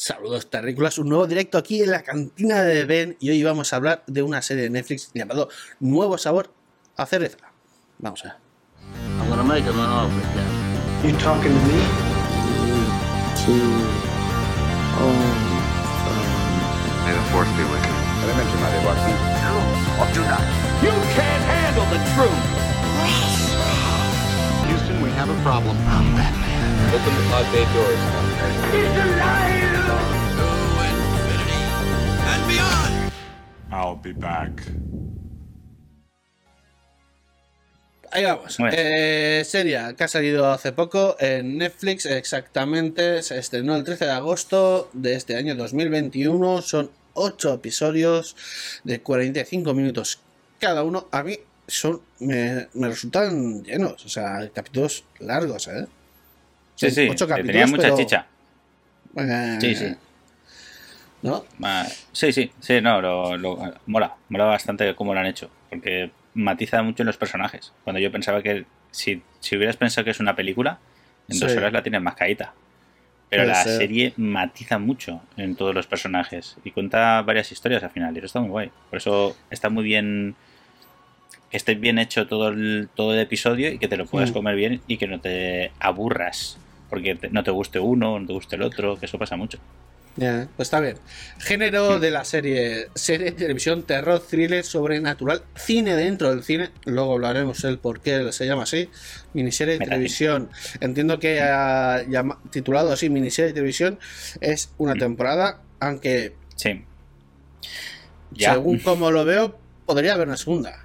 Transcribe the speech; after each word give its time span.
Saludos 0.00 0.48
terrícolas, 0.48 0.96
un 0.96 1.10
nuevo 1.10 1.26
directo 1.26 1.58
aquí 1.58 1.82
en 1.82 1.90
la 1.90 2.02
cantina 2.02 2.62
de 2.62 2.86
Ben 2.86 3.18
y 3.20 3.28
hoy 3.28 3.42
vamos 3.42 3.70
a 3.70 3.76
hablar 3.76 4.02
de 4.06 4.22
una 4.22 4.40
serie 4.40 4.62
de 4.62 4.70
Netflix 4.70 5.10
llamado 5.12 5.50
Nuevo 5.78 6.16
Sabor 6.16 6.54
a 6.96 7.04
Cereza. 7.04 7.36
Vamos 7.98 8.24
a 8.24 8.28
ver. 8.28 8.36
I'm. 9.20 10.10
You 11.04 11.12
talking 11.18 11.52
to 11.52 11.60
me? 11.68 11.84
May 17.04 17.12
the 17.12 17.20
force 17.28 17.52
be 17.58 17.64
with 17.68 17.84
you. 17.84 17.92
You 20.80 20.96
can't 21.12 21.44
handle 21.44 21.84
the 21.92 22.00
truth! 22.16 22.40
Houston, 24.66 24.96
we 25.02 25.10
have 25.10 25.28
a 25.28 25.36
problem. 25.42 25.76
Open 26.88 27.12
the 27.16 27.22
pod 27.28 27.44
bay 27.52 27.68
doors. 27.74 29.69
I'll 33.72 33.96
be 34.02 34.12
back. 34.12 34.50
Ahí 38.12 38.24
vamos. 38.24 38.58
Bueno. 38.58 38.74
Eh, 38.76 39.42
serie 39.46 39.78
que 39.96 40.02
ha 40.04 40.08
salido 40.08 40.50
hace 40.50 40.72
poco 40.72 41.16
en 41.20 41.58
Netflix, 41.58 42.06
exactamente. 42.06 43.22
Se 43.22 43.38
estrenó 43.38 43.76
el 43.76 43.84
13 43.84 44.06
de 44.06 44.10
agosto 44.10 44.90
de 44.92 45.14
este 45.14 45.36
año 45.36 45.54
2021. 45.54 46.60
Son 46.62 46.90
8 47.14 47.54
episodios 47.54 48.34
de 48.82 49.00
45 49.00 49.74
minutos 49.74 50.18
cada 50.58 50.82
uno. 50.82 51.06
A 51.12 51.22
mí 51.22 51.38
son 51.68 52.00
me, 52.18 52.66
me 52.74 52.88
resultan 52.88 53.62
llenos, 53.62 54.04
o 54.04 54.08
sea, 54.08 54.50
capítulos 54.52 55.04
largos, 55.20 55.68
¿eh? 55.68 55.86
Sí, 56.74 56.86
Son 56.86 56.94
sí, 56.94 57.08
ocho 57.10 57.26
que 57.28 57.34
tenía 57.34 57.60
capítulos, 57.62 57.70
mucha 57.70 57.82
pero, 57.82 57.96
chicha. 57.96 58.26
eh, 59.18 59.58
Sí, 59.60 59.74
sí. 59.76 59.94
¿No? 61.22 61.44
Sí, 62.12 62.32
sí, 62.32 62.50
sí, 62.60 62.80
no, 62.80 63.00
lo, 63.00 63.36
lo- 63.36 63.58
mola, 63.86 64.14
mola 64.28 64.44
bastante 64.44 64.94
cómo 64.94 65.12
lo 65.14 65.20
han 65.20 65.26
hecho, 65.26 65.50
porque 65.68 66.10
matiza 66.34 66.82
mucho 66.82 67.02
en 67.02 67.08
los 67.08 67.16
personajes. 67.18 67.72
Cuando 67.84 68.00
yo 68.00 68.10
pensaba 68.10 68.42
que 68.42 68.64
si, 68.90 69.22
si 69.40 69.56
hubieras 69.56 69.76
pensado 69.76 70.04
que 70.04 70.10
es 70.12 70.20
una 70.20 70.34
película, 70.36 70.78
en 71.28 71.38
dos 71.38 71.50
horas 71.58 71.72
la 71.72 71.82
tienes 71.82 72.00
más 72.02 72.14
caída. 72.14 72.54
Pero 73.28 73.42
Puede 73.44 73.52
la 73.54 73.62
ser. 73.62 73.76
serie 73.78 74.12
matiza 74.16 74.78
mucho 74.78 75.20
en 75.36 75.54
todos 75.54 75.74
los 75.74 75.86
personajes 75.86 76.56
y 76.64 76.70
cuenta 76.72 77.22
varias 77.22 77.52
historias 77.52 77.82
al 77.84 77.90
final, 77.90 78.14
y 78.14 78.18
eso 78.18 78.26
está 78.26 78.40
muy 78.40 78.48
guay. 78.50 78.70
Por 78.88 78.96
eso 78.96 79.36
está 79.50 79.68
muy 79.68 79.84
bien 79.84 80.34
que 81.50 81.56
esté 81.56 81.74
bien 81.74 81.98
hecho 81.98 82.26
todo 82.26 82.48
el, 82.48 82.88
todo 82.94 83.12
el 83.14 83.20
episodio 83.20 83.70
y 83.72 83.78
que 83.78 83.88
te 83.88 83.96
lo 83.96 84.06
puedas 84.06 84.30
Mm. 84.30 84.34
comer 84.34 84.56
bien 84.56 84.80
y 84.86 84.96
que 84.96 85.06
no 85.06 85.20
te 85.20 85.70
aburras 85.80 86.58
porque 86.88 87.14
te- 87.14 87.28
no 87.30 87.44
te 87.44 87.50
guste 87.52 87.78
uno, 87.78 88.18
no 88.18 88.26
te 88.26 88.32
guste 88.32 88.56
el 88.56 88.62
otro, 88.62 88.98
que 88.98 89.06
eso 89.06 89.18
pasa 89.18 89.36
mucho. 89.36 89.58
Pues 90.56 90.66
está 90.66 90.80
bien. 90.80 90.96
Género 91.38 91.98
de 91.98 92.10
la 92.10 92.24
serie: 92.24 92.88
serie 92.94 93.26
de 93.26 93.32
televisión, 93.32 93.84
terror, 93.84 94.20
thriller, 94.20 94.62
sobrenatural, 94.64 95.42
cine 95.54 95.96
dentro 95.96 96.28
del 96.30 96.42
cine. 96.44 96.70
Luego 96.84 97.14
hablaremos 97.14 97.64
el 97.64 97.78
por 97.78 98.00
qué 98.00 98.30
se 98.32 98.46
llama 98.46 98.64
así. 98.64 98.90
Miniserie 99.32 99.78
de 99.78 99.84
televisión. 99.86 100.50
Entiendo 100.80 101.18
que 101.18 101.40
ha 101.40 102.02
titulado 102.50 102.92
así, 102.92 103.08
miniserie 103.08 103.48
de 103.48 103.54
televisión, 103.54 103.98
es 104.42 104.70
una 104.76 104.94
temporada, 104.94 105.62
aunque 105.80 106.34
Sí. 106.56 106.84
Ya. 108.32 108.52
según 108.54 108.78
como 108.80 109.10
lo 109.10 109.24
veo, 109.24 109.58
podría 109.86 110.14
haber 110.14 110.28
una 110.28 110.36
segunda 110.36 110.84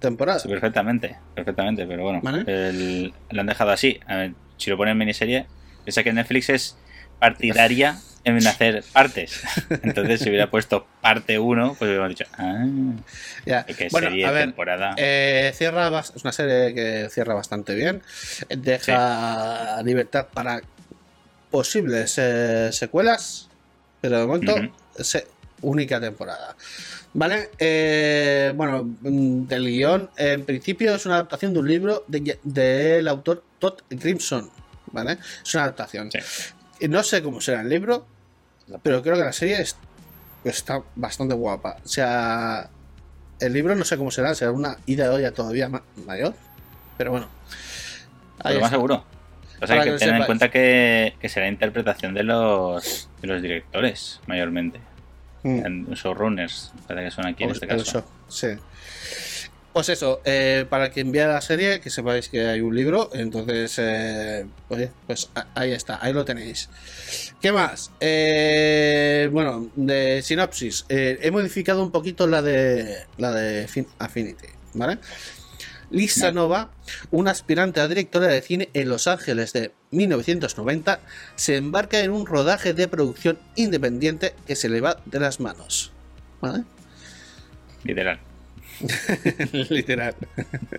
temporada. 0.00 0.40
Sí, 0.40 0.48
perfectamente, 0.48 1.16
perfectamente, 1.34 1.86
pero 1.86 2.02
bueno, 2.02 2.20
Vale. 2.22 2.42
el- 2.46 3.14
lo 3.30 3.40
han 3.40 3.46
dejado 3.46 3.70
así. 3.70 4.00
A 4.06 4.16
ver, 4.16 4.32
si 4.56 4.70
lo 4.70 4.76
ponen 4.76 4.92
en 4.92 4.98
miniserie, 4.98 5.46
piensa 5.84 6.02
que 6.02 6.12
Netflix 6.12 6.50
es 6.50 6.76
partidaria 7.26 8.00
en 8.24 8.44
hacer 8.46 8.82
partes. 8.92 9.42
Entonces, 9.82 10.20
si 10.20 10.28
hubiera 10.28 10.50
puesto 10.50 10.86
parte 11.00 11.38
1, 11.38 11.76
pues 11.78 11.88
hubiéramos 11.88 12.08
dicho, 12.10 12.24
ah, 12.36 12.66
Ya. 13.46 13.64
que 13.64 13.88
Bueno, 13.92 14.08
serie, 14.08 14.26
a 14.26 14.32
ver, 14.32 14.42
temporada. 14.46 14.94
Eh, 14.96 15.52
cierra, 15.54 16.00
es 16.00 16.22
una 16.24 16.32
serie 16.32 16.74
que 16.74 17.08
cierra 17.10 17.34
bastante 17.34 17.74
bien. 17.76 18.02
Deja 18.48 19.80
libertad 19.84 20.26
para 20.34 20.60
posibles 21.50 22.14
eh, 22.18 22.70
secuelas, 22.72 23.48
pero 24.00 24.18
de 24.18 24.26
momento 24.26 24.56
es 24.98 25.24
única 25.60 26.00
temporada. 26.00 26.56
¿Vale? 27.14 27.50
Eh, 27.58 28.52
bueno, 28.56 28.82
mm, 29.02 29.46
del 29.46 29.66
guion, 29.66 30.10
en 30.16 30.44
principio 30.44 30.94
es 30.96 31.06
una 31.06 31.16
adaptación 31.16 31.52
de 31.52 31.58
un 31.60 31.68
libro 31.68 32.04
de- 32.08 32.38
del 32.42 33.06
autor 33.06 33.44
Todd 33.60 33.78
Grimson. 33.90 34.50
¿Vale? 34.90 35.18
Es 35.44 35.54
una 35.54 35.64
adaptación. 35.64 36.10
Sí. 36.10 36.18
Y 36.82 36.88
No 36.88 37.02
sé 37.04 37.22
cómo 37.22 37.40
será 37.40 37.60
el 37.60 37.68
libro, 37.68 38.06
pero 38.82 39.02
creo 39.02 39.14
que 39.14 39.20
la 39.22 39.32
serie 39.32 39.60
es- 39.60 39.76
está 40.44 40.82
bastante 40.96 41.34
guapa. 41.34 41.76
O 41.84 41.88
sea, 41.88 42.68
el 43.38 43.52
libro 43.52 43.74
no 43.76 43.84
sé 43.84 43.96
cómo 43.96 44.10
será, 44.10 44.34
será 44.34 44.50
una 44.50 44.76
ida 44.86 45.04
de 45.04 45.10
olla 45.14 45.32
todavía 45.32 45.68
ma- 45.68 45.82
mayor. 46.06 46.34
Pero 46.98 47.12
bueno. 47.12 47.28
Ahí 48.40 48.54
Pero 48.54 48.60
más 48.62 48.70
seguro. 48.70 49.04
O 49.60 49.66
sea, 49.66 49.76
Para 49.76 49.82
hay 49.82 49.86
que 49.88 49.92
que 49.92 49.98
tener 50.00 50.20
en 50.20 50.26
cuenta 50.26 50.50
que, 50.50 51.14
que 51.20 51.28
será 51.28 51.46
interpretación 51.46 52.14
de 52.14 52.24
los, 52.24 53.08
de 53.20 53.28
los 53.28 53.40
directores, 53.40 54.20
mayormente. 54.26 54.80
Mm. 55.44 55.66
En 55.66 55.86
showrunners, 55.90 56.72
parece 56.88 57.04
que 57.06 57.10
son 57.12 57.26
aquí 57.26 57.44
en 57.44 57.50
Pues 57.50 57.62
este 57.62 57.68
caso. 57.68 58.04
sí. 58.28 58.48
Pues 59.72 59.88
eso, 59.88 60.20
eh, 60.26 60.66
para 60.68 60.90
quien 60.90 61.10
vea 61.12 61.28
la 61.28 61.40
serie, 61.40 61.80
que 61.80 61.88
sepáis 61.88 62.28
que 62.28 62.46
hay 62.46 62.60
un 62.60 62.76
libro, 62.76 63.08
entonces, 63.14 63.74
eh, 63.78 64.44
pues 64.68 65.30
ahí 65.54 65.72
está, 65.72 65.98
ahí 66.02 66.12
lo 66.12 66.26
tenéis. 66.26 66.68
¿Qué 67.40 67.52
más? 67.52 67.90
Eh, 68.00 69.30
bueno, 69.32 69.70
de 69.74 70.20
sinopsis, 70.22 70.84
eh, 70.90 71.18
he 71.22 71.30
modificado 71.30 71.82
un 71.82 71.90
poquito 71.90 72.26
la 72.26 72.42
de 72.42 73.06
la 73.16 73.32
de 73.32 73.66
Fin- 73.66 73.86
Affinity, 73.98 74.48
¿vale? 74.74 74.98
Lisa. 75.90 76.32
Nova, 76.32 76.70
una 77.10 77.30
aspirante 77.30 77.80
a 77.80 77.88
directora 77.88 78.26
de 78.26 78.40
cine 78.42 78.68
en 78.74 78.88
Los 78.90 79.06
Ángeles 79.06 79.54
de 79.54 79.72
1990, 79.90 81.00
se 81.36 81.56
embarca 81.56 82.00
en 82.00 82.10
un 82.10 82.26
rodaje 82.26 82.74
de 82.74 82.88
producción 82.88 83.38
independiente 83.56 84.34
que 84.46 84.56
se 84.56 84.68
le 84.68 84.82
va 84.82 85.00
de 85.06 85.20
las 85.20 85.40
manos. 85.40 85.92
¿Vale? 86.42 86.64
Literal. 87.84 88.20
Literal. 89.70 90.14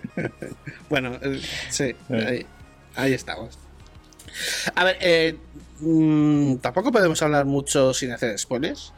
bueno, 0.88 1.18
eh, 1.22 1.40
sí, 1.70 1.94
ahí, 2.10 2.46
ahí 2.96 3.12
estamos. 3.12 3.58
A 4.74 4.84
ver, 4.84 4.96
eh, 5.00 5.36
mm, 5.80 6.56
tampoco 6.56 6.92
podemos 6.92 7.20
hablar 7.22 7.44
mucho 7.44 7.94
sin 7.94 8.12
hacer 8.12 8.38
spoilers. 8.38 8.92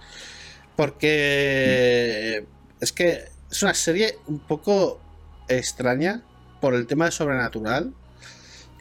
Porque 0.77 2.44
es 2.81 2.93
que 2.93 3.25
es 3.50 3.62
una 3.62 3.75
serie 3.75 4.19
un 4.27 4.39
poco 4.41 5.00
extraña 5.49 6.23
por 6.61 6.75
el 6.75 6.87
tema 6.87 7.06
de 7.06 7.12
sobrenatural 7.12 7.94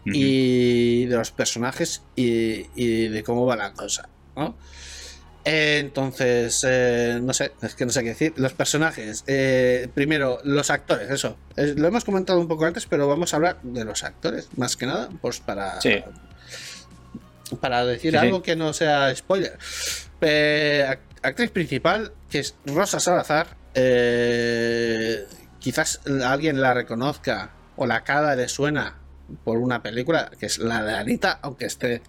y 0.05 1.05
de 1.05 1.15
los 1.15 1.31
personajes 1.31 2.03
y, 2.15 2.67
y 2.75 3.07
de 3.07 3.23
cómo 3.23 3.45
va 3.45 3.55
la 3.55 3.73
cosa, 3.73 4.07
¿no? 4.35 4.55
Eh, 5.45 5.77
Entonces, 5.79 6.65
eh, 6.67 7.19
no 7.21 7.31
sé, 7.33 7.51
es 7.61 7.75
que 7.75 7.85
no 7.85 7.91
sé 7.91 8.01
qué 8.01 8.09
decir. 8.09 8.33
Los 8.35 8.53
personajes, 8.53 9.23
eh, 9.27 9.87
primero, 9.93 10.39
los 10.43 10.69
actores, 10.71 11.09
eso. 11.11 11.37
Lo 11.55 11.87
hemos 11.87 12.03
comentado 12.03 12.39
un 12.39 12.47
poco 12.47 12.65
antes, 12.65 12.85
pero 12.87 13.07
vamos 13.07 13.31
a 13.33 13.37
hablar 13.37 13.59
de 13.61 13.85
los 13.85 14.03
actores, 14.03 14.49
más 14.57 14.75
que 14.75 14.87
nada, 14.87 15.09
pues 15.21 15.39
para, 15.39 15.79
Sí. 15.81 16.03
para 17.61 17.85
decir 17.85 18.11
Sí, 18.13 18.17
sí. 18.19 18.25
algo 18.25 18.41
que 18.41 18.55
no 18.55 18.73
sea 18.73 19.15
spoiler. 19.15 19.57
Eh, 20.21 20.83
act- 20.87 21.19
actriz 21.21 21.51
principal, 21.51 22.11
que 22.29 22.39
es 22.39 22.55
Rosa 22.65 22.99
Salazar, 22.99 23.47
eh, 23.75 25.25
quizás 25.59 26.01
alguien 26.25 26.59
la 26.61 26.73
reconozca 26.73 27.51
o 27.75 27.85
la 27.85 28.03
cara 28.03 28.35
le 28.35 28.47
suena 28.47 28.95
por 29.43 29.57
una 29.57 29.81
película, 29.83 30.31
que 30.39 30.45
es 30.47 30.57
la 30.59 30.83
de 30.83 30.95
Anita, 30.95 31.39
aunque 31.41 31.65
esté 31.65 32.01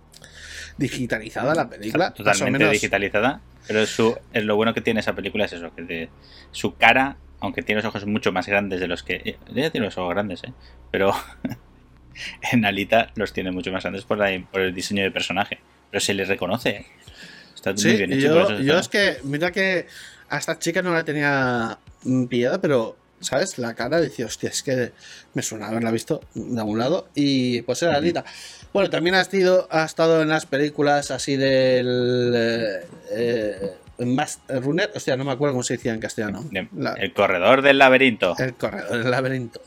digitalizada 0.79 1.55
la 1.55 1.69
película. 1.69 2.13
totalmente 2.13 2.59
menos- 2.59 2.73
digitalizada. 2.73 3.41
Pero 3.67 3.85
su, 3.87 4.17
es 4.33 4.45
lo 4.45 4.55
bueno 4.57 4.73
que 4.75 4.81
tiene 4.81 5.01
esa 5.01 5.15
película 5.15 5.45
es 5.45 5.53
eso, 5.53 5.75
que 5.75 5.83
de- 5.83 6.09
su 6.53 6.77
cara, 6.77 7.17
aunque 7.41 7.63
tiene 7.63 7.83
los 7.83 7.89
ojos 7.89 8.07
mucho 8.07 8.31
más 8.33 8.47
grandes 8.47 8.79
de 8.81 8.87
los 8.87 9.03
que... 9.03 9.15
eh, 9.25 9.37
Ella 9.55 9.71
tiene 9.71 9.87
los 9.87 9.99
ojos 9.99 10.11
grandes, 10.15 10.45
¿eh? 10.45 10.53
Pero 10.93 11.13
en 12.53 12.65
Alita 12.65 13.13
los 13.17 13.33
tiene 13.33 13.51
mucho 13.51 13.73
más 13.73 13.83
grandes 13.83 14.05
por, 14.05 14.19
la- 14.19 14.41
por 14.51 14.61
el 14.61 14.75
diseño 14.75 15.03
de 15.03 15.11
personaje. 15.11 15.59
Pero 15.91 16.01
se 16.01 16.15
le 16.15 16.25
reconoce. 16.25 16.87
Está 17.55 17.73
muy 17.73 17.97
bien 17.97 18.13
hecho. 18.13 18.29
por 18.29 18.49
yo, 18.49 18.55
eso 18.55 18.63
yo 18.63 18.79
es 18.79 18.89
que, 18.89 19.17
mira 19.25 19.51
que 19.51 19.87
a 20.29 20.39
esta 20.39 20.59
chica 20.59 20.83
no 20.83 20.93
la 20.93 21.05
tenía 21.05 21.79
pillada, 22.29 22.61
pero, 22.61 22.97
¿sabes? 23.21 23.59
La 23.59 23.75
cara 23.75 24.01
decía, 24.01 24.27
hostia, 24.27 24.51
es 24.51 24.63
que 24.63 24.93
me 25.35 25.43
suena 25.43 25.69
haberla 25.69 25.91
visto 25.91 26.21
de 26.35 26.59
algún 26.61 26.79
lado. 26.79 27.09
Y 27.15 27.63
pues 27.63 27.83
era 27.83 27.93
Ujú. 27.93 27.99
Anita. 28.01 28.25
Bueno, 28.73 28.91
también 28.91 29.15
ha 29.17 29.21
estado, 29.23 29.67
ha 29.71 29.85
estado 29.85 30.23
en 30.23 30.29
las 30.29 30.47
películas 30.47 31.11
así 31.11 31.37
del. 31.37 32.33
Eh, 32.37 32.81
eh, 33.13 33.73
Master 33.99 34.61
Runner, 34.63 34.91
hostia, 34.95 35.17
no 35.17 35.25
me 35.25 35.33
acuerdo 35.33 35.55
cómo 35.55 35.63
se 35.63 35.79
decía 35.79 35.95
en 35.95 36.01
castellano. 36.01 36.45
La- 36.77 36.93
El 36.95 37.15
corredor 37.15 37.63
del 37.63 37.79
laberinto. 37.79 38.35
el 38.39 38.53
corredor, 38.55 38.95
el 39.01 39.11
laberinto. 39.11 39.63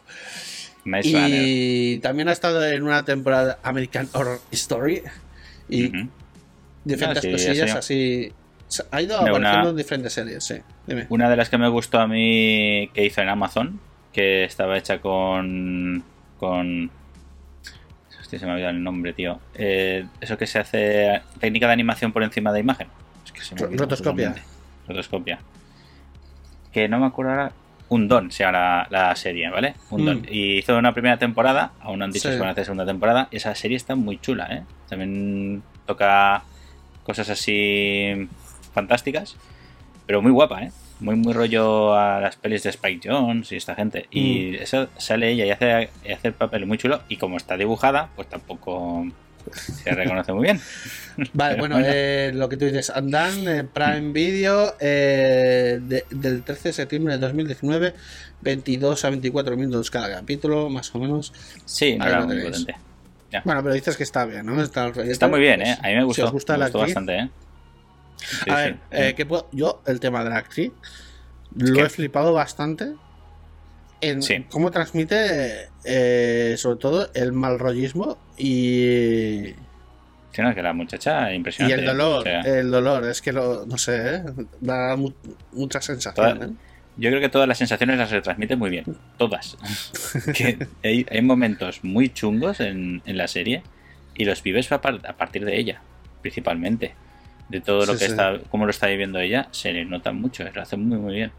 Maze 0.86 1.12
Runner. 1.12 1.30
Y 1.44 2.00
también 2.00 2.30
ha 2.30 2.31
estado 2.34 2.63
en 2.66 2.84
una 2.84 3.04
temporada 3.04 3.57
American 3.63 4.07
Horror 4.13 4.40
Story. 4.52 5.02
Y 5.68 5.92
diferentes 6.86 7.24
sí, 7.24 7.31
cosillas 7.31 7.75
así. 7.75 8.31
Ha 8.92 9.01
ido 9.01 9.16
apareciendo 9.18 9.60
una- 9.62 9.69
en 9.69 9.75
diferentes 9.75 10.13
series, 10.13 10.44
sí. 10.44 10.56
Dime. 10.86 11.06
Una 11.10 11.30
de 11.30 11.36
las 11.36 11.50
que 11.50 11.57
me 11.57 11.68
gustó 11.69 12.00
a 12.00 12.07
mí 12.07 12.89
que 12.94 13.06
hizo 13.06 13.21
en 13.21 13.30
Amazon, 13.30 13.80
que 14.13 14.44
estaba 14.44 14.77
hecha 14.77 15.00
con. 15.00 16.04
con. 16.38 16.92
Hostia, 18.19 18.38
se 18.39 18.45
me 18.45 18.51
ha 18.51 18.56
olvidado 18.56 18.75
el 18.75 18.83
nombre, 18.83 19.13
tío. 19.13 19.39
Eh, 19.56 20.06
eso 20.21 20.38
que 20.38 20.45
se 20.45 20.60
hace. 20.60 21.21
técnica 21.39 21.68
de 21.68 21.74
animación 21.74 22.12
por 22.12 22.21
encima 22.24 22.51
de 22.54 22.60
imagen. 22.60 22.88
Es 23.25 23.31
que 23.31 23.42
se 23.42 23.56
me 23.56 23.75
Rotoscopia. 23.77 24.36
Rotoscopia. 24.88 25.39
Que 26.71 26.88
no 26.88 27.00
me 27.00 27.07
acuerdo 27.07 27.31
ahora. 27.31 27.51
Un 27.92 28.07
don 28.07 28.31
se 28.31 28.44
llama 28.44 28.88
la, 28.92 29.07
la 29.10 29.16
serie, 29.16 29.50
¿vale? 29.50 29.74
Un 29.89 30.06
don. 30.06 30.18
Mm. 30.21 30.25
Y 30.30 30.57
hizo 30.60 30.77
una 30.77 30.94
primera 30.94 31.18
temporada, 31.18 31.71
aún 31.81 31.98
no 31.98 32.06
han 32.06 32.12
dicho 32.12 32.27
Sí. 32.30 32.36
si 32.36 32.39
van 32.39 32.50
a 32.50 32.51
hacer 32.51 32.66
segunda 32.66 32.86
temporada, 32.86 33.27
y 33.31 33.38
esa 33.38 33.56
serie 33.56 33.77
está 33.77 33.95
muy 33.95 34.19
chula, 34.19 34.45
¿eh? 34.51 34.63
También 34.88 35.63
toca 35.88 36.44
cosas 37.04 37.31
así 37.31 38.27
fantásticas, 38.74 39.36
pero 40.06 40.21
muy 40.21 40.31
guapa, 40.31 40.63
¿eh? 40.63 40.71
Muy, 41.00 41.16
muy 41.16 41.31
rollo 41.33 41.95
a 41.95 42.19
las 42.19 42.36
pelis 42.36 42.63
de 42.63 42.71
Spike 42.71 43.07
Jones 43.10 43.51
y 43.51 43.56
esta 43.56 43.74
gente. 43.75 44.07
Y 44.12 44.51
Mm. 44.60 44.63
eso 44.63 44.89
sale 44.98 45.30
ella 45.31 45.45
y 45.45 45.51
hace, 45.51 45.89
y 46.06 46.12
hace 46.12 46.27
el 46.30 46.33
papel 46.33 46.66
muy 46.66 46.77
chulo, 46.77 47.01
y 47.07 47.16
como 47.18 47.38
está 47.38 47.56
dibujada, 47.57 48.10
pues 48.16 48.27
tampoco 48.27 49.06
se 49.54 49.92
reconoce 49.92 50.33
muy 50.33 50.44
bien. 50.44 50.60
Vale, 51.33 51.56
bueno, 51.57 51.75
bueno. 51.75 51.89
eh, 51.92 52.31
lo 52.33 52.50
que 52.50 52.57
tú 52.57 52.66
dices, 52.66 52.89
Andan, 52.89 53.48
eh, 53.48 53.63
Prime 53.63 54.12
Video, 54.12 54.75
eh, 54.80 55.80
de- 55.81 56.06
del 56.10 56.44
13 56.44 56.69
de 56.69 56.74
septiembre 56.74 57.13
de 57.13 57.19
2019, 57.19 57.94
22 58.42 59.06
a 59.06 59.10
24 59.10 59.56
minutos 59.56 59.89
cada 59.89 60.10
capítulo, 60.12 60.69
más 60.69 60.94
o 60.94 61.00
menos. 61.00 61.33
Sí, 61.66 61.98
no 61.98 62.06
era 62.07 62.21
muy 62.21 62.36
tenéis. 62.36 62.50
potente. 62.50 62.75
Ya. 63.31 63.42
Bueno, 63.45 63.62
pero 63.63 63.74
dices 63.75 63.95
que 63.95 64.04
está 64.04 64.25
bien, 64.25 64.45
¿no? 64.45 64.62
Está, 64.62 64.92
muy 65.27 65.39
bien, 65.39 65.60
pues, 65.62 65.69
¿eh? 65.69 65.77
A 65.81 65.88
mí 65.88 65.94
me 65.95 66.00
si 66.01 66.06
gustó, 66.06 66.25
os 66.25 66.31
gusta 66.31 66.57
me 66.57 66.63
gustó 66.66 66.80
bastante, 66.80 67.18
¿eh? 67.18 67.30
Sí, 68.19 68.50
a 68.50 68.56
sí. 68.56 68.62
ver, 68.63 68.77
eh, 68.92 69.13
¿qué 69.16 69.25
puedo- 69.25 69.48
yo 69.51 69.81
el 69.88 70.00
tema 70.00 70.24
de 70.24 70.30
la 70.30 70.38
actriz 70.38 70.71
lo 71.56 71.86
he 71.86 71.89
flipado 71.89 72.33
bastante 72.33 72.94
en 74.01 74.21
Sí. 74.21 74.45
cómo 74.50 74.71
transmite 74.71 75.69
eh, 75.86 76.56
sobre 76.57 76.77
todo 76.77 77.10
el 77.13 77.31
mal 77.31 77.57
rollismo 77.60 78.18
y, 78.38 79.54
Sí, 80.31 80.42
no, 80.42 80.54
que 80.54 80.62
la 80.62 80.74
muchacha 80.74 81.31
y 81.31 81.36
impresionante. 81.38 81.80
el 81.81 81.86
dolor. 81.86 82.19
o 82.19 82.24
sea, 82.24 82.42
el 82.42 82.69
dolor, 82.71 83.06
es 83.06 83.21
que 83.21 83.31
lo, 83.31 83.66
no 83.66 83.77
sé, 83.77 84.16
¿eh? 84.18 84.24
da 84.62 84.95
mu- 84.95 85.13
mucha 85.54 85.81
sensación. 85.81 86.38
Toda-. 86.39 86.50
Yo 86.98 87.10
creo 87.10 87.21
que 87.21 87.30
todas 87.30 87.48
las 87.48 87.57
sensaciones 87.57 87.98
las 87.98 88.12
retransmite 88.12 88.56
muy 88.57 88.69
bien. 88.69 88.83
Todas. 89.18 89.57
que 90.36 90.68
hay, 90.83 91.06
hay 91.10 91.21
momentos 91.21 91.80
muy 91.83 92.10
chungos 92.10 92.60
en, 92.60 93.01
en 93.06 93.18
la 93.18 93.27
serie 93.27 93.63
y 94.16 94.25
los 94.25 94.44
vives 94.44 94.71
a, 94.71 94.81
par- 94.81 95.00
a 95.07 95.13
partir 95.13 95.45
de 95.45 95.57
ella, 95.57 95.81
principalmente. 96.21 96.94
De 97.50 97.62
todo 97.62 97.86
lo 97.86 97.94
Sí, 97.94 98.00
que 98.00 98.06
sí. 98.06 98.12
está, 98.12 98.40
cómo 98.50 98.66
lo 98.66 98.72
está 98.72 98.88
viviendo 98.88 99.19
ella, 99.19 99.48
se 99.51 99.74
le 99.74 99.84
nota 99.86 100.12
mucho, 100.12 100.44
lo 100.54 100.62
hace 100.62 100.78
muy, 100.78 100.98
muy 100.98 101.16
bien. 101.16 101.31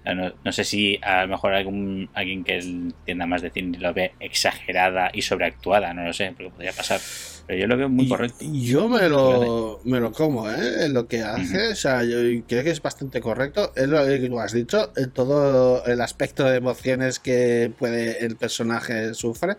O 0.00 0.02
sea, 0.04 0.14
no, 0.14 0.32
no 0.42 0.52
sé 0.52 0.64
si 0.64 0.98
a 1.02 1.22
lo 1.22 1.28
mejor 1.28 1.54
algún, 1.54 2.10
alguien 2.14 2.44
que 2.44 2.58
entienda 2.58 3.26
más 3.26 3.40
de 3.42 3.50
cine 3.50 3.78
lo 3.78 3.92
ve 3.94 4.12
exagerada 4.20 5.10
y 5.14 5.22
sobreactuada, 5.22 5.94
no 5.94 6.04
lo 6.04 6.12
sé, 6.12 6.32
porque 6.36 6.50
podría 6.50 6.72
pasar. 6.72 7.00
Pero 7.46 7.58
yo 7.60 7.66
lo 7.66 7.76
veo 7.76 7.88
muy 7.90 8.06
Y- 8.06 8.08
correcto. 8.08 8.38
Yo 8.50 8.88
me 8.88 9.06
lo, 9.08 9.80
me 9.84 10.00
lo 10.00 10.12
como, 10.12 10.50
¿eh? 10.50 10.88
Lo 10.90 11.06
que 11.08 11.22
hace. 11.22 11.68
O 11.72 11.74
sea, 11.76 12.02
yo 12.04 12.16
creo 12.48 12.64
que 12.64 12.70
es 12.70 12.80
bastante 12.82 13.20
correcto. 13.20 13.72
Es 13.76 13.86
lo 13.88 14.02
que 14.06 14.18
tú 14.28 14.40
has 14.40 14.52
dicho. 14.54 14.92
Todo 15.14 15.84
el 15.84 16.00
aspecto 16.00 16.44
de 16.44 16.56
emociones 16.56 17.18
que 17.18 17.70
puede 17.78 18.24
el 18.24 18.36
personaje 18.36 19.12
sufre. 19.12 19.56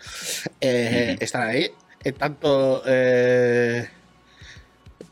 eh, 0.61 1.11
Ujú. 1.13 1.23
Están 1.23 1.47
ahí. 1.47 1.67
Tanto 2.17 2.83
eh, 2.85 3.87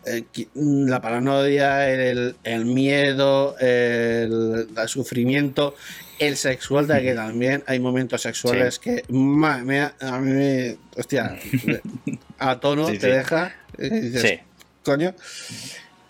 eh, 0.05 0.23
qui- 0.33 0.49
la 0.53 1.01
paranoia, 1.01 1.89
el, 1.89 2.35
el 2.43 2.65
miedo, 2.65 3.55
el, 3.59 4.67
el 4.77 4.87
sufrimiento, 4.87 5.75
el 6.19 6.37
sexual, 6.37 6.87
de 6.87 7.01
que 7.01 7.13
también 7.13 7.63
hay 7.67 7.79
momentos 7.79 8.21
sexuales 8.21 8.79
que 8.79 9.03
madre 9.09 9.63
mía, 9.63 9.93
a 9.99 10.19
mí 10.19 10.31
me. 10.31 10.77
Hostia, 10.97 11.37
a 12.39 12.59
tono 12.59 12.87
Sí, 12.91 12.97
te 12.97 13.07
sí. 13.07 13.17
deja. 13.17 13.55
y 13.77 13.89
dices, 13.89 14.21
Sí, 14.21 14.39
Coño. 14.83 15.13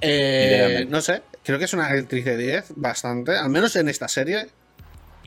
Eh, 0.01 0.85
no 0.89 1.01
sé, 1.01 1.21
creo 1.43 1.57
que 1.59 1.65
es 1.65 1.73
una 1.73 1.87
actriz 1.87 2.25
de 2.25 2.37
10, 2.37 2.73
bastante. 2.75 3.37
Al 3.37 3.49
menos 3.49 3.75
en 3.75 3.89
esta 3.89 4.07
serie. 4.07 4.47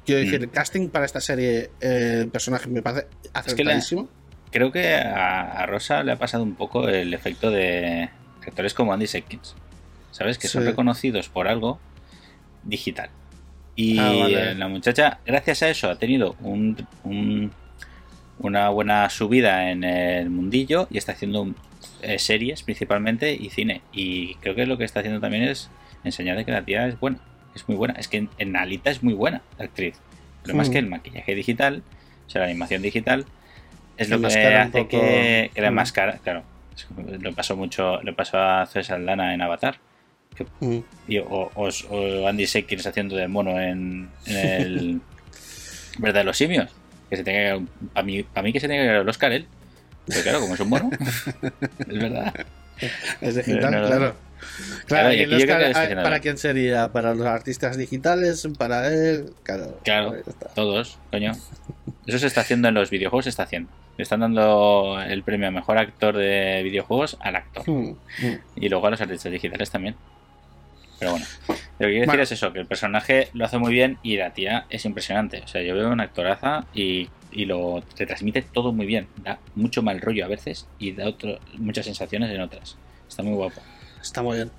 Quiero 0.05 0.21
decir, 0.21 0.39
Mm. 0.41 0.45
el 0.45 0.51
casting 0.51 0.89
para 0.89 1.05
esta 1.07 1.21
serie, 1.21 1.71
eh, 1.81 2.19
el 2.23 2.29
personaje 2.29 2.69
me 2.69 2.81
parece 2.83 3.07
que 3.23 3.31
la- 3.35 3.41
acertadísimo. 3.41 4.09
creo 4.53 4.71
que 4.71 4.95
a, 4.95 5.51
a 5.63 5.67
Rosa 5.67 6.05
le 6.05 6.13
ha 6.13 6.17
pasado 6.17 6.45
un 6.45 6.55
poco 6.55 6.89
el 6.89 7.13
efecto 7.13 7.51
de 7.51 8.09
actores 8.50 8.75
como 8.75 8.93
Andy 8.93 9.06
Serkis, 9.06 9.54
¿sabes? 10.10 10.38
Que 10.38 10.48
son 10.48 10.64
reconocidos 10.64 11.28
por 11.28 11.48
algo 11.48 11.78
digital. 12.64 13.10
Y 13.75 13.98
Ah, 13.98 14.12
vale. 14.19 14.54
la 14.54 14.69
muchacha, 14.69 15.20
gracias 15.26 15.62
a 15.62 15.69
eso, 15.69 15.90
ha 15.90 15.98
tenido 15.98 16.34
un, 16.40 16.87
un- 17.04 17.52
una 18.38 18.69
buena 18.70 19.08
subida 19.10 19.70
en 19.70 19.84
el 19.84 20.31
mundillo 20.31 20.88
y 20.90 20.98
está 20.98 21.12
haciendo 21.12 21.54
eh, 22.02 22.19
series 22.19 22.62
principalmente 22.62 23.32
y 23.34 23.50
cine. 23.50 23.82
Y 23.93 24.34
creo 24.37 24.54
que 24.54 24.66
lo 24.66 24.76
que 24.78 24.84
está 24.84 25.00
haciendo 25.00 25.20
también 25.20 25.44
es 25.44 25.70
enseñar 26.04 26.37
de 26.37 26.44
que 26.44 26.52
la 26.52 26.62
tía 26.64 26.87
es 26.87 26.98
buena, 27.00 27.19
es 27.54 27.66
muy 27.69 27.76
buena. 27.76 27.94
Es 27.98 28.08
que 28.08 28.19
en, 28.19 28.28
en 28.38 28.56
Alita 28.56 28.90
es 28.90 29.02
muy 29.02 29.14
buena 29.14 29.43
la 29.58 29.64
actriz. 29.66 29.96
Lo 30.44 30.54
más 30.54 30.69
Mm. 30.69 30.72
que 30.72 30.78
el 30.78 30.87
maquillaje 30.87 31.34
digital, 31.34 31.82
o 32.26 32.31
sea, 32.31 32.40
la 32.43 32.48
animación 32.48 32.82
digital, 32.82 33.25
es 33.96 34.10
lo 34.10 34.20
que 34.20 34.26
hace 34.26 34.70
poco- 34.70 34.88
que, 34.90 35.50
que 35.54 35.60
la 35.62 35.70
Mm. 35.70 35.75
máscara, 35.75 36.19
claro. 36.22 36.43
Lo 37.20 37.32
pasó 37.34 37.56
mucho, 37.56 38.00
le 38.02 38.12
pasó 38.12 38.38
a 38.38 38.67
Zoe 38.67 38.84
Saldana 38.84 39.34
en 39.34 39.43
Avatar. 39.43 39.76
Mm. 40.61 40.78
Y- 41.08 41.19
o, 41.19 41.50
o- 41.55 41.69
o 41.90 42.28
Andy 42.28 42.46
Serkis 42.46 42.87
haciendo 42.87 43.17
de 43.17 43.26
mono 43.28 43.58
en, 43.61 44.11
en 44.26 44.37
el 44.37 45.00
Verdad 45.99 46.20
de 46.20 46.25
los 46.25 46.37
simios. 46.37 46.70
Que 47.08 47.17
se 47.17 47.25
tenga 47.25 47.64
para 47.94 48.05
mí, 48.05 48.23
para 48.23 48.43
mí 48.43 48.52
que 48.52 48.61
se 48.61 48.69
tenga 48.69 48.82
que 48.82 48.87
ganar 48.87 49.02
el 49.02 49.08
Oscar 49.08 49.32
él. 49.32 49.46
Pero 50.06 50.23
claro, 50.23 50.40
como 50.40 50.55
es 50.55 50.61
un 50.61 50.69
mono, 50.69 50.90
es 51.78 51.99
verdad. 51.99 52.34
Es 53.20 53.34
digital, 53.37 53.70
No, 53.72 53.79
no, 53.79 53.81
no. 53.81 53.87
claro. 53.87 53.99
Claro, 54.06 54.17
Claro, 54.87 55.12
y 55.14 55.20
el 55.20 55.32
Oscar, 55.34 55.72
que 55.72 55.99
ah, 55.99 56.02
¿para 56.02 56.20
quién 56.20 56.37
sería? 56.37 56.93
¿Para 56.93 57.14
los 57.14 57.26
artistas 57.26 57.76
digitales? 57.79 58.46
¿Para 58.58 58.88
él? 58.88 59.31
Claro. 59.43 59.81
Claro. 59.82 60.14
Todos, 60.55 60.99
coño. 61.11 61.32
Eso 62.06 62.19
se 62.19 62.26
está 62.26 62.43
haciendo 62.43 62.69
en 62.69 62.75
los 62.75 62.90
videojuegos, 62.90 63.25
se 63.25 63.31
está 63.31 63.44
haciendo. 63.44 63.70
Le 63.96 64.02
están 64.02 64.20
dando 64.20 65.00
el 65.06 65.22
premio 65.22 65.48
a 65.48 65.50
mejor 65.50 65.78
actor 65.78 66.16
de 66.16 66.60
videojuegos 66.62 67.16
al 67.20 67.37
actor. 67.37 67.69
Mm, 67.69 67.90
mm. 67.90 68.38
Y 68.56 68.69
luego 68.69 68.87
a 68.87 68.90
los 68.90 69.00
artistas 69.00 69.32
digitales 69.32 69.70
también. 69.70 69.94
Pero 70.98 71.12
bueno, 71.12 71.26
lo 71.48 71.56
que 71.56 71.56
quiero 71.79 71.91
decir 71.93 72.06
Bueno. 72.06 72.22
es 72.22 72.32
eso, 72.32 72.53
que 72.53 72.60
el 72.60 72.67
personaje 72.67 73.29
lo 73.34 73.44
hace 73.44 73.58
muy 73.58 73.72
bien 73.72 73.98
y 74.03 74.17
la 74.17 74.32
tía 74.32 74.67
es 74.70 74.84
impresionante. 74.84 75.43
O 75.44 75.48
sea, 75.48 75.62
yo 75.62 75.74
veo 75.74 75.91
una 75.91 76.05
actoraza 76.05 76.65
y, 76.74 77.08
y 77.32 77.44
lo 77.44 77.82
te 77.94 78.06
transmite 78.06 78.43
todo 78.43 78.72
muy 78.72 78.86
bien. 78.86 79.08
Da 79.22 79.38
mucho 79.55 79.82
mal 79.82 80.00
rollo 80.00 80.24
a 80.24 80.29
veces 80.29 80.67
y 80.79 80.93
da 80.93 81.06
otro, 81.06 81.38
muchas 81.58 81.84
sensaciones 81.86 82.31
en 82.31 82.41
otras. 82.41 82.76
Está 83.08 83.22
muy 83.22 83.34
guapo. 83.34 83.60
Está 84.00 84.22
muy 84.22 84.36
bien. 84.36 84.50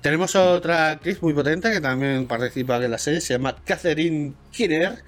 Tenemos 0.00 0.36
otra 0.36 0.90
actriz 0.92 1.20
muy 1.22 1.32
potente 1.34 1.70
que 1.72 1.80
también 1.80 2.26
participa 2.26 2.76
en 2.76 2.90
la 2.90 2.98
serie, 2.98 3.20
se 3.20 3.34
llama 3.34 3.56
Catherine 3.64 4.34
Kinner. 4.52 5.02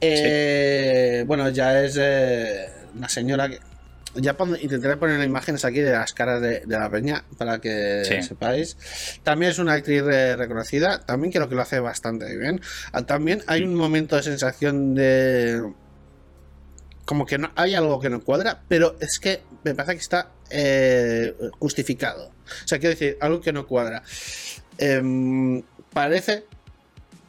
Eh, 0.00 1.24
Bueno, 1.26 1.48
ya 1.48 1.82
es 1.82 1.96
eh, 1.98 2.66
una 2.96 3.08
señora 3.08 3.48
que. 3.48 3.60
Ya 4.18 4.34
intentaré 4.62 4.96
poner 4.96 5.22
imágenes 5.22 5.66
aquí 5.66 5.80
de 5.80 5.92
las 5.92 6.14
caras 6.14 6.40
de, 6.40 6.60
de 6.60 6.78
la 6.78 6.88
peña 6.88 7.24
para 7.36 7.58
que 7.60 8.02
Sí. 8.06 8.22
sepáis. 8.22 8.78
También 9.22 9.50
es 9.52 9.58
una 9.58 9.74
actriz 9.74 10.02
eh, 10.10 10.36
reconocida. 10.36 11.04
También 11.04 11.32
creo 11.32 11.50
que 11.50 11.54
lo 11.54 11.60
hace 11.60 11.80
bastante 11.80 12.34
bien. 12.34 12.62
Ah, 12.92 13.02
También 13.02 13.42
hay 13.46 13.62
un 13.62 13.74
momento 13.74 14.16
de 14.16 14.22
sensación 14.22 14.94
de. 14.94 15.62
Como 17.04 17.26
que 17.26 17.36
no 17.36 17.52
hay 17.56 17.74
algo 17.74 18.00
que 18.00 18.08
no 18.08 18.20
cuadra, 18.22 18.62
pero 18.68 18.96
es 19.00 19.18
que 19.20 19.42
me 19.64 19.74
parece 19.74 19.94
que 19.96 20.00
está 20.00 20.30
eh, 20.50 21.34
justificado. 21.58 22.28
O 22.64 22.66
sea, 22.68 22.78
quiero 22.78 22.94
decir, 22.94 23.18
algo 23.20 23.40
que 23.42 23.52
no 23.52 23.66
cuadra. 23.66 24.02
Em, 24.78 25.62
parece 25.92 26.44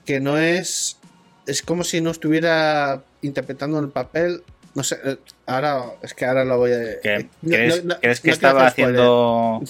que 0.05 0.19
no 0.21 0.37
es. 0.37 0.97
Es 1.45 1.61
como 1.61 1.83
si 1.83 1.99
no 2.01 2.11
estuviera 2.11 3.03
interpretando 3.21 3.77
el 3.79 3.89
papel. 3.89 4.43
No 4.77 4.83
sé, 4.83 4.95
eh, 5.03 5.17
ahora 5.47 5.85
es 6.03 6.13
que 6.13 6.23
ahora 6.25 6.45
lo 6.45 6.59
voy 6.59 6.71
a. 6.71 7.01
¿Qué- 7.01 7.15
eh, 7.15 7.29
no- 7.41 7.49
¿Crees, 7.49 7.83
no- 7.83 7.95
no- 7.95 7.99
crees 7.99 8.19
que 8.21 8.27
no 8.27 8.33
estaba 8.35 8.67
haciendo... 8.67 9.61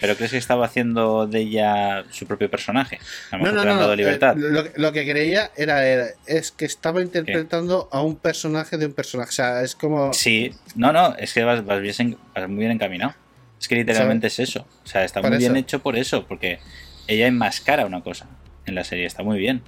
¿Pero 0.00 0.16
crees 0.16 0.30
que 0.30 0.38
estaba 0.38 0.64
haciendo 0.64 1.26
de 1.26 1.40
ella 1.40 2.04
su 2.10 2.26
propio 2.26 2.50
personaje? 2.50 2.98
A 3.30 3.36
lo 3.36 3.44
No, 3.44 3.50
mejor 3.52 3.54
no, 3.66 3.70
han 3.72 3.76
no. 3.76 3.80
dado 3.82 3.92
eh, 3.92 3.96
libertad. 3.98 4.34
lo, 4.36 4.64
que- 4.64 4.72
lo 4.80 4.92
que 4.92 5.06
creía 5.10 5.50
era, 5.54 5.86
era- 5.86 6.06
es 6.26 6.50
que 6.50 6.64
estaba 6.64 7.02
interpretando 7.02 7.90
a 7.92 8.00
un 8.00 8.16
personaje 8.16 8.78
de 8.78 8.86
un 8.86 8.94
personaje. 8.94 9.28
O 9.28 9.32
sea, 9.32 9.60
es 9.62 9.74
como. 9.74 10.14
Sí, 10.14 10.54
no, 10.76 10.94
no, 10.94 11.14
es 11.16 11.34
que 11.34 11.44
vas, 11.44 11.62
vas 11.66 11.82
bien- 11.82 12.16
vas 12.34 12.48
muy 12.48 12.60
bien 12.60 12.70
encaminado. 12.70 13.12
Es 13.60 13.68
que 13.68 13.74
literalmente 13.74 14.28
es 14.28 14.38
eso. 14.38 14.64
O 14.82 14.86
sea, 14.86 15.04
está 15.04 15.20
Por 15.20 15.28
muy 15.28 15.38
bien 15.38 15.54
hecho 15.56 15.80
por 15.82 15.98
eso, 15.98 16.24
porque 16.26 16.60
ella 17.06 17.26
enmascara 17.26 17.84
una 17.84 18.00
cosa 18.02 18.26
en 18.64 18.74
la 18.76 18.84
serie, 18.84 19.04
está 19.04 19.22
muy 19.22 19.38
bien. 19.38 19.60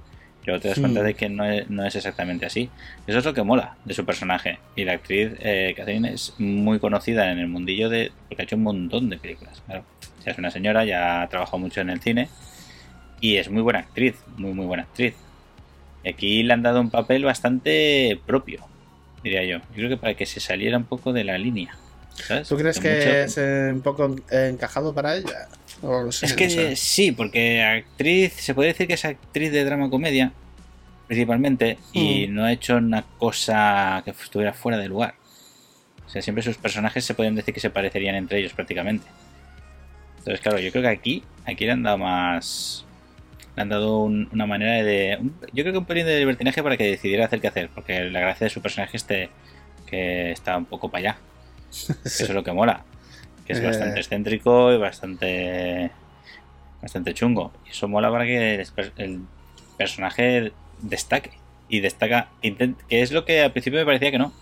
Luego 0.45 0.61
te 0.61 0.69
das 0.69 0.79
cuenta 0.81 1.03
de 1.05 1.15
que 1.15 1.29
no 1.29 1.45
es, 1.45 1.71
no 1.71 1.85
es 1.87 1.95
exactamente 1.95 2.47
así. 2.47 2.69
Eso 3.07 3.19
es 3.21 3.25
lo 3.25 3.33
que 3.33 3.43
mola 3.45 3.77
de 3.85 3.95
su 3.95 4.05
personaje. 4.05 4.59
Y 4.75 4.85
la 4.85 4.95
actriz 4.95 5.31
eh, 5.41 5.73
Catherine 5.77 6.13
es 6.13 6.35
muy 6.39 6.81
conocida 6.81 7.31
en 7.31 7.39
el 7.39 7.47
mundillo 7.49 7.89
de. 7.89 8.11
porque 8.29 8.43
ha 8.43 8.45
hecho 8.45 8.57
un 8.57 8.65
montón 8.65 9.09
de 9.09 9.19
películas. 9.19 9.63
Claro. 9.67 9.85
Ya 10.25 10.33
es 10.33 10.39
una 10.39 10.51
señora, 10.51 10.85
ya 10.85 11.23
ha 11.23 11.29
trabajado 11.29 11.59
mucho 11.59 11.81
en 11.81 11.91
el 11.91 12.01
cine. 12.01 12.29
Y 13.21 13.37
es 13.37 13.49
muy 13.51 13.63
buena 13.63 13.79
actriz, 13.81 14.17
muy, 14.37 14.53
muy 14.53 14.67
buena 14.67 14.83
actriz. 14.83 15.15
Y 16.03 16.09
aquí 16.09 16.43
le 16.43 16.53
han 16.53 16.63
dado 16.63 16.81
un 16.81 16.91
papel 16.91 17.25
bastante 17.25 18.21
propio, 18.27 18.65
diría 19.23 19.45
yo. 19.45 19.59
Yo 19.59 19.75
creo 19.77 19.89
que 19.91 19.97
para 19.97 20.15
que 20.15 20.27
se 20.27 20.41
saliera 20.41 20.77
un 20.77 20.85
poco 20.85 21.13
de 21.13 21.23
la 21.23 21.39
línea. 21.39 21.77
¿sabes? 22.15 22.49
¿Tú 22.49 22.57
crees 22.57 22.81
Que 22.81 22.89
mucho- 22.97 23.41
es 23.41 23.73
un 23.73 23.81
poco 23.81 24.17
encajado 24.31 24.93
para 24.93 25.17
ella? 25.17 25.47
O 25.83 26.09
Es 26.09 26.33
que 26.35 26.45
no 26.45 26.51
sé. 26.51 26.77
sí, 26.77 27.13
porque 27.13 27.63
actriz, 27.63 28.33
se 28.35 28.55
puede 28.55 28.69
decir 28.69 28.87
que 28.87 28.95
es 28.95 29.05
actriz 29.05 29.51
de 29.53 29.65
drama 29.65 29.91
comedia, 29.91 30.33
principalmente, 31.09 31.77
y 31.93 32.29
Mm. 32.29 32.35
no 32.35 32.45
ha 32.45 32.53
hecho 32.53 32.77
una 32.77 33.03
cosa 33.19 34.01
que 34.05 34.11
estuviera 34.13 34.53
fuera 34.53 34.79
de 34.79 34.89
lugar. 34.89 35.15
O 36.07 36.09
sea, 36.09 36.23
siempre 36.23 36.43
sus 36.43 36.57
personajes 36.57 37.05
se 37.05 37.15
pueden 37.15 37.35
decir 37.35 37.53
que 37.53 37.61
se 37.61 37.71
parecerían 37.71 38.15
entre 38.15 38.39
ellos 38.39 38.53
prácticamente. 38.53 39.07
Entonces, 40.19 40.41
claro, 40.41 40.59
yo 40.61 40.71
creo 40.71 40.83
que 40.83 40.89
aquí, 40.89 41.25
aquí 41.45 41.65
le 41.65 41.73
han 41.73 41.83
dado 41.83 41.99
más. 41.99 42.85
Le 43.57 43.63
han 43.63 43.69
dado 43.69 43.99
un- 44.05 44.29
una 44.33 44.47
manera 44.47 44.83
de. 44.85 45.19
un- 45.21 45.35
yo 45.53 45.65
creo 45.65 45.73
que 45.73 45.79
un 45.79 45.85
pelín 45.85 46.07
de 46.07 46.19
libertinaje 46.19 46.63
para 46.63 46.77
que 46.77 46.85
decidiera 46.85 47.25
hacer 47.27 47.41
qué 47.41 47.49
hacer, 47.49 47.71
porque 47.75 48.05
la 48.05 48.21
gracia 48.21 48.45
de 48.45 48.51
su 48.51 48.63
personaje 48.63 48.97
este 48.97 49.31
que 49.87 50.31
está 50.31 50.57
un 50.57 50.65
poco 50.67 50.91
para 50.91 51.01
allá. 51.11 51.19
Eso 52.05 52.25
es 52.25 52.31
lo 52.31 52.45
que 52.45 52.53
mola. 52.53 52.85
Que 53.47 53.53
es 53.55 53.59
Eh. 53.61 53.67
bastante 53.67 54.01
excéntrico 54.01 54.73
y 54.73 54.79
bastante. 54.79 55.91
bastante 56.81 57.15
chungo. 57.15 57.53
Y 57.67 57.71
eso 57.71 57.87
mola 57.89 58.11
para 58.11 58.25
que 58.25 58.55
el, 58.57 58.67
per- 58.75 58.93
el 58.97 59.21
personaje 59.77 60.53
destaque. 60.81 61.33
Y 61.69 61.81
destaca. 61.81 62.29
que 62.41 62.75
es 63.03 63.13
lo 63.13 63.25
que 63.25 63.41
al 63.43 63.53
principio 63.53 63.79
me 63.81 63.87
parecía 63.87 64.11
que 64.11 64.19
no. 64.19 64.33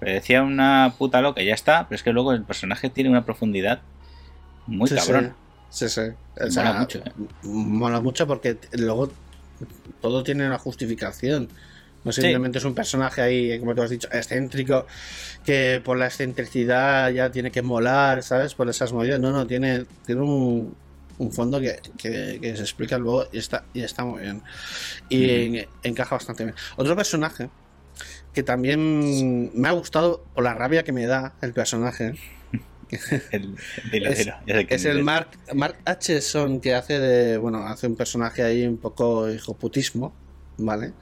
Parecía 0.00 0.42
una 0.42 0.94
puta 0.98 1.20
loca 1.20 1.40
y 1.42 1.46
ya 1.46 1.54
está. 1.54 1.86
Pero 1.88 1.96
es 1.96 2.02
que 2.02 2.12
luego 2.12 2.32
el 2.32 2.42
personaje 2.42 2.90
tiene 2.90 3.10
una 3.10 3.24
profundidad 3.24 3.80
muy 4.66 4.88
Sí, 4.88 4.94
cabrón. 4.96 5.34
Sí, 5.70 5.88
sí. 5.88 6.00
O 6.00 6.46
Mola 6.54 6.72
mucho, 6.74 6.98
¿eh? 6.98 7.12
mola 7.42 8.00
mucho 8.00 8.26
porque 8.26 8.56
luego 8.72 9.10
todo 10.00 10.22
tiene 10.24 10.46
una 10.46 10.58
justificación. 10.58 11.48
No 12.04 12.12
simplemente 12.12 12.58
es 12.58 12.64
un 12.64 12.74
personaje 12.74 13.22
ahí, 13.22 13.58
como 13.58 13.74
tú 13.74 13.82
has 13.82 13.90
dicho, 13.90 14.08
excéntrico, 14.12 14.86
que 15.44 15.80
por 15.84 15.96
la 15.96 16.06
excentricidad 16.06 17.10
ya 17.10 17.30
tiene 17.30 17.50
que 17.50 17.62
molar, 17.62 18.22
¿sabes? 18.22 18.54
Por 18.54 18.68
esas 18.68 18.92
movidas. 18.92 19.18
No, 19.20 19.30
no, 19.30 19.46
tiene, 19.46 19.86
tiene 20.04 20.20
un, 20.20 20.74
un 21.18 21.32
fondo 21.32 21.60
que, 21.60 21.78
que- 21.96 22.38
que 22.42 22.56
se 22.56 22.62
explica 22.62 22.98
luego 22.98 23.26
y 23.32 23.38
está, 23.38 23.64
y 23.72 23.82
está 23.82 24.04
muy 24.04 24.20
bien. 24.22 24.42
Y 25.08 25.30
en- 25.56 25.68
encaja 25.82 26.14
bastante 26.16 26.44
bien. 26.44 26.54
Otro 26.76 26.94
personaje 26.94 27.48
que 28.34 28.42
también 28.42 29.50
me 29.54 29.68
ha 29.68 29.72
gustado 29.72 30.24
por 30.34 30.44
la 30.44 30.54
rabia 30.54 30.82
que 30.82 30.92
me 30.92 31.06
da 31.06 31.34
el 31.40 31.52
personaje. 31.54 32.14
El- 33.32 33.56
Es- 34.68 34.84
el. 34.84 35.02
Mark, 35.04 35.28
Mark 35.54 35.76
Hutchison 35.90 36.60
que 36.60 36.74
hace 36.74 36.98
de. 36.98 37.38
Bueno, 37.38 37.66
hace 37.66 37.86
un 37.86 37.96
personaje 37.96 38.42
ahí 38.42 38.66
un 38.66 38.76
poco 38.76 39.30
hijoputismo, 39.30 40.12
¿vale? 40.58 40.92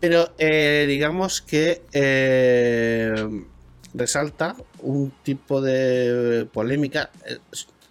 Pero 0.00 0.32
eh, 0.38 0.84
digamos 0.88 1.40
que 1.42 1.82
eh, 1.92 3.14
resalta 3.94 4.56
un 4.80 5.12
tipo 5.22 5.60
de 5.60 6.46
polémica. 6.52 7.10
eh, 7.26 7.38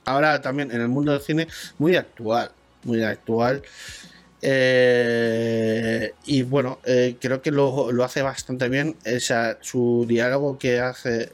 Ahora 0.06 0.42
también 0.42 0.72
en 0.72 0.80
el 0.82 0.88
mundo 0.88 1.12
del 1.12 1.22
cine, 1.22 1.48
muy 1.78 1.96
actual. 1.98 2.52
Muy 2.84 3.04
actual. 3.04 3.62
Y 6.26 6.42
bueno, 6.44 6.80
creo 7.20 7.42
que 7.42 7.52
lo, 7.52 7.92
lo 7.92 8.04
hace 8.06 8.22
bastante 8.22 8.70
bien. 8.70 8.96
O 9.06 9.56
su 9.60 10.06
diálogo 10.08 10.58
que 10.58 10.80
hace. 10.80 11.30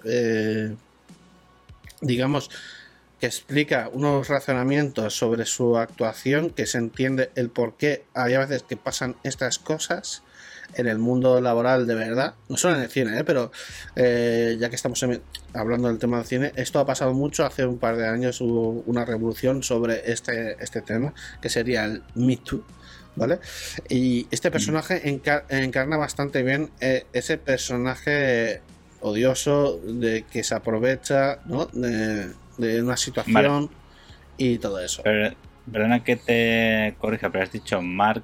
digamos, 2.02 2.50
que 3.24 3.28
explica 3.28 3.90
unos 3.94 4.28
razonamientos 4.28 5.16
sobre 5.18 5.46
su 5.46 5.78
actuación, 5.78 6.50
que 6.50 6.66
se 6.66 6.78
entiende 6.78 7.32
el 7.36 7.50
por 7.50 7.78
qué 7.78 8.04
hay 8.14 8.34
a 8.34 8.40
veces 8.40 8.64
que 8.64 8.76
pasan 8.76 9.16
estas 9.24 9.60
cosas 9.60 10.24
en 10.76 10.88
el 10.88 11.00
mundo 11.00 11.40
laboral 11.40 11.88
de 11.88 11.96
verdad, 11.96 12.34
no 12.50 12.58
solo 12.58 12.76
en 12.76 12.82
el 12.82 12.90
cine, 12.90 13.18
¿eh? 13.18 13.24
pero 13.24 13.50
eh, 13.96 14.58
ya 14.60 14.68
que 14.70 14.76
estamos 14.76 15.02
en- 15.04 15.22
hablando 15.54 15.88
del 15.88 16.00
tema 16.00 16.18
del 16.18 16.26
cine, 16.26 16.52
esto 16.58 16.80
ha 16.80 16.86
pasado 16.86 17.14
mucho, 17.14 17.46
hace 17.46 17.66
un 17.66 17.78
par 17.78 17.96
de 17.96 18.10
años 18.10 18.42
hubo 18.42 18.84
una 18.88 19.06
revolución 19.06 19.64
sobre 19.64 20.12
este, 20.12 20.62
este 20.62 20.82
tema, 20.82 21.14
que 21.42 21.48
sería 21.48 21.86
el 21.86 22.04
Me 22.16 22.36
Too, 22.36 22.66
¿vale? 23.16 23.40
Y 23.88 24.28
este 24.32 24.52
personaje 24.52 25.02
encar- 25.10 25.46
encarna 25.48 25.96
bastante 25.96 26.44
bien 26.44 26.72
eh, 26.82 27.06
ese 27.14 27.38
personaje 27.38 28.60
odioso 29.00 29.80
de 29.80 30.26
que 30.30 30.44
se 30.44 30.56
aprovecha 30.56 31.40
¿no? 31.46 31.68
de, 31.72 32.28
de 32.58 32.82
una 32.84 32.98
situación 32.98 33.70
y 34.38 34.58
todo 34.58 34.80
eso. 34.80 35.02
Pero- 35.04 35.36
perdona 35.72 36.04
que 36.04 36.16
te 36.18 36.96
corrija, 37.00 37.30
pero 37.30 37.44
has 37.46 37.52
dicho 37.52 37.82
Mark 37.82 38.24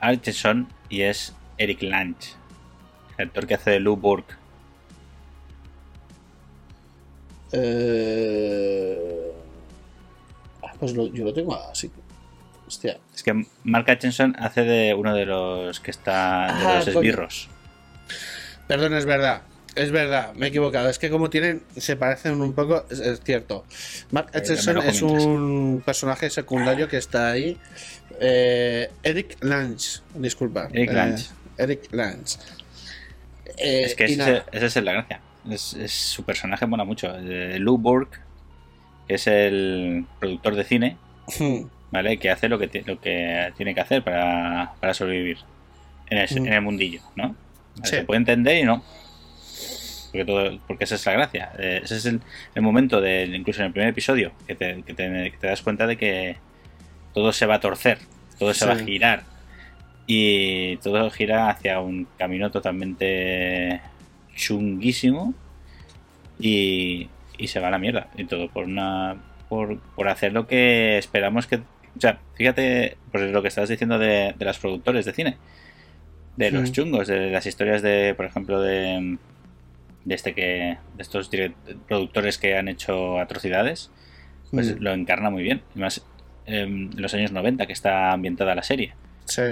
Archeson 0.00 0.68
y 0.88 1.02
es 1.02 1.34
Eric 1.58 1.82
Lange, 1.82 2.30
el 3.18 3.28
actor 3.28 3.46
que 3.46 3.54
hace 3.54 3.70
de 3.72 3.80
Lou 3.80 3.96
Burke. 3.96 4.34
Eh, 7.52 9.32
ah, 10.62 10.72
pues 10.78 10.94
lo- 10.94 11.06
yo 11.12 11.24
lo 11.24 11.32
tengo 11.32 11.54
así. 11.54 11.90
Hostia. 12.66 12.98
Es 13.14 13.22
que 13.22 13.46
Mark 13.62 13.88
Atkinson 13.90 14.34
hace 14.38 14.62
de 14.62 14.94
uno 14.94 15.14
de 15.14 15.26
los 15.26 15.78
que 15.80 15.90
está 15.90 16.46
de 16.58 16.64
los 16.64 16.84
coño. 16.86 16.98
esbirros. 17.00 17.48
Perdón, 18.66 18.94
es 18.94 19.04
verdad. 19.04 19.42
Es 19.74 19.90
verdad, 19.90 20.32
me 20.34 20.46
he 20.46 20.48
equivocado. 20.50 20.88
Es 20.88 20.98
que 20.98 21.10
como 21.10 21.30
tienen, 21.30 21.62
se 21.76 21.96
parecen 21.96 22.40
un 22.40 22.52
poco, 22.52 22.84
es, 22.90 23.00
es 23.00 23.20
cierto. 23.22 23.64
Mark 24.12 24.28
Eh, 24.32 24.42
lo 24.72 24.82
es 24.82 25.02
un 25.02 25.82
personaje 25.84 26.30
secundario 26.30 26.88
que 26.88 26.96
está 26.96 27.30
ahí. 27.32 27.58
Eh, 28.20 28.88
Eric 29.02 29.36
Lange, 29.40 30.00
disculpa. 30.14 30.68
Eric 30.72 30.90
Eh, 30.90 30.94
Lange. 30.94 31.24
Eric 31.58 31.88
Lange. 31.92 32.36
Eh, 33.58 33.82
es 33.84 33.94
que 33.94 34.16
nada. 34.16 34.44
esa 34.52 34.66
es 34.66 34.76
la 34.76 34.92
gracia. 34.92 35.20
Es, 35.50 35.74
es- 35.74 35.92
su 35.92 36.22
personaje 36.24 36.66
mola 36.66 36.84
mucho. 36.84 37.12
Eh, 37.18 37.58
Lou 37.58 37.76
Burke, 37.78 38.18
que 39.08 39.14
es 39.14 39.26
el 39.26 40.06
productor 40.20 40.54
de 40.54 40.64
cine, 40.64 40.96
¿vale? 41.90 42.18
Que 42.18 42.30
hace 42.30 42.48
lo 42.48 42.58
que, 42.58 42.68
ti- 42.68 42.82
lo 42.86 43.00
que 43.00 43.52
tiene 43.56 43.74
que 43.74 43.80
hacer 43.80 44.02
para, 44.04 44.74
para 44.80 44.94
sobrevivir 44.94 45.38
en 46.10 46.18
el, 46.18 46.28
Mm. 46.30 46.46
en 46.46 46.52
el 46.52 46.60
mundillo, 46.62 47.00
¿no? 47.16 47.34
Sí. 47.82 47.90
Se 47.90 48.04
puede 48.04 48.18
entender 48.18 48.58
y 48.58 48.62
no. 48.62 48.84
Porque, 50.14 50.24
todo, 50.24 50.58
porque 50.68 50.84
esa 50.84 50.94
es 50.94 51.04
la 51.06 51.12
gracia. 51.12 51.50
Eh, 51.58 51.80
ese 51.82 51.96
es 51.96 52.06
el, 52.06 52.20
el 52.54 52.62
momento, 52.62 53.00
de, 53.00 53.24
incluso 53.24 53.62
en 53.62 53.66
el 53.66 53.72
primer 53.72 53.88
episodio, 53.88 54.30
que 54.46 54.54
te, 54.54 54.82
que 54.84 54.94
te- 54.94 55.30
que 55.32 55.36
te 55.40 55.46
das 55.48 55.60
cuenta 55.60 55.88
de 55.88 55.96
que 55.96 56.36
todo 57.12 57.32
se 57.32 57.46
va 57.46 57.56
a 57.56 57.60
torcer, 57.60 57.98
todo 58.38 58.54
se 58.54 58.64
va 58.64 58.74
a 58.74 58.78
girar. 58.78 59.24
Y 60.06 60.76
todo 60.76 61.10
gira 61.10 61.48
hacia 61.50 61.80
un 61.80 62.06
camino 62.16 62.52
totalmente 62.52 63.80
chunguísimo 64.36 65.34
y, 66.38 67.08
y 67.38 67.48
se 67.48 67.58
va 67.58 67.68
a 67.68 67.70
la 67.72 67.78
mierda. 67.78 68.08
Y 68.16 68.24
todo 68.24 68.48
por 68.48 68.64
una 68.66 69.16
por, 69.48 69.80
por 69.80 70.08
hacer 70.08 70.32
lo 70.32 70.46
que 70.46 70.96
esperamos 70.98 71.46
que... 71.46 71.56
O 71.56 72.00
sea, 72.00 72.18
fíjate, 72.34 72.96
pues 73.12 73.30
lo 73.32 73.42
que 73.42 73.48
estabas 73.48 73.70
diciendo 73.70 73.98
de, 73.98 74.34
de 74.36 74.44
los 74.44 74.58
productores 74.58 75.04
de 75.06 75.12
cine. 75.12 75.36
De 76.36 76.50
los 76.50 76.72
chungos, 76.72 77.06
de 77.06 77.30
las 77.30 77.46
historias 77.46 77.80
de, 77.80 78.12
por 78.16 78.26
ejemplo, 78.26 78.60
de, 78.60 79.16
de 80.04 80.14
este 80.14 80.34
que 80.34 80.76
de 80.96 81.02
estos 81.02 81.30
productores 81.88 82.38
que 82.38 82.56
han 82.56 82.68
hecho 82.68 83.18
atrocidades, 83.18 83.90
pues 84.50 84.74
Mm. 84.76 84.82
lo 84.82 84.92
encarna 84.92 85.30
muy 85.30 85.42
bien. 85.42 85.62
Además, 85.72 86.04
en 86.46 86.90
los 87.00 87.14
años 87.14 87.32
90 87.32 87.66
que 87.66 87.72
está 87.72 88.12
ambientada 88.12 88.54
la 88.54 88.62
serie. 88.62 88.94
Sí. 89.24 89.42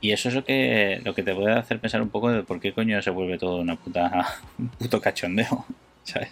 Y 0.00 0.10
eso 0.12 0.28
es 0.28 0.34
lo 0.34 0.44
que, 0.44 1.00
lo 1.04 1.14
que 1.14 1.22
te 1.22 1.34
puede 1.34 1.52
hacer 1.52 1.78
pensar 1.80 2.02
un 2.02 2.10
poco 2.10 2.30
de 2.30 2.42
por 2.42 2.60
qué 2.60 2.72
coño 2.72 3.00
se 3.02 3.10
vuelve 3.10 3.38
todo 3.38 3.56
una 3.60 3.76
puta, 3.76 4.26
un 4.58 4.68
puto 4.68 5.00
cachondeo. 5.00 5.64
¿Sabes? 6.04 6.28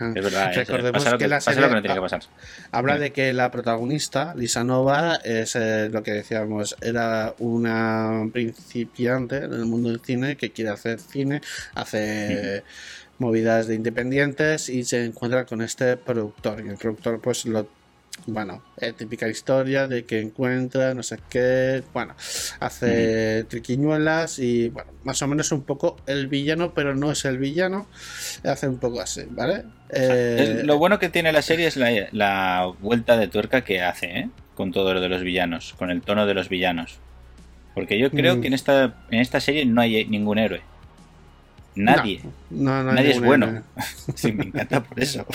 Es 0.00 0.14
verdad, 0.24 0.50
es- 0.50 0.56
Recordemos 0.68 1.04
que 1.04 1.18
que, 1.18 1.28
la 1.28 1.40
serie- 1.40 1.60
que 1.68 1.74
no 1.74 1.80
tiene 1.82 1.94
que 1.94 2.00
pasar. 2.00 2.22
Habla 2.72 2.94
Sí. 2.94 3.00
de 3.00 3.12
que 3.12 3.32
la 3.32 3.50
protagonista, 3.50 4.34
Lisa 4.34 4.64
Nova, 4.64 5.16
es 5.24 5.54
eh, 5.56 5.88
lo 5.90 6.02
que 6.02 6.12
decíamos, 6.12 6.76
era 6.80 7.34
una 7.38 8.28
principiante 8.32 9.36
en 9.36 9.52
el 9.52 9.64
mundo 9.66 9.90
del 9.90 10.00
cine 10.00 10.36
que 10.36 10.50
quiere 10.50 10.70
hacer 10.70 10.98
cine, 10.98 11.40
hace 11.74 12.64
movidas 13.18 13.66
de 13.68 13.74
independientes 13.76 14.68
y 14.68 14.84
se 14.84 15.04
encuentra 15.04 15.44
con 15.46 15.62
este 15.62 15.96
productor. 15.96 16.64
Y 16.64 16.68
el 16.70 16.76
productor, 16.76 17.20
pues, 17.20 17.44
lo. 17.44 17.68
Bueno, 18.26 18.62
eh, 18.76 18.92
típica 18.92 19.26
historia 19.26 19.88
de 19.88 20.04
que 20.04 20.20
encuentra, 20.20 20.94
no 20.94 21.02
sé 21.02 21.18
qué, 21.28 21.82
bueno, 21.92 22.14
hace 22.60 23.44
triquiñuelas 23.48 24.38
y, 24.38 24.68
bueno, 24.68 24.92
más 25.02 25.20
o 25.22 25.26
menos 25.26 25.50
un 25.50 25.62
poco 25.62 25.96
el 26.06 26.28
villano, 26.28 26.72
pero 26.72 26.94
no 26.94 27.10
es 27.10 27.24
el 27.24 27.38
villano, 27.38 27.86
hace 28.44 28.68
un 28.68 28.78
poco 28.78 29.00
así, 29.00 29.22
¿vale? 29.30 29.64
Eh, 29.90 30.56
Es- 30.60 30.64
lo 30.64 30.78
bueno 30.78 30.98
que 31.00 31.08
tiene 31.08 31.32
la 31.32 31.42
serie 31.42 31.66
es 31.66 31.76
la, 31.76 31.90
la 32.12 32.72
vuelta 32.80 33.16
de 33.16 33.26
tuerca 33.28 33.64
que 33.64 33.82
hace, 33.82 34.06
¿eh? 34.18 34.28
Con 34.54 34.70
todo 34.70 34.94
lo 34.94 35.00
de 35.00 35.08
los 35.08 35.22
villanos, 35.22 35.74
con 35.78 35.90
el 35.90 36.02
tono 36.02 36.24
de 36.26 36.34
los 36.34 36.48
villanos. 36.48 36.98
Porque 37.74 37.98
yo 37.98 38.10
creo 38.10 38.36
Mm. 38.36 38.40
que 38.42 38.46
en 38.48 38.54
esta, 38.54 38.94
en 39.10 39.20
esta 39.20 39.40
serie 39.40 39.64
no 39.64 39.80
hay 39.80 40.04
ningún 40.04 40.38
héroe. 40.38 40.60
Nadie. 41.74 42.20
No, 42.50 42.84
no 42.84 42.92
Nadie 42.92 43.12
es 43.12 43.20
bueno. 43.20 43.64
Sí, 44.14 44.30
me 44.32 44.44
encanta 44.44 44.82
por 44.84 45.00
eso. 45.00 45.26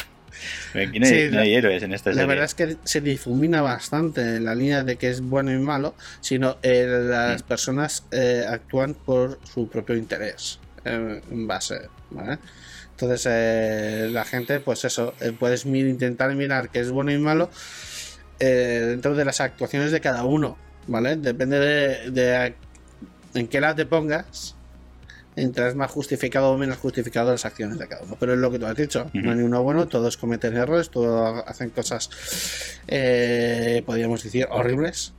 Aquí 0.74 1.00
no 1.00 1.06
hay, 1.08 1.12
Sí, 1.14 1.28
no 1.30 1.36
la- 1.38 1.42
hay 1.42 1.54
héroes 1.56 1.84
en 1.84 1.94
esta 1.94 2.10
La 2.12 2.16
serie. 2.16 2.28
verdad 2.28 2.46
es 2.46 2.54
que 2.56 2.78
se 2.84 3.02
difumina 3.02 3.62
bastante 3.62 4.40
la 4.40 4.54
línea 4.56 4.84
de 4.84 4.96
que 4.98 5.10
es 5.10 5.22
bueno 5.22 5.52
y 5.52 5.58
malo, 5.58 5.96
sino 6.22 6.58
eh, 6.62 6.86
las 6.88 7.44
Mm. 7.44 7.48
personas 7.48 8.04
eh, 8.12 8.46
actúan 8.48 8.94
por 8.94 9.40
su 9.52 9.68
propio 9.70 9.96
interés 9.96 10.60
eh, 10.86 11.22
en 11.32 11.48
base. 11.48 11.76
¿vale? 12.12 12.38
Entonces 12.92 13.28
eh, 13.30 14.10
la 14.12 14.24
gente, 14.26 14.60
pues 14.60 14.84
eso, 14.86 15.14
puedes 15.40 15.66
mir- 15.66 15.88
intentar 15.90 16.34
mirar 16.36 16.70
qué 16.70 16.80
es 16.80 16.90
bueno 16.92 17.12
y 17.12 17.18
malo 17.18 17.50
dentro 18.40 19.16
de 19.16 19.26
las 19.26 19.42
actuaciones 19.42 19.92
de 19.92 20.00
cada 20.02 20.24
uno, 20.24 20.58
¿vale? 20.88 21.16
Depende 21.16 21.60
de, 21.60 22.12
de 22.12 22.56
en 23.34 23.48
qué 23.48 23.60
lado 23.62 23.76
te 23.76 23.86
pongas. 23.86 24.56
Entrarás 25.38 25.76
más 25.76 25.92
justificado 25.92 26.50
o 26.52 26.58
menos 26.58 26.78
justificado 26.78 27.32
las 27.32 27.46
acciones 27.46 27.78
de 27.78 27.88
cada 27.88 28.02
uno. 28.04 28.18
Pero 28.20 28.34
es 28.34 28.40
lo 28.40 28.50
que 28.52 28.58
tú 28.60 28.66
has 28.66 28.76
dicho. 28.76 29.10
No 29.14 29.32
hay 29.32 29.38
uno 29.40 29.62
bueno, 29.62 29.88
todos 29.88 30.18
cometen 30.18 30.58
errores, 30.58 30.90
todos 30.90 31.44
hacen 31.46 31.70
cosas, 31.70 32.10
eh, 32.88 33.84
podríamos 33.86 34.24
decir, 34.24 34.48
horribles. 34.50 35.14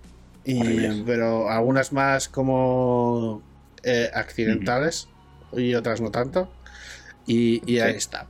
Y, 0.45 0.61
Horribles. 0.61 1.03
Pero 1.07 1.49
algunas 1.49 1.93
más 1.93 2.29
como 2.29 3.43
eh, 3.85 4.11
accidentales 4.13 5.09
y 5.53 5.75
otras 5.75 6.01
no 6.01 6.11
tanto. 6.11 6.51
Y, 7.27 7.63
y 7.71 7.79
ahí 7.81 7.93
Sí. 7.93 7.99
está. 7.99 8.27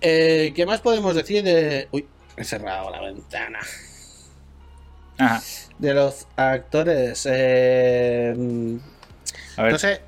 Eh, 0.00 0.52
¿Qué 0.56 0.66
más 0.66 0.80
podemos 0.80 1.14
decir 1.14 1.44
de... 1.44 1.88
Uy, 1.92 2.06
he 2.36 2.44
cerrado 2.44 2.90
la 2.90 3.00
ventana. 3.02 3.60
Ajá. 5.18 5.40
De 5.78 5.94
los 5.94 6.26
actores. 6.36 7.26
eh, 7.30 8.34
A 9.56 9.62
ver, 9.62 9.72
no 9.72 9.78
sé, 9.78 10.00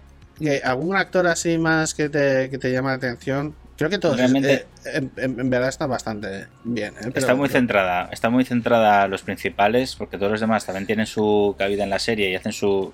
¿algún 0.64 0.96
actor 0.96 1.26
así 1.26 1.58
más 1.58 1.94
que 1.94 2.08
te, 2.08 2.50
que 2.50 2.58
te 2.58 2.70
llama 2.72 2.90
la 2.90 2.96
atención? 2.96 3.54
Creo 3.76 3.90
que 3.90 3.98
todos. 3.98 4.16
Realmente- 4.16 4.66
eh, 4.86 5.08
en, 5.16 5.50
verdad 5.50 5.68
está 5.68 5.86
bastante 5.86 6.46
bien. 6.64 6.94
¿eh? 6.94 6.98
Pero- 7.04 7.18
está 7.18 7.34
muy 7.34 7.48
centrada. 7.48 8.08
Está 8.10 8.30
muy 8.30 8.44
centrada 8.44 9.02
a 9.02 9.08
los 9.08 9.22
principales, 9.22 9.96
porque 9.96 10.16
todos 10.16 10.32
los 10.32 10.40
demás 10.40 10.64
también 10.64 10.86
tienen 10.86 11.06
su 11.06 11.54
cabida 11.58 11.84
en 11.84 11.90
la 11.90 11.98
serie 11.98 12.30
y 12.30 12.34
hacen 12.34 12.52
su, 12.52 12.92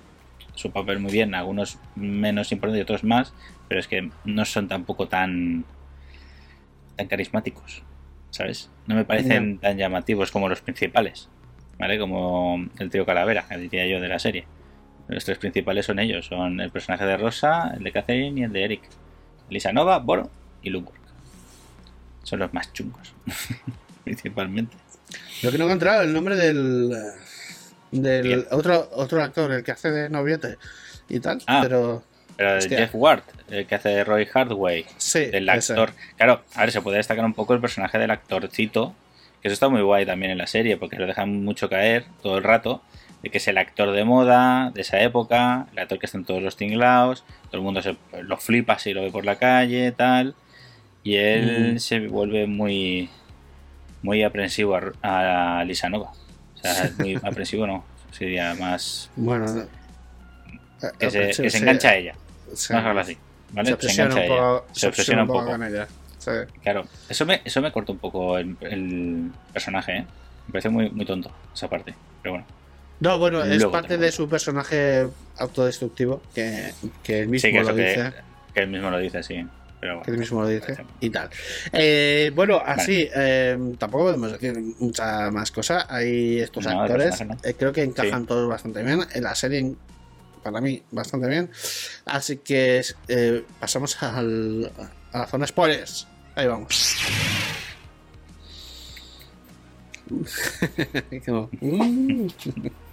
su 0.55 0.71
papel 0.71 0.99
muy 0.99 1.11
bien. 1.11 1.35
Algunos 1.35 1.77
menos 1.95 2.51
importantes 2.51 2.79
y 2.79 2.83
otros 2.83 3.03
más, 3.03 3.33
pero 3.69 3.79
es 3.79 3.87
que 3.87 4.09
no 4.25 4.45
son 4.45 4.67
tampoco 4.67 5.07
tan, 5.07 5.63
tan 6.97 7.07
carismáticos. 7.07 7.83
¿Sabes? 8.29 8.69
No 8.87 8.95
me 8.95 9.05
parecen 9.05 9.59
tan 9.59 9.77
llamativos 9.77 10.31
como 10.31 10.49
los 10.49 10.61
principales. 10.61 11.29
¿Vale? 11.77 11.97
Como 11.97 12.67
el 12.79 12.89
trío 12.89 13.05
Calavera, 13.05 13.45
que 13.47 13.57
diría 13.57 13.87
yo, 13.87 13.99
de 14.01 14.07
la 14.07 14.19
serie. 14.19 14.45
Los 15.07 15.25
tres 15.25 15.37
principales 15.37 15.85
son 15.85 15.99
ellos. 15.99 16.25
Son 16.27 16.59
el 16.59 16.71
personaje 16.71 17.05
de 17.05 17.17
Rosa, 17.17 17.73
el 17.77 17.83
de 17.83 17.91
Catherine 17.91 18.39
y 18.39 18.43
el 18.43 18.51
de 18.53 18.63
Eric. 18.63 18.81
Lisa 19.49 19.71
Nova, 19.73 19.99
Boro 19.99 20.29
y 20.61 20.69
Luburg. 20.69 20.95
Son 22.23 22.39
los 22.39 22.53
más 22.53 22.71
chungos. 22.73 23.13
Principalmente. 24.03 24.75
Lo 25.41 25.51
que 25.51 25.57
no 25.57 25.65
he 25.65 25.67
encontrado 25.67 26.01
el 26.03 26.13
nombre 26.13 26.35
del. 26.35 26.91
Del 27.91 28.23
Bien. 28.23 28.45
otro, 28.51 28.89
otro 28.93 29.21
actor, 29.21 29.51
el 29.51 29.63
que 29.63 29.71
hace 29.71 29.91
de 29.91 30.09
noviete 30.09 30.57
y 31.09 31.19
tal. 31.19 31.41
Ah. 31.47 31.59
pero. 31.61 32.03
Pero 32.35 32.57
Hostia. 32.57 32.79
Jeff 32.79 32.95
Ward, 32.95 33.21
el 33.51 33.67
que 33.67 33.75
hace 33.75 33.89
de 33.89 34.03
Roy 34.03 34.25
Hardway, 34.25 34.85
Sí, 34.97 35.19
ese. 35.31 35.51
actor. 35.51 35.91
Claro, 36.17 36.41
a 36.55 36.61
ver, 36.61 36.71
se 36.71 36.81
puede 36.81 36.97
destacar 36.97 37.23
un 37.23 37.35
poco 37.35 37.53
el 37.53 37.61
personaje 37.61 37.99
del 37.99 38.09
actorcito, 38.09 38.95
que 39.39 39.49
eso 39.49 39.53
está 39.53 39.69
muy 39.69 39.83
guay 39.83 40.07
también 40.07 40.31
en 40.31 40.39
la 40.39 40.47
serie, 40.47 40.75
porque 40.77 40.95
lo 40.95 41.05
dejan 41.05 41.43
mucho 41.43 41.69
caer 41.69 42.05
todo 42.23 42.39
el 42.39 42.43
rato, 42.43 42.81
de 43.23 43.29
que 43.31 43.37
es 43.39 43.47
el 43.47 43.57
actor 43.57 43.91
de 43.91 44.03
moda 44.03 44.69
de 44.71 44.81
esa 44.81 45.01
época, 45.01 45.67
el 45.71 45.79
actor 45.79 45.97
que 45.97 46.05
está 46.05 46.17
en 46.17 46.25
todos 46.25 46.43
los 46.43 46.57
tinglaos, 46.57 47.23
todo 47.47 47.57
el 47.57 47.61
mundo 47.61 47.81
se, 47.81 47.95
lo 48.21 48.37
flipa 48.37 48.77
si 48.77 48.93
lo 48.93 49.01
ve 49.01 49.11
por 49.11 49.25
la 49.25 49.37
calle, 49.37 49.91
tal, 49.93 50.35
y 51.03 51.15
él 51.15 51.73
Mm. 51.75 51.79
se 51.79 52.07
vuelve 52.07 52.45
muy 52.47 53.09
muy 54.01 54.21
aprensivo 54.21 54.77
a, 55.01 55.59
a 55.59 55.63
Lisa 55.63 55.87
Nova. 55.89 56.11
O 56.55 56.57
sea, 56.61 56.83
es 56.83 56.99
muy 56.99 57.15
aprensivo 57.23 57.65
no, 57.65 57.85
sería 58.11 58.53
más... 58.55 59.09
Bueno. 59.15 59.45
no. 59.45 59.63
Que 60.99 61.09
se, 61.09 61.23
Eh, 61.23 61.27
que 61.27 61.33
sí, 61.33 61.49
se 61.49 61.57
engancha 61.59 61.89
a 61.91 61.95
ella, 61.95 62.15
sí. 62.53 62.73
vamos 62.73 62.97
a 62.97 62.99
así. 63.01 63.17
¿vale? 63.51 63.67
Se 63.69 63.73
obsesiona 63.75 64.15
un 64.15 64.27
poco, 64.27 64.65
se 64.73 64.87
obsesiona 64.87 65.21
un 65.23 65.27
poco. 65.29 65.45
con 65.45 65.63
ella. 65.63 65.87
Sí. 66.19 66.31
Claro, 66.61 66.85
eso 67.07 67.25
me, 67.25 67.41
eso 67.45 67.61
me 67.61 67.71
corta 67.71 67.93
un 67.93 67.97
poco 67.99 68.37
el, 68.37 68.57
el 68.61 69.31
personaje, 69.53 69.97
¿eh? 69.99 70.05
Me 70.47 70.51
parece 70.51 70.67
muy, 70.69 70.89
muy 70.89 71.05
tonto 71.05 71.31
esa 71.53 71.69
parte. 71.69 71.93
Pero 72.21 72.33
bueno, 72.33 72.45
No, 72.99 73.17
bueno, 73.17 73.43
es 73.43 73.57
Luego 73.57 73.71
parte 73.71 73.97
de 73.97 74.11
su 74.11 74.29
personaje 74.29 75.07
autodestructivo 75.37 76.21
que, 76.33 76.73
que 77.03 77.19
él 77.21 77.27
mismo 77.29 77.47
sí 77.49 77.53
que 77.53 77.63
lo 77.63 77.75
que, 77.75 77.89
dice. 77.89 78.13
que 78.53 78.59
él 78.61 78.67
mismo 78.69 78.89
lo 78.89 78.97
dice, 78.99 79.23
sí. 79.23 79.45
Pero 79.81 80.01
que 80.01 80.11
él 80.11 80.17
mismo 80.17 80.41
lo 80.41 80.47
dice 80.47 80.77
y 81.01 81.09
tal. 81.09 81.29
Eh, 81.73 82.31
bueno, 82.33 82.61
así, 82.65 83.09
eh, 83.13 83.57
tampoco 83.77 84.05
podemos 84.05 84.31
decir 84.31 84.57
mucha 84.79 85.29
más 85.31 85.51
cosa. 85.51 85.85
Hay 85.89 86.39
estos 86.39 86.65
No, 86.65 86.81
actores, 86.81 87.19
eh, 87.43 87.53
creo 87.57 87.73
que 87.73 87.83
encajan 87.83 88.21
Sí. 88.21 88.27
todos 88.27 88.47
bastante 88.47 88.81
bien. 88.81 89.01
En 89.13 89.23
la 89.23 89.35
serie, 89.35 89.73
para 90.41 90.61
mí, 90.61 90.81
bastante 90.91 91.27
bien. 91.27 91.49
Así 92.05 92.37
que 92.37 92.81
pasamos 93.59 94.01
al, 94.01 94.71
a 95.11 95.19
la 95.19 95.27
zona 95.27 95.45
spoilers. 95.47 96.07
Ahí 96.35 96.47
vamos. 96.47 96.95
Como, 101.25 101.49
mm. 101.61 102.27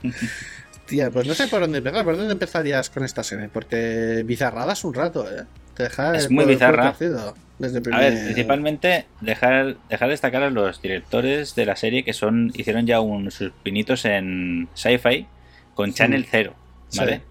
Tía, 0.90 1.08
pues 1.10 1.26
no 1.26 1.34
sé 1.34 1.46
por 1.46 1.60
dónde 1.60 1.78
empezar. 1.78 2.04
¿Por 2.04 2.16
dónde 2.16 2.32
empezarías 2.32 2.90
con 2.90 3.04
esta 3.04 3.22
serie? 3.22 3.48
Porque 3.48 4.24
bizarradas 4.26 4.82
un 4.84 4.92
rato, 4.92 5.24
¿eh? 5.30 5.44
Te 5.74 5.84
deja 5.84 6.16
Es 6.16 6.24
el 6.24 6.32
muy 6.32 6.44
bizarra. 6.44 6.96
desde 6.98 7.78
A 7.92 7.98
ver, 7.98 8.24
principalmente 8.24 9.06
dejar, 9.20 9.76
dejar 9.88 10.08
destacar 10.08 10.42
a 10.42 10.50
los 10.50 10.82
directores 10.82 11.54
de 11.54 11.64
la 11.64 11.76
serie 11.76 12.02
que 12.02 12.12
son 12.12 12.52
hicieron 12.56 12.86
ya 12.86 13.00
un, 13.00 13.30
sus 13.30 13.52
pinitos 13.62 14.04
en 14.04 14.68
sci-fi 14.74 15.26
con 15.74 15.94
Channel 15.94 16.26
Zero, 16.26 16.54
¿vale? 16.96 17.16
Sí. 17.16 17.22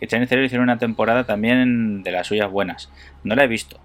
Que 0.00 0.06
Channel 0.06 0.28
Zero 0.28 0.44
hicieron 0.44 0.64
una 0.64 0.78
temporada 0.78 1.24
también 1.24 2.02
de 2.02 2.10
las 2.12 2.26
suyas 2.26 2.50
buenas. 2.50 2.88
No 3.24 3.34
la 3.34 3.44
he 3.44 3.48
visto, 3.48 3.78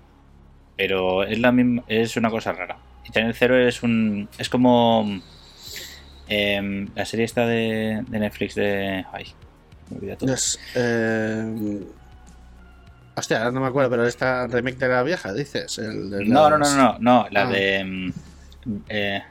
pero 0.77 1.23
es 1.23 1.38
la 1.39 1.51
misma, 1.51 1.84
es 1.88 2.15
una 2.15 2.30
cosa 2.30 2.54
rara. 2.54 2.77
Y 3.07 3.11
Channel 3.11 3.33
Zero 3.33 3.57
es 3.57 3.83
un 3.83 4.29
es 4.37 4.49
como 4.49 5.19
em, 6.27 6.87
la 6.95 7.05
serie 7.05 7.25
esta 7.25 7.45
de, 7.45 8.03
de 8.07 8.19
Netflix 8.19 8.55
de 8.55 9.05
ay, 9.11 9.25
me 9.89 9.97
olvida 9.97 10.15
todo. 10.17 10.33
Eh... 10.75 11.81
Hostia, 13.15 13.39
ahora 13.39 13.51
no 13.51 13.59
me 13.61 13.67
acuerdo, 13.67 13.89
pero 13.89 14.07
esta 14.07 14.47
remake 14.47 14.77
de 14.77 14.87
la 14.87 15.03
vieja, 15.03 15.33
dices. 15.33 15.77
El 15.79 16.09
de 16.09 16.25
No, 16.25 16.49
no, 16.49 16.57
las- 16.57 16.75
no, 16.75 16.93
no, 16.93 16.99
no, 16.99 17.27
la 17.29 17.41
Ah. 17.41 17.51
de 17.51 17.83
mm, 17.83 18.11
eh, 18.87 19.21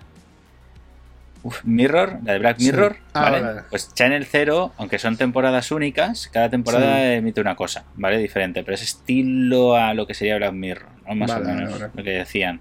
uf, 1.42 1.64
Mirror, 1.64 2.18
la 2.22 2.34
de 2.34 2.38
Black 2.40 2.58
Sí. 2.58 2.66
Mirror, 2.66 2.96
Ah, 3.14 3.22
¿vale? 3.22 3.40
vale. 3.40 3.60
Pues 3.70 3.94
Channel 3.94 4.26
Zero, 4.26 4.74
aunque 4.76 4.98
son 4.98 5.16
temporadas 5.16 5.70
únicas, 5.72 6.28
cada 6.28 6.50
temporada 6.50 6.96
Sí. 6.96 7.02
emite 7.14 7.40
una 7.40 7.56
cosa, 7.56 7.84
¿vale? 7.94 8.18
Diferente, 8.18 8.62
pero 8.62 8.74
es 8.74 8.82
estilo 8.82 9.74
a 9.76 9.94
lo 9.94 10.06
que 10.06 10.12
sería 10.12 10.36
Black 10.36 10.52
Mirror, 10.52 10.88
¿no? 11.08 11.14
Más 11.14 11.30
Vale, 11.30 11.50
o 11.50 11.54
menos 11.54 11.80
lo 11.94 12.02
que 12.04 12.10
decían. 12.10 12.60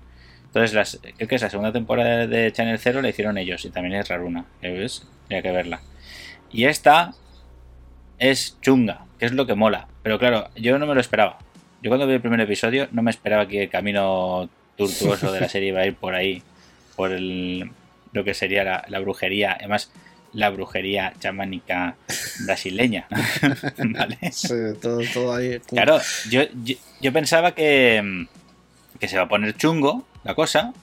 Entonces, 0.50 0.74
las, 0.74 1.00
creo 1.16 1.28
que 1.28 1.36
es 1.36 1.42
la 1.44 1.50
segunda 1.52 1.72
temporada 1.72 2.26
de 2.26 2.52
Channel 2.52 2.80
Zero 2.80 3.04
la 3.04 3.10
hicieron 3.10 3.38
ellos 3.38 3.64
y 3.66 3.70
también 3.70 3.96
es 3.96 4.08
raruna, 4.08 4.46
ves, 4.64 5.08
hay 5.30 5.44
que 5.44 5.52
verla. 5.52 5.82
Y 6.52 6.66
esta 6.66 7.14
es 8.18 8.58
chunga, 8.60 9.06
que 9.20 9.28
es 9.28 9.32
lo 9.32 9.46
que 9.46 9.54
mola. 9.54 9.88
Pero 10.02 10.18
claro, 10.18 10.50
yo 10.56 10.80
no 10.80 10.88
me 10.88 10.96
lo 10.96 11.02
esperaba. 11.02 11.38
Yo 11.84 11.92
cuando 11.92 12.08
vi 12.08 12.14
el 12.14 12.22
primer 12.22 12.42
episodio 12.42 12.88
no 12.92 13.04
me 13.04 13.12
esperaba 13.12 13.48
que 13.48 13.64
el 13.64 13.70
camino 13.70 14.50
tortuoso 14.76 15.32
de 15.32 15.42
la 15.42 15.50
serie 15.50 15.70
iba 15.70 15.82
a 15.82 15.86
ir 15.86 15.96
por 15.96 16.16
ahí, 16.16 16.42
por 16.96 17.12
el, 17.12 17.70
lo 18.12 18.24
que 18.24 18.34
sería 18.34 18.64
la, 18.64 18.86
la 18.88 19.00
brujería, 19.00 19.54
además 19.54 19.92
la 20.34 20.50
brujería 20.50 21.14
chamánica 21.20 21.96
brasileña. 22.46 23.08
¿Vale? 23.78 24.18
Sí, 24.32 24.56
todo, 24.82 25.02
todo 25.14 25.36
ahí. 25.36 25.60
Claro, 25.60 26.00
yo, 26.30 26.42
yo, 26.64 26.76
yo 27.02 27.14
pensaba 27.14 27.54
que, 27.54 28.26
que 29.00 29.08
se 29.08 29.18
va 29.18 29.24
a 29.24 29.30
poner 29.30 29.56
chungo 29.56 30.09
la 30.24 30.36
cosa, 30.36 30.74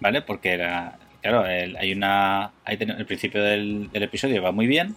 ¿vale? 0.00 0.22
Porque 0.22 0.52
era, 0.52 0.98
claro, 1.22 1.46
el- 1.46 1.76
hay 1.76 1.92
una. 1.92 2.50
Hay, 2.64 2.78
el 2.80 3.06
principio 3.06 3.42
del, 3.42 3.90
del 3.92 4.02
episodio 4.02 4.42
va 4.42 4.52
muy 4.52 4.66
bien, 4.66 4.96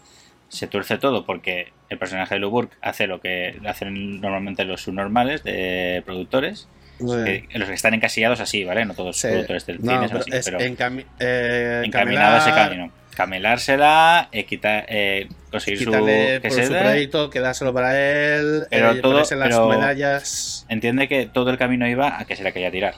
se 0.49 0.67
tuerce 0.67 0.97
todo 0.97 1.25
porque 1.25 1.71
el 1.89 1.97
personaje 1.97 2.35
de 2.35 2.39
Luburg 2.39 2.69
hace 2.81 3.07
lo 3.07 3.19
que 3.21 3.59
hacen 3.65 4.21
normalmente 4.21 4.63
los 4.65 4.81
subnormales 4.81 5.43
de 5.43 6.01
productores, 6.05 6.67
que- 6.99 7.47
los 7.53 7.67
que 7.67 7.75
están 7.75 7.93
encasillados 7.93 8.39
así, 8.39 8.63
¿vale? 8.63 8.85
No 8.85 8.93
todos 8.93 9.17
Sí. 9.17 9.27
los 9.27 9.33
productores 9.33 9.65
del 9.65 9.77
No, 9.83 9.91
cine 9.93 9.97
son 9.97 10.07
pero 10.09 10.19
así, 10.19 10.29
es 10.31 10.45
pero 10.45 10.59
encami- 10.59 11.05
eh, 11.19 11.81
encaminado 11.85 12.35
a 12.35 12.39
ese 12.39 12.51
camino. 12.51 12.91
Camelársela, 13.15 14.29
eh, 14.31 14.45
eh, 14.51 15.27
conseguir 15.51 15.79
su. 15.83 15.91
Que 15.91 16.39
por 16.41 16.51
su 16.51 17.29
quedárselo 17.31 17.73
para 17.73 17.97
él, 17.99 18.63
Pero 18.69 18.91
eh, 18.91 19.01
todo- 19.01 19.19
las 19.19 19.29
pero- 19.29 19.67
medallas. 19.69 20.65
entiende 20.69 21.07
que 21.07 21.25
todo 21.25 21.49
el 21.49 21.57
camino 21.57 21.87
iba 21.87 22.19
a 22.19 22.25
que 22.25 22.35
se 22.35 22.43
la 22.43 22.51
quería 22.51 22.69
tirar. 22.71 22.93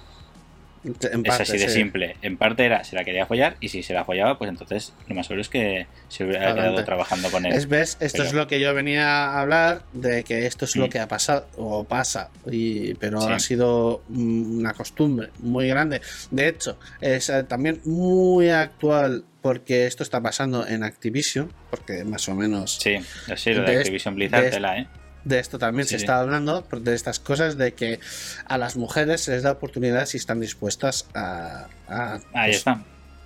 En 0.83 1.25
es 1.25 1.39
así 1.41 1.57
de 1.57 1.67
sí. 1.67 1.75
simple. 1.75 2.15
En 2.21 2.37
parte 2.37 2.65
era, 2.65 2.83
se 2.83 2.95
la 2.95 3.03
quería 3.03 3.25
follar 3.25 3.57
y 3.59 3.69
si 3.69 3.83
se 3.83 3.93
la 3.93 4.05
follaba, 4.05 4.37
pues 4.37 4.49
entonces 4.49 4.93
lo 5.07 5.15
más 5.15 5.27
seguro 5.27 5.41
es 5.41 5.49
que 5.49 5.87
se 6.07 6.23
hubiera 6.23 6.43
Adelante. 6.45 6.61
quedado 6.69 6.85
trabajando 6.85 7.29
con 7.29 7.45
él. 7.45 7.53
Es, 7.53 7.67
¿Ves? 7.67 7.97
Esto 7.99 8.17
Pero- 8.19 8.29
es 8.29 8.33
lo 8.33 8.47
que 8.47 8.59
yo 8.59 8.73
venía 8.73 9.25
a 9.25 9.41
hablar, 9.41 9.83
de 9.93 10.23
que 10.23 10.45
esto 10.45 10.65
es 10.65 10.75
lo 10.75 10.87
Mm. 10.87 10.89
que 10.89 10.99
ha 10.99 11.07
pasado, 11.07 11.47
o 11.57 11.83
pasa, 11.83 12.29
y, 12.49 12.93
pero 12.95 13.19
Sí. 13.21 13.31
ha 13.31 13.39
sido 13.39 14.03
mm, 14.07 14.59
una 14.59 14.73
costumbre 14.73 15.29
muy 15.39 15.67
grande. 15.67 16.01
De 16.31 16.47
hecho, 16.47 16.79
es 17.01 17.29
eh, 17.29 17.43
también 17.43 17.81
muy 17.85 18.49
actual, 18.49 19.25
porque 19.41 19.85
esto 19.87 20.03
está 20.03 20.21
pasando 20.21 20.67
en 20.67 20.83
Activision, 20.83 21.51
porque 21.69 22.03
más 22.03 22.27
o 22.29 22.35
menos 22.35 22.77
Sí, 22.81 22.97
sí, 23.35 23.53
lo 23.53 23.63
De 23.63 23.77
Activision 23.77 24.15
Blizzard, 24.15 24.43
de- 24.45 24.49
tela, 24.51 24.77
¿eh? 24.79 24.87
De 25.23 25.39
esto 25.39 25.59
también 25.59 25.85
Sí, 25.85 25.91
se 25.91 25.95
está 25.97 26.19
hablando, 26.19 26.61
de 26.71 26.95
estas 26.95 27.19
cosas, 27.19 27.57
de 27.57 27.73
que 27.73 27.99
a 28.45 28.57
las 28.57 28.75
mujeres 28.77 29.21
se 29.21 29.31
les 29.31 29.43
da 29.43 29.51
oportunidad 29.51 30.05
si 30.05 30.17
están 30.17 30.39
dispuestas 30.39 31.07
a, 31.13 31.67
a, 31.87 32.13
Ahí 32.33 32.51
pues, 32.51 32.57
está. 32.57 32.71
a 32.71 32.83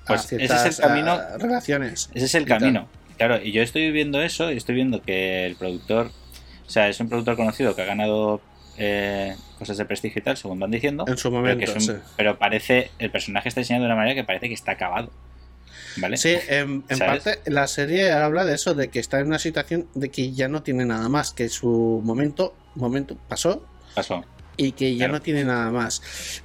Pues 0.07 0.31
ese 0.33 0.67
es 0.69 0.79
el 0.79 0.85
camino. 0.85 1.11
ah, 1.13 1.37
relaciones. 1.37 2.09
Ese 2.13 2.25
es 2.25 2.35
el 2.35 2.45
tal. 2.45 2.59
camino. 2.59 2.87
Claro, 3.17 3.39
y 3.41 3.51
yo 3.51 3.61
estoy 3.61 3.91
viendo 3.91 4.21
eso 4.21 4.51
y 4.51 4.57
estoy 4.57 4.75
viendo 4.75 5.01
que 5.01 5.45
el 5.45 5.55
productor, 5.55 6.07
o 6.65 6.69
sea, 6.69 6.89
es 6.89 6.99
un 6.99 7.09
productor 7.09 7.35
conocido 7.35 7.75
que 7.75 7.83
ha 7.83 7.85
ganado 7.85 8.41
eh, 8.77 9.35
cosas 9.59 9.77
de 9.77 9.85
prestigio 9.85 10.19
y 10.19 10.23
tal, 10.23 10.35
según 10.35 10.59
van 10.59 10.71
diciendo. 10.71 11.05
En 11.07 11.15
su 11.17 11.29
pero, 11.29 11.41
momento, 11.41 11.59
que 11.59 11.65
es 11.65 11.75
un- 11.75 11.81
sí. 11.95 12.01
pero 12.17 12.39
parece, 12.39 12.89
el 12.97 13.11
personaje 13.11 13.49
está 13.49 13.61
diseñado 13.61 13.83
de 13.83 13.89
una 13.91 13.95
manera 13.95 14.15
que 14.15 14.23
parece 14.23 14.47
que 14.47 14.55
está 14.55 14.71
acabado. 14.71 15.11
¿Vale? 15.97 16.17
Sí, 16.17 16.35
en, 16.47 16.81
parte 16.83 17.39
la 17.45 17.67
serie 17.67 18.11
habla 18.11 18.45
de 18.45 18.55
eso, 18.55 18.73
de 18.73 18.87
que 18.89 18.99
está 18.99 19.19
en 19.19 19.27
una 19.27 19.39
situación 19.39 19.87
de 19.93 20.09
que 20.09 20.31
ya 20.31 20.47
no 20.47 20.63
tiene 20.63 20.85
nada 20.85 21.07
más, 21.09 21.31
que 21.33 21.49
su 21.49 22.01
momento, 22.03 22.55
momento 22.75 23.15
pasó 23.27 23.65
Pasó. 23.93 24.25
y 24.57 24.71
que 24.71 24.93
ya 24.95 25.05
Claro. 25.05 25.13
no 25.13 25.21
tiene 25.21 25.43
nada 25.43 25.69
más. 25.71 26.01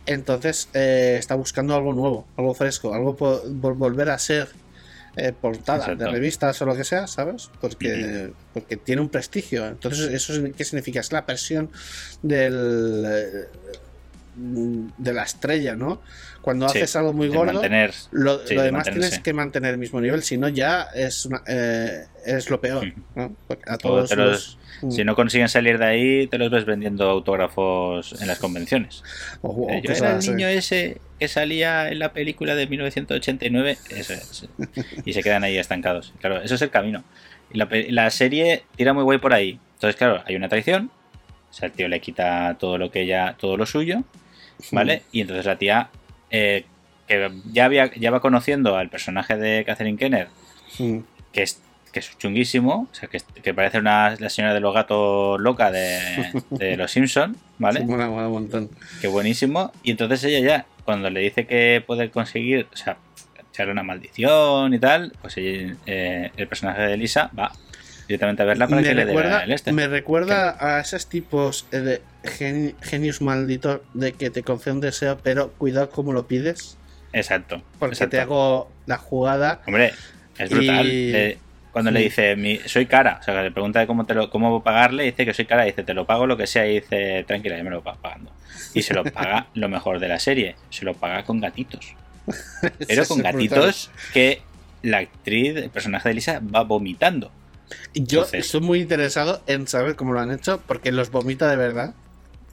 Entonces 0.06 0.68
eh, 0.74 1.16
está 1.18 1.34
buscando 1.34 1.74
algo 1.74 1.92
nuevo, 1.94 2.26
algo 2.36 2.52
fresco, 2.54 2.92
algo 2.94 3.16
por, 3.16 3.42
por 3.60 3.74
volver 3.74 4.10
a 4.10 4.18
ser 4.18 4.48
eh, 5.16 5.32
portada 5.32 5.78
Exacto. 5.78 6.04
de 6.04 6.10
revistas 6.10 6.60
o 6.62 6.66
lo 6.66 6.76
que 6.76 6.84
sea, 6.84 7.06
¿sabes? 7.06 7.50
Porque, 7.60 8.30
porque 8.52 8.76
tiene 8.76 9.00
un 9.00 9.08
prestigio. 9.08 9.66
Entonces, 9.66 10.12
¿eso 10.12 10.34
qué 10.56 10.64
significa? 10.64 11.00
Es 11.00 11.10
la 11.10 11.24
presión 11.26 11.70
del... 12.22 13.04
eh, 13.06 13.48
de 14.40 15.12
la 15.12 15.24
estrella, 15.24 15.74
¿no? 15.74 16.00
Cuando 16.48 16.66
Sí, 16.70 16.78
haces 16.78 16.96
algo 16.96 17.12
muy 17.12 17.28
gordo, 17.28 17.52
mantener. 17.52 17.92
lo, 18.10 18.38
Sí, 18.46 18.54
lo 18.54 18.62
de 18.62 18.66
demás 18.68 18.84
tienes 18.90 19.18
que 19.18 19.34
mantener 19.34 19.72
el 19.74 19.78
mismo 19.78 20.00
nivel, 20.00 20.22
si 20.22 20.38
no 20.38 20.48
ya 20.48 20.86
es, 20.94 21.26
una- 21.26 21.42
eh, 21.46 22.06
es 22.24 22.48
lo 22.48 22.58
peor. 22.58 22.90
¿no? 23.14 23.36
A 23.66 23.76
todos 23.76 24.10
los- 24.16 24.58
los- 24.80 24.94
si 24.94 25.04
no 25.04 25.14
consiguen 25.14 25.50
salir 25.50 25.76
de 25.78 25.84
ahí, 25.84 26.26
te 26.26 26.38
los 26.38 26.50
ves 26.50 26.64
vendiendo 26.64 27.04
autógrafos 27.10 28.18
en 28.18 28.28
las 28.28 28.38
convenciones. 28.38 29.02
o- 29.42 29.50
o 29.50 29.68
Eh, 29.68 29.82
yo 29.82 29.90
cosas 29.90 29.98
era 30.02 30.12
el 30.18 30.20
niño 30.20 30.48
ese 30.48 31.02
que 31.18 31.28
salía 31.28 31.90
en 31.90 31.98
la 31.98 32.14
película 32.14 32.54
de 32.54 32.66
1989 32.66 33.76
ese, 33.90 34.14
ese. 34.14 34.48
y 35.04 35.12
se 35.12 35.22
quedan 35.22 35.44
ahí 35.44 35.58
estancados. 35.58 36.14
Claro, 36.18 36.40
eso 36.40 36.54
es 36.54 36.62
el 36.62 36.70
camino. 36.70 37.04
La, 37.52 37.68
la 37.90 38.08
serie 38.08 38.64
tira 38.74 38.94
muy 38.94 39.02
guay 39.04 39.18
por 39.18 39.34
ahí. 39.34 39.60
Entonces, 39.74 39.96
claro, 39.96 40.22
hay 40.24 40.34
una 40.34 40.48
traición. 40.48 40.90
O 41.50 41.52
sea, 41.52 41.66
el 41.66 41.72
tío 41.72 41.88
le 41.88 42.00
quita 42.00 42.56
todo 42.58 42.78
lo 42.78 42.90
que 42.90 43.02
ella, 43.02 43.36
todo 43.38 43.58
lo 43.58 43.66
suyo, 43.66 44.02
¿vale? 44.72 45.02
Y 45.12 45.20
entonces 45.20 45.44
la 45.44 45.56
tía, 45.58 45.90
eh, 46.30 46.64
que 47.06 47.30
ya 47.52 47.64
había, 47.64 47.92
ya 47.94 48.10
va 48.10 48.20
conociendo 48.20 48.76
al 48.76 48.90
personaje 48.90 49.36
de 49.36 49.64
Catherine 49.64 49.98
Kenner, 49.98 50.28
que 51.32 51.42
es, 51.42 51.62
que 51.92 52.00
es 52.00 52.18
chunguísimo, 52.18 52.88
o 52.90 52.94
sea, 52.94 53.08
que, 53.08 53.20
que 53.42 53.54
parece 53.54 53.78
una, 53.78 54.14
la 54.16 54.28
señora 54.28 54.54
de 54.54 54.60
los 54.60 54.74
gatos 54.74 55.40
loca 55.40 55.70
de, 55.70 56.30
de 56.50 56.76
los 56.76 56.90
Simpson, 56.90 57.36
¿vale? 57.58 57.80
Sí, 57.80 57.86
montón. 57.86 58.70
Qué 59.00 59.08
buenísimo. 59.08 59.72
Y 59.82 59.92
entonces 59.92 60.22
ella 60.24 60.40
ya, 60.40 60.66
cuando 60.84 61.08
le 61.08 61.20
dice 61.20 61.46
que 61.46 61.82
puede 61.86 62.10
conseguir, 62.10 62.66
o 62.72 62.76
sea, 62.76 62.98
echarle 63.50 63.72
una 63.72 63.82
maldición 63.82 64.74
y 64.74 64.78
tal, 64.78 65.12
pues 65.22 65.38
ella, 65.38 65.76
eh, 65.86 66.30
el 66.36 66.46
personaje 66.46 66.82
de 66.82 66.96
Lisa 66.96 67.30
va 67.38 67.52
directamente 68.08 68.42
a 68.42 68.46
verla 68.46 68.66
para 68.66 68.80
Me 68.80 68.88
que 68.88 68.94
le 68.94 69.04
dé 69.04 69.12
el 69.44 69.52
este. 69.52 69.70
me 69.72 69.86
recuerda 69.86 70.56
a 70.58 70.80
esos 70.80 71.06
tipos 71.08 71.66
de 71.70 72.00
geni- 72.24 72.74
genios 72.80 73.20
malditos 73.20 73.80
de 73.94 74.12
que 74.12 74.30
te 74.30 74.42
concede 74.42 74.72
un 74.74 74.80
deseo, 74.80 75.18
pero 75.22 75.50
cuidado 75.52 75.90
cómo 75.90 76.12
lo 76.12 76.26
pides, 76.26 76.76
Exacto. 77.12 77.62
porque 77.78 77.94
exacto. 77.94 78.10
te 78.10 78.20
hago 78.20 78.70
la 78.86 78.96
jugada. 78.96 79.60
Hombre, 79.66 79.92
es 80.38 80.50
brutal. 80.50 80.86
Y- 80.86 81.38
cuando 81.70 81.90
le 81.92 82.00
dice, 82.00 82.34
mi, 82.34 82.56
soy 82.66 82.86
cara, 82.86 83.18
o 83.20 83.22
sea, 83.22 83.34
que 83.36 83.42
le 83.42 83.50
pregunta 83.52 83.78
de 83.78 83.86
cómo, 83.86 84.04
te 84.04 84.14
lo, 84.14 84.30
cómo 84.30 84.64
pagarle, 84.64 85.04
dice 85.04 85.24
que 85.24 85.34
soy 85.34 85.44
cara, 85.44 85.62
dice, 85.64 85.84
te 85.84 85.94
lo 85.94 86.06
pago 86.06 86.26
lo 86.26 86.36
que 86.36 86.46
sea, 86.48 86.66
y 86.66 86.80
dice, 86.80 87.24
tranquila, 87.28 87.56
ya 87.56 87.62
me 87.62 87.70
lo 87.70 87.82
vas 87.82 87.98
pagando. 87.98 88.32
Y 88.74 88.82
se 88.82 88.94
lo 88.94 89.04
paga 89.12 89.46
lo 89.54 89.68
mejor 89.68 90.00
de 90.00 90.08
la 90.08 90.18
serie, 90.18 90.56
se 90.70 90.84
lo 90.86 90.94
paga 90.94 91.22
con 91.24 91.40
gatitos. 91.40 91.94
Pero 92.88 93.04
con 93.06 93.18
brutal. 93.18 93.32
gatitos 93.34 93.90
que 94.12 94.40
la 94.82 94.98
actriz, 94.98 95.56
el 95.56 95.70
personaje 95.70 96.08
de 96.08 96.14
Lisa, 96.16 96.40
va 96.40 96.62
vomitando. 96.64 97.30
Yo 97.94 98.20
Entonces- 98.22 98.46
estoy 98.46 98.60
muy 98.60 98.80
interesado 98.80 99.42
en 99.46 99.66
saber 99.66 99.96
cómo 99.96 100.12
lo 100.12 100.20
han 100.20 100.30
hecho, 100.30 100.60
porque 100.66 100.92
los 100.92 101.10
vomita 101.10 101.48
de 101.50 101.56
verdad. 101.56 101.94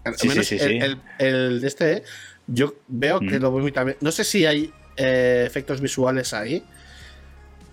Al 0.04 0.14
Sí, 0.16 0.22
sí, 0.22 0.28
menos 0.30 0.48
sí, 0.48 0.56
el, 0.56 0.70
sí. 0.70 0.78
el- 0.78 1.00
el 1.20 1.62
de 1.62 1.68
este, 1.68 2.04
yo 2.48 2.76
veo 2.88 3.20
que 3.20 3.40
lo 3.40 3.52
vomita. 3.52 3.86
No 4.02 4.12
sé 4.12 4.24
si 4.24 4.46
hay 4.46 4.72
eh, 4.98 5.44
efectos 5.46 5.82
visuales 5.82 6.34
ahí, 6.34 6.64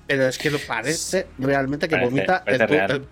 pero 0.07 0.27
es 0.27 0.39
que 0.39 0.51
lo 0.51 0.59
parece 0.59 1.27
realmente 1.39 1.89
que 1.89 1.95
Parece- 1.97 2.11
vomita. 2.11 2.45
parece 2.45 2.65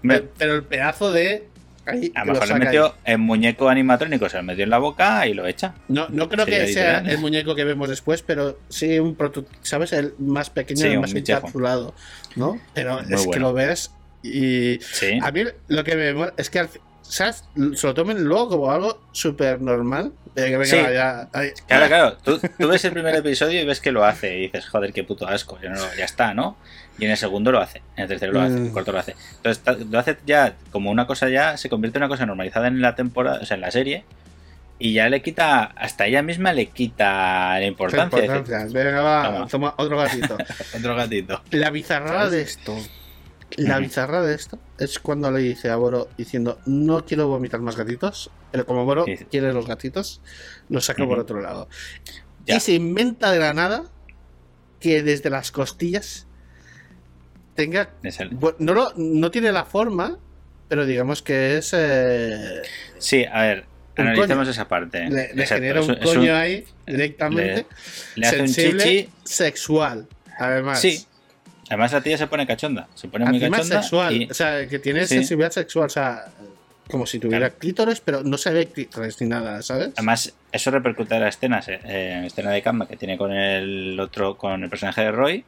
el 0.03 0.29
pero 0.37 0.55
el 0.57 0.65
pedazo 0.65 1.13
de. 1.13 1.47
Ahí, 1.87 2.13
A 2.15 2.25
lo 2.25 2.35
mejor 2.35 2.49
le 2.49 2.55
metió 2.57 2.95
el 3.05 3.19
muñeco 3.19 3.69
animatrónico, 3.69 4.29
se 4.29 4.37
lo 4.37 4.43
metió 4.43 4.65
en 4.65 4.71
la 4.71 4.79
boca 4.79 5.27
y 5.27 5.33
lo 5.35 5.47
echa. 5.47 5.75
No, 5.89 6.09
no 6.11 6.29
creo 6.29 6.45
Sería 6.45 6.67
que 6.67 6.73
sea 6.73 6.99
el 6.99 7.19
muñeco 7.19 7.55
que 7.55 7.65
vemos 7.65 7.89
después, 7.89 8.23
pero 8.23 8.59
sí 8.69 8.99
un 8.99 9.15
prototipo, 9.17 9.57
¿sabes? 9.63 9.93
El 9.95 10.15
más 10.19 10.51
pequeño, 10.51 10.81
Sí, 10.83 10.87
el 10.89 11.01
más 11.01 11.15
encapsulado, 11.15 11.95
¿no? 12.37 12.61
Pero 12.75 13.03
Muy 13.03 13.15
es 13.15 13.27
que 13.27 13.41
lo 13.41 13.53
ves 13.55 13.91
y 14.23 14.79
Sí. 14.81 15.19
a 15.23 15.31
mí 15.31 15.45
lo 15.69 15.85
que 15.85 15.97
me 15.97 16.13
mola 16.15 16.33
es 16.37 16.51
que 16.51 16.59
al 16.61 16.69
¿sabes? 17.03 17.45
se 17.75 17.87
lo 17.87 17.95
tomen 17.95 18.23
luego 18.25 18.49
como 18.51 18.71
algo 18.71 19.03
súper 19.13 19.61
normal. 19.61 20.13
Que 20.37 20.65
Sí. 20.65 20.77
ya, 20.77 21.29
ay, 21.33 21.51
Claro, 21.67 21.87
claro. 21.89 22.17
Tú, 22.25 22.41
tú 22.59 22.69
ves 22.69 22.85
el 22.85 22.93
primer 22.93 23.15
episodio 23.17 23.61
y 23.61 23.65
ves 23.65 23.81
que 23.81 23.91
lo 23.91 24.05
hace 24.05 24.37
y 24.39 24.41
dices, 24.43 24.69
joder, 24.69 24.93
qué 24.93 25.03
puto 25.03 25.27
asco. 25.27 25.59
Ya, 25.61 25.71
no, 25.71 25.81
ya 25.99 26.05
está, 26.05 26.35
¿no? 26.35 26.57
Y 26.99 27.07
en 27.07 27.11
el 27.11 27.17
segundo 27.17 27.51
lo 27.51 27.59
hace, 27.61 27.79
en 27.97 28.03
el 28.03 28.09
tercero 28.09 28.33
lo 28.33 28.41
hace, 28.41 28.53
en 28.57 28.65
el 28.65 28.71
Mm. 28.71 28.73
cuarto 28.73 28.93
lo 28.93 28.99
hace. 29.01 29.17
Entonces 29.37 29.87
lo 29.91 29.99
hace 29.99 30.17
ya 30.27 30.55
como 30.71 30.91
una 30.91 31.07
cosa 31.09 31.29
ya, 31.29 31.57
se 31.57 31.69
convierte 31.69 31.99
en 31.99 32.05
una 32.05 32.09
cosa 32.09 32.27
normalizada 32.27 32.69
en 32.69 32.81
la 32.81 32.95
temporada, 32.95 33.41
o 33.43 33.45
sea, 33.47 33.57
en 33.57 33.63
la 33.63 33.71
serie. 33.73 34.05
Y 34.79 34.93
ya 34.95 35.09
le 35.09 35.21
quita, 35.21 35.65
hasta 35.65 36.07
ella 36.07 36.23
misma 36.23 36.53
le 36.53 36.67
quita 36.67 37.59
la 37.59 37.67
importancia. 37.67 38.21
Dice, 38.21 38.37
importancia. 38.37 38.85
Venga, 38.85 39.01
va, 39.03 39.25
Toma. 39.25 39.47
toma 39.49 39.75
otro 39.79 39.97
gatito. 39.99 40.39
Otro 40.79 40.95
gatito. 40.95 41.43
La 41.51 41.71
bizarrada 41.71 42.31
de 42.31 42.43
esto. 42.43 42.77
La 43.57 43.79
bizarra 43.79 44.23
de 44.23 44.35
esto 44.35 44.59
es 44.79 44.99
cuando 44.99 45.31
le 45.31 45.41
dice 45.41 45.71
a 45.71 45.77
Boro 45.77 46.09
diciendo 46.17 46.61
no 46.67 47.05
quiero 47.05 47.27
vomitar 47.29 47.61
más 47.61 47.77
gatitos, 47.77 48.31
pero 48.53 48.65
como 48.67 48.85
Boro 48.85 49.05
Sí. 49.07 49.17
quiere 49.31 49.53
los 49.53 49.67
gatitos, 49.67 50.21
los 50.69 50.85
saca 50.85 51.07
por 51.07 51.19
otro 51.19 51.41
lado. 51.41 51.69
Ya. 52.47 52.57
Y 52.57 52.61
se 52.61 52.73
inventa 52.73 53.33
de 53.33 53.39
la 53.41 53.53
nada 53.53 53.85
que 54.79 55.03
desde 55.03 55.31
las 55.31 55.51
costillas 55.53 56.27
tenga... 57.55 57.91
No, 58.59 58.75
lo- 58.75 58.93
no 58.97 59.31
tiene 59.31 59.53
la 59.53 59.65
forma, 59.65 60.19
pero 60.69 60.87
digamos 60.87 61.23
que 61.23 61.59
es... 61.59 61.73
eh, 61.77 62.63
Sí, 62.99 63.25
a 63.25 63.43
ver, 63.43 63.65
analicemos 63.97 64.49
esa 64.49 64.69
parte. 64.69 65.09
le, 65.11 65.47
genera 65.47 65.83
un 65.83 65.91
es 65.91 65.99
coño 65.99 66.35
ahí 66.35 66.65
directamente. 66.87 67.67
le 68.15 68.27
hace 68.27 68.41
un 68.43 68.47
chichi. 68.47 69.11
sexual, 69.25 70.09
además. 70.39 70.81
Sí. 70.81 71.05
Además 71.71 71.93
la 71.93 72.03
tía 72.03 72.19
se 72.19 72.27
pone 72.27 72.47
cachonda. 72.47 72.87
Se 72.95 73.09
pone 73.09 73.25
muy 73.25 73.37
Encima 73.39 73.57
cachonda. 73.57 73.81
sexual, 73.83 74.15
y- 74.23 74.29
o 74.31 74.35
sea, 74.35 74.67
que 74.69 74.79
tiene 74.79 75.07
Sí. 75.07 75.15
sensibilidad 75.15 75.51
sexual, 75.53 75.87
o 75.87 75.89
sea, 75.89 76.27
como 76.91 77.07
si 77.07 77.19
tuviera 77.19 77.47
Claro. 77.49 77.59
clítores, 77.61 78.01
pero 78.01 78.23
no 78.23 78.37
se 78.37 78.51
ve 78.53 78.67
clítores 78.67 79.19
ni 79.23 79.29
nada, 79.29 79.63
¿sabes? 79.63 79.91
Además, 79.97 80.35
eso 80.53 80.71
repercute 80.73 81.15
en 81.15 81.21
la 81.23 81.29
escena, 81.29 81.61
eh, 81.67 81.81
en 82.15 82.21
la 82.23 82.27
escena 82.27 82.51
de 82.51 82.61
cama 82.61 82.87
que 82.87 82.97
tiene 82.97 83.17
con 83.17 83.33
el 83.33 83.99
otro, 83.99 84.37
con 84.37 84.63
el 84.65 84.69
personaje 84.69 85.01
de 85.03 85.13
Roy, 85.13 85.45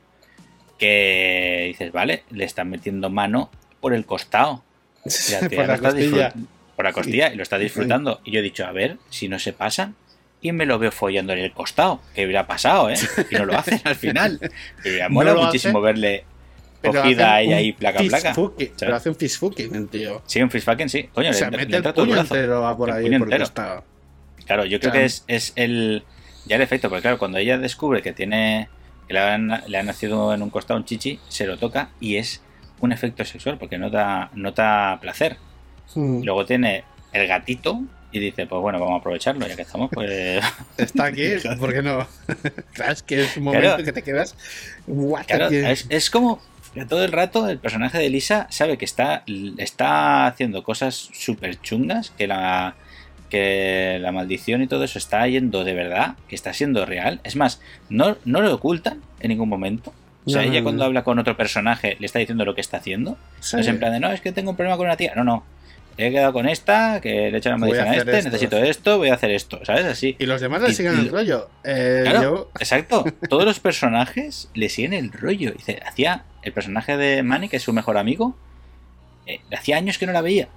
que 0.78 1.64
dices, 1.68 1.92
vale, 1.92 2.22
le 2.30 2.44
están 2.44 2.70
metiendo 2.70 3.10
mano 3.10 3.50
por 3.80 3.92
el 3.94 4.06
costado. 4.06 4.62
Y 5.04 5.32
la 5.32 5.40
tía 5.40 5.48
por 5.48 5.66
lo 5.66 5.66
la 5.66 5.74
está 5.74 6.34
por 6.76 6.84
la 6.86 6.92
costilla 6.92 7.32
y 7.32 7.36
lo 7.36 7.42
está 7.42 7.58
disfrutando. 7.58 8.20
Y 8.24 8.30
yo 8.30 8.38
he 8.38 8.42
dicho, 8.42 8.64
a 8.64 8.72
ver, 8.72 8.96
si 9.10 9.28
no 9.28 9.38
se 9.38 9.52
pasan. 9.52 9.94
Y 10.42 10.52
me 10.52 10.66
lo 10.66 10.78
veo 10.78 10.90
follando 10.92 11.32
en 11.32 11.38
el 11.38 11.52
costado. 11.52 12.00
Que 12.14 12.24
hubiera 12.26 12.46
pasado, 12.46 12.90
¿eh? 12.90 12.94
Y 13.30 13.34
no 13.36 13.44
lo 13.46 13.56
hacen 13.56 13.80
al 13.84 13.94
final. 13.94 14.38
Me 14.84 14.98
No 14.98 15.10
mola 15.10 15.32
lo 15.32 15.42
muchísimo 15.44 15.80
verle 15.80 16.24
cogida 16.82 17.34
hace 17.36 17.44
ella 17.44 17.56
ahí, 17.58 17.72
placa, 17.72 18.00
fist 18.00 18.10
placa. 18.10 18.34
fucking, 18.34 18.72
Pero 18.76 18.96
hace 18.96 19.08
un 19.08 19.14
fist 19.14 19.38
fucking 19.38 19.74
el 19.74 19.88
tío. 19.88 20.20
Sí, 20.26 20.42
un 20.42 20.50
fistfucking, 20.50 20.88
sí. 20.88 21.08
Coño, 21.14 21.30
O 21.30 21.32
sea, 21.32 21.48
le 21.48 21.58
mete 21.58 21.76
el 21.76 21.86
el 21.86 21.94
puño 21.94 22.12
brazo. 22.12 22.34
entero 22.34 22.66
a 22.66 22.76
por 22.76 22.90
El 22.90 22.96
ahí, 22.96 23.18
por 23.20 23.32
el 23.32 23.38
costado. 23.40 23.84
Claro, 24.44 24.64
yo 24.64 24.80
creo 24.80 24.90
que 24.92 25.04
es, 25.04 25.24
es 25.28 25.52
el 25.54 26.02
ya 26.46 26.56
el 26.56 26.62
efecto, 26.62 26.88
porque 26.88 27.02
claro, 27.02 27.18
cuando 27.18 27.38
ella 27.38 27.56
descubre 27.56 28.02
que 28.02 28.12
tiene 28.12 28.68
que 29.06 29.14
le, 29.14 29.20
han- 29.20 29.62
le 29.68 29.78
ha 29.78 29.82
nacido 29.84 30.34
en 30.34 30.42
un 30.42 30.50
costado 30.50 30.76
un 30.80 30.84
chichi, 30.84 31.20
se 31.28 31.46
lo 31.46 31.56
toca 31.56 31.90
y 32.00 32.16
es 32.16 32.42
un 32.80 32.90
efecto 32.90 33.24
sexual 33.24 33.58
porque 33.58 33.78
no 33.78 33.88
da, 33.90 34.30
no 34.34 34.50
da 34.50 34.98
placer. 35.00 35.36
Mm. 35.94 36.24
Luego 36.24 36.44
tiene 36.46 36.82
el 37.12 37.28
gatito, 37.28 37.80
y 38.12 38.20
dice, 38.20 38.46
pues 38.46 38.60
bueno, 38.60 38.78
vamos 38.78 38.94
a 38.94 38.98
aprovecharlo, 38.98 39.46
ya 39.46 39.56
que 39.56 39.62
estamos, 39.62 39.90
pues... 39.92 40.44
Está 40.76 41.06
aquí, 41.06 41.22
¿por 41.58 41.72
qué 41.72 41.82
no? 41.82 42.06
claro, 42.74 42.92
es 42.92 43.02
que 43.02 43.24
es 43.24 43.36
un 43.36 43.44
momento 43.44 43.68
Claro. 43.68 43.84
que 43.84 43.92
te 43.92 44.02
quedas. 44.02 44.36
What 44.86 45.24
Claro, 45.26 45.48
es, 45.48 45.86
es 45.88 46.10
como 46.10 46.40
que 46.74 46.84
todo 46.84 47.04
el 47.04 47.12
rato 47.12 47.48
el 47.48 47.58
personaje 47.58 47.98
de 47.98 48.08
Lisa 48.10 48.46
sabe 48.50 48.78
que 48.78 48.84
está, 48.84 49.24
está 49.58 50.26
haciendo 50.26 50.62
cosas 50.62 51.10
súper 51.12 51.60
chungas, 51.60 52.10
que 52.10 52.26
la, 52.26 52.74
que 53.30 53.98
la 54.00 54.12
maldición 54.12 54.62
y 54.62 54.66
todo 54.66 54.84
eso 54.84 54.98
está 54.98 55.26
yendo 55.26 55.64
de 55.64 55.74
verdad, 55.74 56.16
que 56.28 56.34
está 56.34 56.52
siendo 56.52 56.84
real. 56.86 57.20
Es 57.24 57.36
más, 57.36 57.60
no, 57.88 58.16
no 58.24 58.40
lo 58.42 58.54
ocultan 58.54 59.00
en 59.20 59.30
ningún 59.30 59.48
momento. 59.48 59.92
O 60.24 60.30
sea, 60.30 60.42
no, 60.42 60.48
ella 60.50 60.60
no. 60.60 60.64
cuando 60.64 60.84
habla 60.84 61.02
con 61.02 61.18
otro 61.18 61.36
personaje 61.36 61.96
le 61.98 62.06
está 62.06 62.18
diciendo 62.18 62.44
lo 62.44 62.54
que 62.54 62.60
está 62.60 62.76
haciendo. 62.76 63.18
Sí. 63.40 63.56
No 63.56 63.62
es 63.62 63.68
en 63.68 63.78
plan 63.78 63.92
de, 63.92 64.00
no, 64.00 64.12
es 64.12 64.20
que 64.20 64.32
tengo 64.32 64.50
un 64.50 64.56
problema 64.56 64.76
con 64.76 64.86
una 64.86 64.96
tía. 64.96 65.14
No, 65.16 65.24
no. 65.24 65.44
He 65.98 66.10
quedado 66.10 66.32
con 66.32 66.48
esta, 66.48 67.00
que 67.00 67.10
le 67.10 67.28
he 67.28 67.36
hecho 67.36 67.50
la 67.50 67.56
a 67.56 67.58
maldición 67.58 67.88
a 67.88 67.96
este, 67.96 68.18
esto. 68.18 68.30
necesito 68.30 68.56
esto, 68.58 68.98
voy 68.98 69.08
a 69.10 69.14
hacer 69.14 69.30
esto, 69.30 69.60
¿sabes? 69.64 69.84
Así. 69.84 70.16
Y 70.18 70.26
los 70.26 70.40
demás 70.40 70.62
le 70.62 70.70
Y- 70.70 70.74
siguen 70.74 70.94
y- 70.96 71.00
el 71.00 71.08
rollo. 71.10 71.48
Eh, 71.64 72.00
Claro, 72.04 72.22
yo- 72.22 72.50
exacto. 72.58 73.04
Todos 73.28 73.44
los 73.44 73.60
personajes 73.60 74.48
le 74.54 74.68
siguen 74.68 74.92
el 74.94 75.12
rollo. 75.12 75.52
Dice, 75.52 75.80
hacía 75.86 76.24
el 76.42 76.52
personaje 76.52 76.96
de 76.96 77.22
Manny, 77.22 77.48
que 77.48 77.56
es 77.56 77.62
su 77.62 77.72
mejor 77.72 77.98
amigo, 77.98 78.36
eh, 79.26 79.40
hacía 79.56 79.76
años 79.76 79.98
que 79.98 80.06
no 80.06 80.12
la 80.12 80.22
veía. 80.22 80.48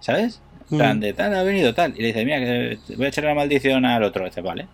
¿Sabes? 0.00 0.40
En 0.70 0.78
plan 0.78 0.96
Mm. 0.98 1.00
de 1.00 1.12
tal, 1.14 1.34
ha 1.34 1.42
venido 1.42 1.74
tal. 1.74 1.94
Y 1.96 2.00
le 2.00 2.06
dice, 2.08 2.24
mira, 2.24 2.38
que 2.38 2.78
voy 2.96 3.06
a 3.06 3.08
echar 3.08 3.24
la 3.24 3.34
maldición 3.34 3.84
al 3.84 4.02
otro. 4.04 4.24
dice, 4.24 4.40
vale. 4.40 4.66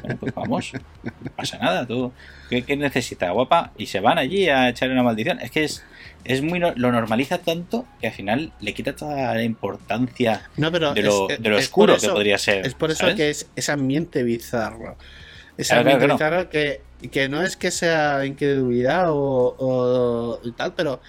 Bueno, 0.00 0.16
pues 0.18 0.34
vamos. 0.34 0.72
No 1.04 1.30
pasa 1.36 1.58
nada, 1.58 1.86
tú. 1.86 2.12
¿Qué, 2.50 2.62
qué 2.64 2.76
necesitas, 2.76 3.32
guapa? 3.32 3.72
Y 3.78 3.86
se 3.86 4.00
van 4.00 4.18
allí 4.18 4.48
a 4.48 4.68
echarle 4.68 4.94
una 4.94 5.02
maldición. 5.04 5.40
Es 5.40 5.50
que 5.50 5.64
es, 5.64 5.84
es 6.24 6.42
muy. 6.42 6.58
no- 6.58 6.72
Lo 6.76 6.90
normaliza 6.92 7.38
tanto 7.38 7.86
que 8.00 8.08
al 8.08 8.12
final 8.12 8.52
le 8.60 8.74
quita 8.74 8.96
toda 8.96 9.34
la 9.34 9.42
importancia 9.42 10.48
No, 10.56 10.72
pero 10.72 10.94
de 10.94 11.02
lo, 11.02 11.28
es- 11.30 11.40
de 11.40 11.48
lo 11.48 11.58
es 11.58 11.64
oscuro 11.66 11.94
eso- 11.94 12.08
que 12.08 12.12
podría 12.12 12.38
ser. 12.38 12.66
Es 12.66 12.74
por 12.74 12.90
eso 12.90 13.00
¿sabes? 13.00 13.14
que 13.14 13.30
es 13.30 13.48
ese 13.56 13.72
ambiente 13.72 14.22
bizarro. 14.22 14.96
Ese 15.56 15.68
Claro, 15.68 15.80
ambiente 15.82 16.04
claro. 16.06 16.14
bizarro 16.18 16.50
que, 16.50 16.80
que 17.12 17.28
no 17.28 17.40
es 17.42 17.56
que 17.56 17.70
sea 17.70 18.24
incredulidad 18.26 19.04
o, 19.10 20.40
tal, 20.56 20.74
pero 20.74 21.00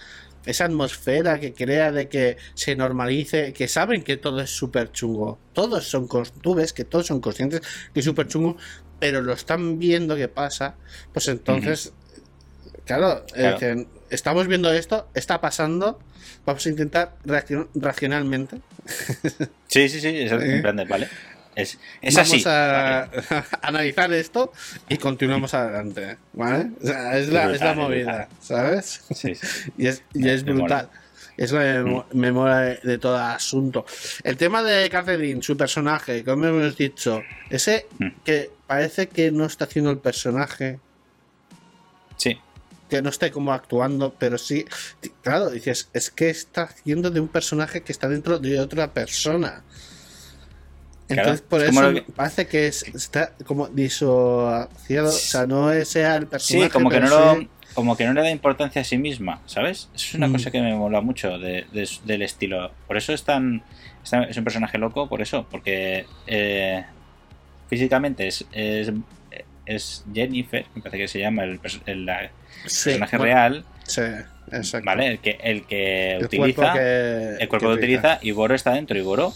esa 0.46 0.66
atmósfera 0.66 1.40
que 1.40 1.54
crea 1.54 1.92
de 1.92 2.08
que 2.10 2.38
se 2.54 2.76
normalice, 2.76 3.54
que 3.54 3.68
saben 3.68 4.04
que 4.04 4.18
todo 4.18 4.42
es 4.42 4.50
súper 4.50 4.92
chungo. 4.92 5.40
Todos 5.54 5.88
son, 5.88 6.08
tú 6.42 6.56
ves 6.56 6.74
que 6.74 6.84
todos 6.86 7.08
son 7.08 7.20
conscientes 7.22 7.62
que 7.94 8.00
es 8.00 8.06
súper 8.06 8.28
chungo, 8.28 8.58
pero 9.00 9.22
lo 9.22 9.34
están 9.34 9.80
viendo 9.80 10.16
que 10.16 10.28
pasa, 10.28 10.76
pues 11.14 11.28
entonces, 11.28 11.94
claro, 12.86 13.26
eh, 13.36 13.56
Claro. 13.60 13.86
estamos 14.10 14.48
viendo 14.48 14.72
esto, 14.72 15.10
está 15.14 15.42
pasando, 15.42 16.00
vamos 16.46 16.66
a 16.66 16.70
intentar 16.70 17.16
reaccion- 17.26 17.68
racionalmente 17.76 18.62
Sí, 19.68 19.90
sí, 19.90 20.00
sí. 20.00 20.08
Es 20.10 20.32
¿Eh? 20.32 20.56
en 20.58 20.62
plan 20.62 20.76
de, 20.78 20.86
vale. 20.86 21.08
Es, 21.56 21.78
es 22.02 22.16
Vamos 22.16 22.34
así. 22.34 22.44
a 22.46 23.10
vale. 23.12 23.44
analizar 23.62 24.12
esto 24.14 24.52
y 24.90 24.98
continuamos 24.98 25.54
adelante. 25.54 26.18
¿Vale? 26.34 26.72
O 26.82 26.86
sea, 26.86 27.18
es, 27.18 27.30
la, 27.30 27.44
es 27.52 27.62
la 27.62 27.72
Brutal, 27.72 27.76
movida, 27.78 28.30
¿sabes? 28.42 29.02
Sí, 29.14 29.36
sí. 29.36 29.48
Y 29.78 29.88
es, 29.88 30.04
y 30.14 30.28
es 30.30 30.44
brutal. 30.44 30.90
Es 31.38 31.52
la 31.52 31.60
memo- 31.62 32.06
memoria 32.14 32.58
de, 32.58 32.80
de 32.84 32.98
todo 32.98 33.18
asunto. 33.18 33.86
El 34.24 34.38
tema 34.38 34.64
de 34.64 34.90
Catherine, 34.90 35.42
su 35.42 35.56
personaje, 35.58 36.24
como 36.24 36.46
hemos 36.46 36.76
dicho, 36.78 37.22
ese 37.50 37.88
Mm. 38.00 38.08
que 38.24 38.52
parece 38.68 39.08
que 39.08 39.32
no 39.32 39.46
está 39.46 39.66
haciendo 39.66 39.92
el 39.92 39.98
personaje, 40.00 40.80
Sí. 42.18 42.38
que 42.90 43.02
no 43.02 43.10
esté 43.10 43.32
como 43.32 43.52
actuando, 43.54 44.14
pero 44.18 44.38
sí, 44.38 44.66
claro, 45.22 45.50
dices, 45.50 45.90
es 45.94 46.10
que 46.10 46.30
está 46.30 46.64
haciendo 46.64 47.12
de 47.12 47.20
un 47.20 47.28
personaje 47.28 47.82
que 47.82 47.92
está 47.92 48.08
dentro 48.08 48.40
de 48.40 48.60
otra 48.60 48.92
persona. 48.94 49.64
Claro, 51.08 51.22
Entonces, 51.22 51.46
por 51.48 51.62
es 51.62 51.70
eso 51.70 51.94
que- 51.94 52.02
parece 52.14 52.48
que 52.48 52.68
es- 52.68 52.84
está 52.96 53.32
como 53.46 53.68
disociado, 53.68 55.10
o 55.10 55.12
sea, 55.12 55.46
no 55.46 55.72
es- 55.72 55.88
sea 55.88 56.16
el 56.16 56.26
personaje. 56.28 56.66
Sí, 56.66 56.72
como 56.72 56.90
que, 56.90 57.00
no 57.00 57.08
lo, 57.10 57.48
como 57.76 57.96
que 57.96 58.06
no 58.06 58.14
le 58.14 58.22
da 58.22 58.32
importancia 58.32 58.82
a 58.82 58.86
sí 58.86 58.98
misma, 58.98 59.40
¿sabes? 59.46 59.90
Eso 59.94 60.08
es 60.08 60.14
una 60.16 60.28
Mm. 60.28 60.32
cosa 60.32 60.50
que 60.52 60.62
me 60.62 60.74
mola 60.74 61.02
mucho 61.02 61.38
de- 61.38 61.66
de- 61.72 61.90
del 62.06 62.22
estilo. 62.24 62.72
Por 62.88 62.98
eso 62.98 63.14
es 63.14 63.24
tan. 63.24 63.62
es 64.04 64.10
tan- 64.12 64.24
es 64.24 64.38
un 64.38 64.44
personaje 64.44 64.78
loco, 64.78 65.08
por 65.10 65.22
eso, 65.22 65.48
porque 65.50 66.06
eh, 66.28 66.84
físicamente 67.70 68.28
es, 68.28 68.46
es, 68.52 68.92
es 69.66 70.04
Jennifer, 70.14 70.66
me 70.76 70.82
parece 70.82 70.98
que 71.00 71.08
se 71.08 71.20
llama 71.20 71.44
el, 71.44 71.60
pers- 71.62 71.82
el- 71.88 72.06
la- 72.06 72.22
el 72.26 72.30
sí, 72.68 72.90
personaje 72.90 73.18
bueno, 73.18 73.34
real, 73.34 73.66
Sí, 73.88 74.02
exacto. 74.52 74.86
¿vale? 74.86 75.08
El 75.08 75.20
que, 75.20 75.38
el 75.44 75.66
que 75.66 76.14
El 76.18 76.26
utiliza. 76.26 76.56
cuerpo 76.56 76.74
que, 76.78 77.36
el 77.40 77.48
cuerpo 77.50 77.68
que 77.68 77.74
que 77.74 77.80
utiliza 77.80 78.20
y 78.22 78.32
Goro 78.32 78.54
está 78.56 78.74
dentro 78.74 78.98
y 78.98 79.02
Goro 79.02 79.34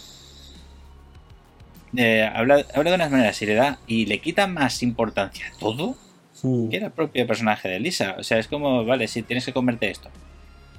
eh, 1.96 2.30
habla, 2.34 2.66
habla 2.74 2.90
de 2.90 2.96
unas 2.96 3.12
maneras 3.12 3.42
y 3.42 3.46
le 3.46 3.56
da 3.56 3.80
y 3.88 4.06
le 4.06 4.20
quita 4.20 4.48
más 4.48 4.84
importancia 4.84 5.48
a 5.48 5.60
todo 5.60 5.96
que 6.42 6.78
era 6.78 6.88
el 6.88 6.92
propio 6.92 7.26
personaje 7.28 7.68
de 7.68 7.80
Lisa. 7.80 8.16
O 8.18 8.24
sea, 8.24 8.40
es 8.40 8.48
como, 8.48 8.86
vale, 8.86 9.08
si 9.08 9.24
tienes 9.24 9.46
que 9.46 9.54
comerte 9.54 9.90
esto, 9.90 10.10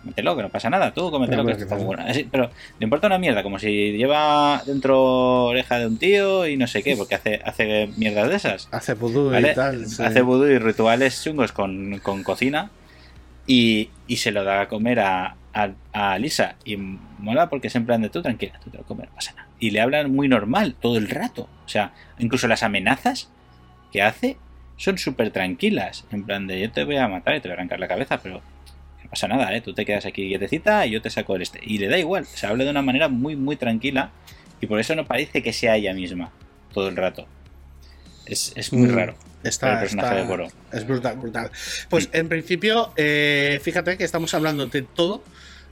cómetelo, 0.01 0.37
que 0.37 0.43
no 0.43 0.49
pasa 0.49 0.71
nada, 0.71 0.93
tú 0.93 1.11
cómetelo, 1.11 1.45
Pero, 1.45 1.59
que 1.59 2.39
le 2.79 2.85
importa 2.85 3.07
una 3.07 3.19
mierda, 3.19 3.43
como 3.43 3.59
si 3.59 3.93
lleva 3.93 4.63
dentro 4.67 5.47
oreja 5.47 5.79
de 5.79 5.87
un 5.87 5.99
tío 5.99 6.47
y 6.47 6.57
no 6.57 6.67
sé 6.67 6.83
qué, 6.83 6.97
porque 6.97 7.15
hace, 7.15 7.41
hace 7.45 7.91
mierdas 7.97 8.29
de 8.29 8.37
esas. 8.37 8.69
Hace 8.71 8.95
vudú 8.95 9.31
¿vale? 9.31 9.53
y 9.53 9.55
tal. 9.55 9.87
sí. 9.87 10.03
Hace 10.03 10.23
vudú 10.23 10.47
y 10.47 10.59
rituales 10.59 11.23
chungos 11.23 11.53
con, 11.53 11.99
con 11.99 12.23
cocina 12.23 12.71
y, 13.47 13.91
y 14.07 14.17
se 14.17 14.31
lo 14.31 14.45
da 14.45 14.63
a 14.63 14.69
comer 14.69 15.01
a, 15.01 15.37
a, 15.53 15.71
a 15.93 16.19
Lisa. 16.19 16.57
Y 16.65 16.77
mola 16.77 17.51
porque 17.51 17.69
en 17.73 17.87
plan 17.87 18.01
de 18.01 18.09
tú 18.09 18.23
tranquila, 18.23 18.59
tú 18.65 18.71
te 18.71 18.79
lo 18.79 18.85
comes, 18.85 19.09
no 19.09 19.15
pasa 19.15 19.33
nada. 19.35 19.50
Y 19.61 19.71
le 19.71 19.81
hablan 19.81 20.11
muy 20.11 20.27
normal 20.27 20.75
todo 20.81 20.97
el 20.99 21.09
rato. 21.09 21.49
O 21.65 21.69
sea, 21.69 21.93
incluso 22.19 22.49
las 22.49 22.63
amenazas 22.65 23.31
que 23.93 24.03
hace 24.03 24.37
son 24.77 24.99
súper 24.99 25.31
tranquilas. 25.31 26.05
En 26.11 26.25
plan 26.25 26.47
de 26.47 26.61
yo 26.61 26.73
te 26.73 26.83
voy 26.85 26.97
a 26.97 27.07
matar 27.07 27.37
y 27.37 27.41
te 27.41 27.49
voy 27.49 27.53
a 27.53 27.55
arrancar 27.59 27.79
la 27.79 27.87
cabeza, 27.89 28.19
pero 28.23 28.37
no 29.05 29.11
pasa 29.11 29.29
nada, 29.29 29.55
¿eh? 29.55 29.61
Tú 29.61 29.75
te 29.75 29.85
quedas 29.85 30.07
aquí 30.07 30.27
quietecita 30.29 30.87
y 30.87 30.91
yo 30.93 31.03
te 31.03 31.11
saco 31.11 31.37
el 31.37 31.43
este. 31.43 31.61
Y 31.63 31.79
le 31.79 31.89
da 31.89 31.99
igual, 31.99 32.25
se 32.27 32.47
habla 32.47 32.65
de 32.65 32.71
una 32.71 32.83
manera 32.83 33.09
muy, 33.09 33.37
muy 33.37 33.57
tranquila 33.57 34.11
y 34.61 34.67
por 34.67 34.81
eso 34.81 34.95
no 34.97 35.05
parece 35.07 35.43
que 35.43 35.53
sea 35.53 35.77
ella 35.77 35.93
misma 35.93 36.31
todo 36.73 36.89
el 36.89 36.97
rato. 36.97 37.27
Es, 38.27 38.53
es 38.57 38.73
muy 38.73 38.89
Mm. 38.89 38.95
raro. 38.95 39.15
Está, 39.43 39.73
el 39.75 39.79
personaje 39.81 40.09
está- 40.11 40.21
de 40.21 40.27
Goro. 40.29 40.49
Es 40.73 40.87
brutal, 40.87 41.17
brutal. 41.17 41.51
Pues 41.89 42.09
en 42.13 42.29
principio, 42.29 42.93
eh, 42.97 43.59
fíjate 43.63 43.97
que 43.97 44.05
estamos 44.05 44.33
hablando 44.35 44.67
de 44.67 44.83
todo 44.83 45.23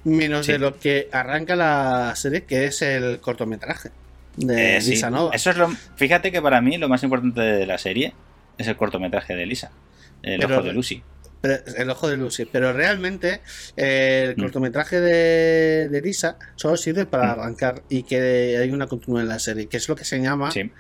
menos 0.05 0.47
Sí. 0.47 0.53
de 0.53 0.59
lo 0.59 0.79
que 0.79 1.09
arranca 1.13 1.57
la 1.57 2.13
serie, 2.17 2.45
que 2.45 2.67
es 2.67 2.83
el 2.83 3.21
cortometraje 3.21 3.91
de 4.37 4.77
Eh, 4.77 4.81
sí. 4.81 4.91
Lisa 4.91 5.11
Nova. 5.11 5.35
Eso 5.35 5.51
es 5.51 5.57
lo, 5.57 5.69
fíjate 5.97 6.31
que 6.33 6.41
para 6.41 6.61
mí 6.61 6.79
lo 6.79 6.89
más 6.89 7.03
importante 7.03 7.41
de 7.41 7.67
la 7.67 7.79
serie 7.79 8.15
es 8.57 8.67
el 8.69 8.77
cortometraje 8.77 9.35
de 9.35 9.47
Lisa. 9.47 9.71
El 10.23 10.41
Pero- 10.41 10.57
ojo 10.59 10.65
de 10.67 10.73
Lucy. 10.73 11.03
Pero- 11.41 11.63
el 11.77 11.91
ojo 11.91 12.09
de 12.09 12.17
Lucy. 12.17 12.45
Pero 12.47 12.73
realmente 12.73 13.41
eh, 13.77 14.27
el 14.31 14.37
Mm. 14.37 14.41
cortometraje 14.43 15.01
de, 15.01 15.89
de 15.89 16.01
Lisa 16.03 16.37
solo 16.57 16.77
sirve 16.77 17.07
para 17.07 17.27
Mm. 17.37 17.41
arrancar 17.41 17.83
y 17.89 18.03
que 18.03 18.57
hay 18.61 18.71
una 18.71 18.87
continuidad 18.89 19.23
en 19.25 19.29
la 19.29 19.39
serie, 19.39 19.67
que 19.67 19.77
es 19.77 19.89
lo 19.89 19.95
que 19.97 20.05
se 20.05 20.21
llama 20.21 20.51
Sí. 20.51 20.71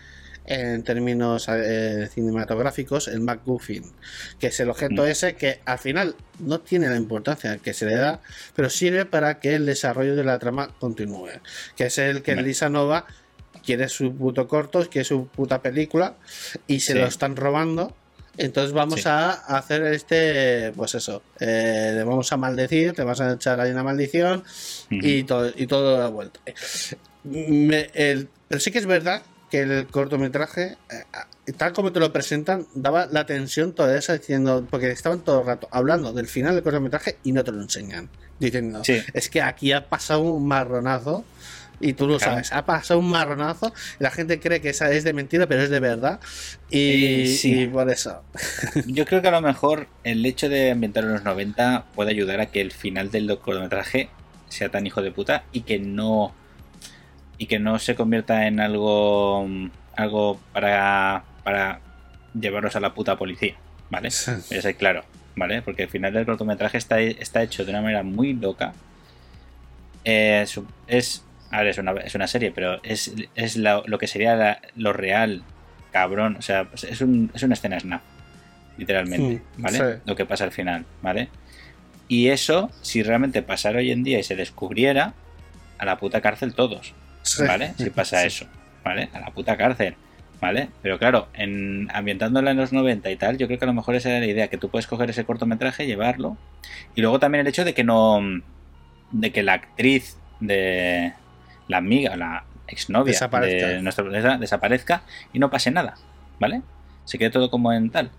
En 0.50 0.82
términos 0.82 1.46
eh, 1.50 2.08
cinematográficos 2.12 3.08
el 3.08 3.20
MacGuffin, 3.20 3.84
que 4.40 4.46
es 4.46 4.58
el 4.60 4.70
objeto 4.70 5.02
Mm. 5.02 5.06
ese 5.06 5.34
que 5.36 5.60
al 5.66 5.78
final 5.78 6.16
no 6.38 6.60
tiene 6.60 6.88
la 6.88 6.96
importancia 6.96 7.58
que 7.58 7.74
se 7.74 7.84
le 7.84 7.96
da, 7.96 8.20
pero 8.56 8.70
sirve 8.70 9.04
para 9.04 9.40
que 9.40 9.54
el 9.54 9.66
desarrollo 9.66 10.16
de 10.16 10.24
la 10.24 10.38
trama 10.38 10.70
continúe, 10.80 11.28
que 11.76 11.86
es 11.86 11.98
el 11.98 12.22
que 12.22 12.34
Vale. 12.34 12.48
Lisa 12.48 12.68
Nova 12.70 13.04
quiere 13.64 13.88
su 13.90 14.14
puto 14.16 14.48
corto, 14.48 14.88
quiere 14.88 15.04
su 15.04 15.26
puta 15.26 15.60
película 15.60 16.14
y 16.66 16.80
se 16.80 16.94
Sí. 16.94 16.98
lo 16.98 17.06
están 17.06 17.36
robando. 17.36 17.94
Entonces 18.38 18.72
vamos 18.72 19.00
Sí. 19.02 19.08
a 19.08 19.30
hacer 19.32 19.82
este, 19.86 20.72
pues 20.76 20.94
eso, 20.94 21.22
eh, 21.40 21.90
le 21.94 22.04
vamos 22.04 22.32
a 22.32 22.36
maldecir, 22.36 22.92
te 22.94 23.02
vas 23.02 23.20
a 23.20 23.32
echar 23.34 23.60
ahí 23.60 23.70
una 23.72 23.82
maldición 23.82 24.44
y 24.88 25.24
todo, 25.24 25.52
y 25.54 25.66
todo 25.66 25.98
da 25.98 26.08
vuelta. 26.08 26.40
Me- 27.24 27.90
el- 27.94 28.28
pero 28.46 28.60
sí 28.60 28.70
que 28.70 28.78
es 28.78 28.86
verdad 28.86 29.22
que 29.50 29.60
el 29.60 29.86
cortometraje, 29.86 30.76
eh, 30.90 31.52
tal 31.56 31.72
como 31.72 31.92
te 31.92 32.00
lo 32.00 32.12
presentan, 32.12 32.66
daba 32.74 33.06
la 33.06 33.26
tensión 33.26 33.72
toda 33.72 33.96
esa 33.96 34.16
diciendo, 34.18 34.66
porque 34.70 34.90
estaban 34.90 35.20
todo 35.20 35.40
el 35.40 35.46
rato 35.46 35.68
hablando 35.70 36.12
del 36.12 36.26
final 36.26 36.54
del 36.54 36.62
cortometraje 36.64 37.16
y 37.24 37.32
no 37.32 37.44
te 37.44 37.52
lo 37.52 37.60
enseñan. 37.62 38.08
Diciendo, 38.38 38.84
Sí. 38.84 38.98
es 39.14 39.28
que 39.30 39.42
aquí 39.42 39.72
ha 39.72 39.88
pasado 39.88 40.20
un 40.20 40.46
marronazo. 40.46 41.24
Y 41.80 41.92
tú 41.92 42.08
lo 42.08 42.18
Claro. 42.18 42.32
sabes, 42.32 42.52
ha 42.52 42.66
pasado 42.66 42.98
un 42.98 43.08
marronazo. 43.08 43.72
La 44.00 44.10
gente 44.10 44.40
cree 44.40 44.60
que 44.60 44.70
esa 44.70 44.90
es 44.90 45.04
de 45.04 45.12
mentira, 45.12 45.46
pero 45.46 45.62
es 45.62 45.70
de 45.70 45.78
verdad. 45.78 46.18
Y, 46.70 47.22
Eh, 47.22 47.26
sí. 47.38 47.60
y 47.62 47.66
por 47.68 47.88
eso. 47.88 48.20
Yo 48.86 49.06
creo 49.06 49.22
que 49.22 49.28
a 49.28 49.30
lo 49.30 49.40
mejor 49.40 49.86
el 50.02 50.26
hecho 50.26 50.48
de 50.48 50.72
ambientar 50.72 51.04
en 51.04 51.12
los 51.12 51.22
90 51.22 51.84
puede 51.94 52.10
ayudar 52.10 52.40
a 52.40 52.46
que 52.46 52.60
el 52.60 52.72
final 52.72 53.12
del 53.12 53.28
cortometraje 53.38 54.08
sea 54.48 54.70
tan 54.70 54.86
hijo 54.88 55.02
de 55.02 55.12
puta 55.12 55.44
y 55.52 55.60
que 55.60 55.78
no 55.78 56.34
y 57.38 57.46
que 57.46 57.58
no 57.58 57.78
se 57.78 57.94
convierta 57.94 58.46
en 58.46 58.60
algo 58.60 59.48
algo 59.96 60.38
para 60.52 61.24
para 61.44 61.80
llevarlos 62.38 62.76
a 62.76 62.80
la 62.80 62.92
puta 62.94 63.16
policía, 63.16 63.54
¿vale? 63.90 64.08
Es 64.08 64.66
claro, 64.76 65.04
¿vale? 65.36 65.62
Porque 65.62 65.84
el 65.84 65.88
final 65.88 66.12
del 66.12 66.26
cortometraje 66.26 66.76
está, 66.78 67.00
está 67.00 67.42
hecho 67.42 67.64
de 67.64 67.70
una 67.70 67.80
manera 67.80 68.02
muy 68.02 68.34
loca. 68.34 68.74
Eh, 70.04 70.44
es 70.86 71.24
A 71.50 71.58
ver, 71.58 71.68
es 71.68 71.78
una, 71.78 71.92
es 71.92 72.14
una 72.14 72.26
serie, 72.26 72.50
pero 72.54 72.78
es, 72.82 73.12
es 73.34 73.56
lo, 73.56 73.82
lo 73.86 73.96
que 73.98 74.06
sería 74.06 74.36
la- 74.36 74.60
lo 74.76 74.92
real, 74.92 75.42
cabrón. 75.92 76.36
O 76.38 76.42
sea, 76.42 76.68
es, 76.74 77.00
un, 77.00 77.30
es 77.34 77.42
una 77.42 77.54
escena 77.54 77.80
snap, 77.80 78.02
literalmente, 78.76 79.42
Mm, 79.56 79.62
¿vale? 79.62 79.78
sí. 79.78 80.00
Lo 80.04 80.14
que 80.14 80.26
pasa 80.26 80.44
al 80.44 80.52
final, 80.52 80.84
¿vale? 81.00 81.28
Y 82.06 82.28
eso, 82.28 82.70
si 82.82 83.02
realmente 83.02 83.40
pasara 83.42 83.78
hoy 83.78 83.90
en 83.90 84.04
día 84.04 84.18
y 84.18 84.22
se 84.24 84.36
descubriera, 84.36 85.14
a 85.78 85.84
la 85.86 85.96
puta 85.98 86.20
cárcel 86.20 86.54
todos, 86.54 86.92
Sí. 87.36 87.44
¿vale? 87.46 87.74
Si 87.76 87.90
pasa 87.90 88.20
Sí. 88.20 88.26
eso, 88.26 88.46
¿vale? 88.84 89.08
A 89.12 89.20
la 89.20 89.30
puta 89.30 89.56
cárcel, 89.56 89.94
¿vale? 90.40 90.68
Pero 90.82 90.98
claro, 90.98 91.28
en, 91.34 91.88
ambientándola 91.92 92.50
en 92.52 92.56
los 92.56 92.72
90 92.72 93.10
y 93.10 93.16
tal, 93.16 93.38
yo 93.38 93.46
creo 93.46 93.58
que 93.58 93.64
a 93.64 93.68
lo 93.68 93.74
mejor 93.74 93.94
esa 93.94 94.10
era 94.10 94.20
la 94.20 94.26
idea, 94.26 94.48
que 94.48 94.58
tú 94.58 94.68
puedes 94.70 94.86
coger 94.86 95.10
ese 95.10 95.24
cortometraje, 95.24 95.86
llevarlo, 95.86 96.36
y 96.94 97.00
luego 97.02 97.18
también 97.18 97.40
el 97.40 97.46
hecho 97.48 97.64
de 97.64 97.74
que 97.74 97.84
no, 97.84 98.20
de 99.12 99.32
que 99.32 99.42
la 99.42 99.54
actriz 99.54 100.16
de 100.40 101.12
la 101.68 101.78
amiga, 101.78 102.16
la 102.16 102.44
exnovia 102.66 103.12
Desaparezca. 103.12 103.68
de 103.68 103.82
nuestra 103.82 104.04
protagonista 104.04 104.38
desaparezca 104.38 105.02
y 105.32 105.38
no 105.38 105.50
pase 105.50 105.70
nada, 105.70 105.94
¿vale? 106.38 106.62
Se 107.04 107.18
quede 107.18 107.30
todo 107.30 107.50
como 107.50 107.72
en 107.72 107.90
tal. 107.90 108.10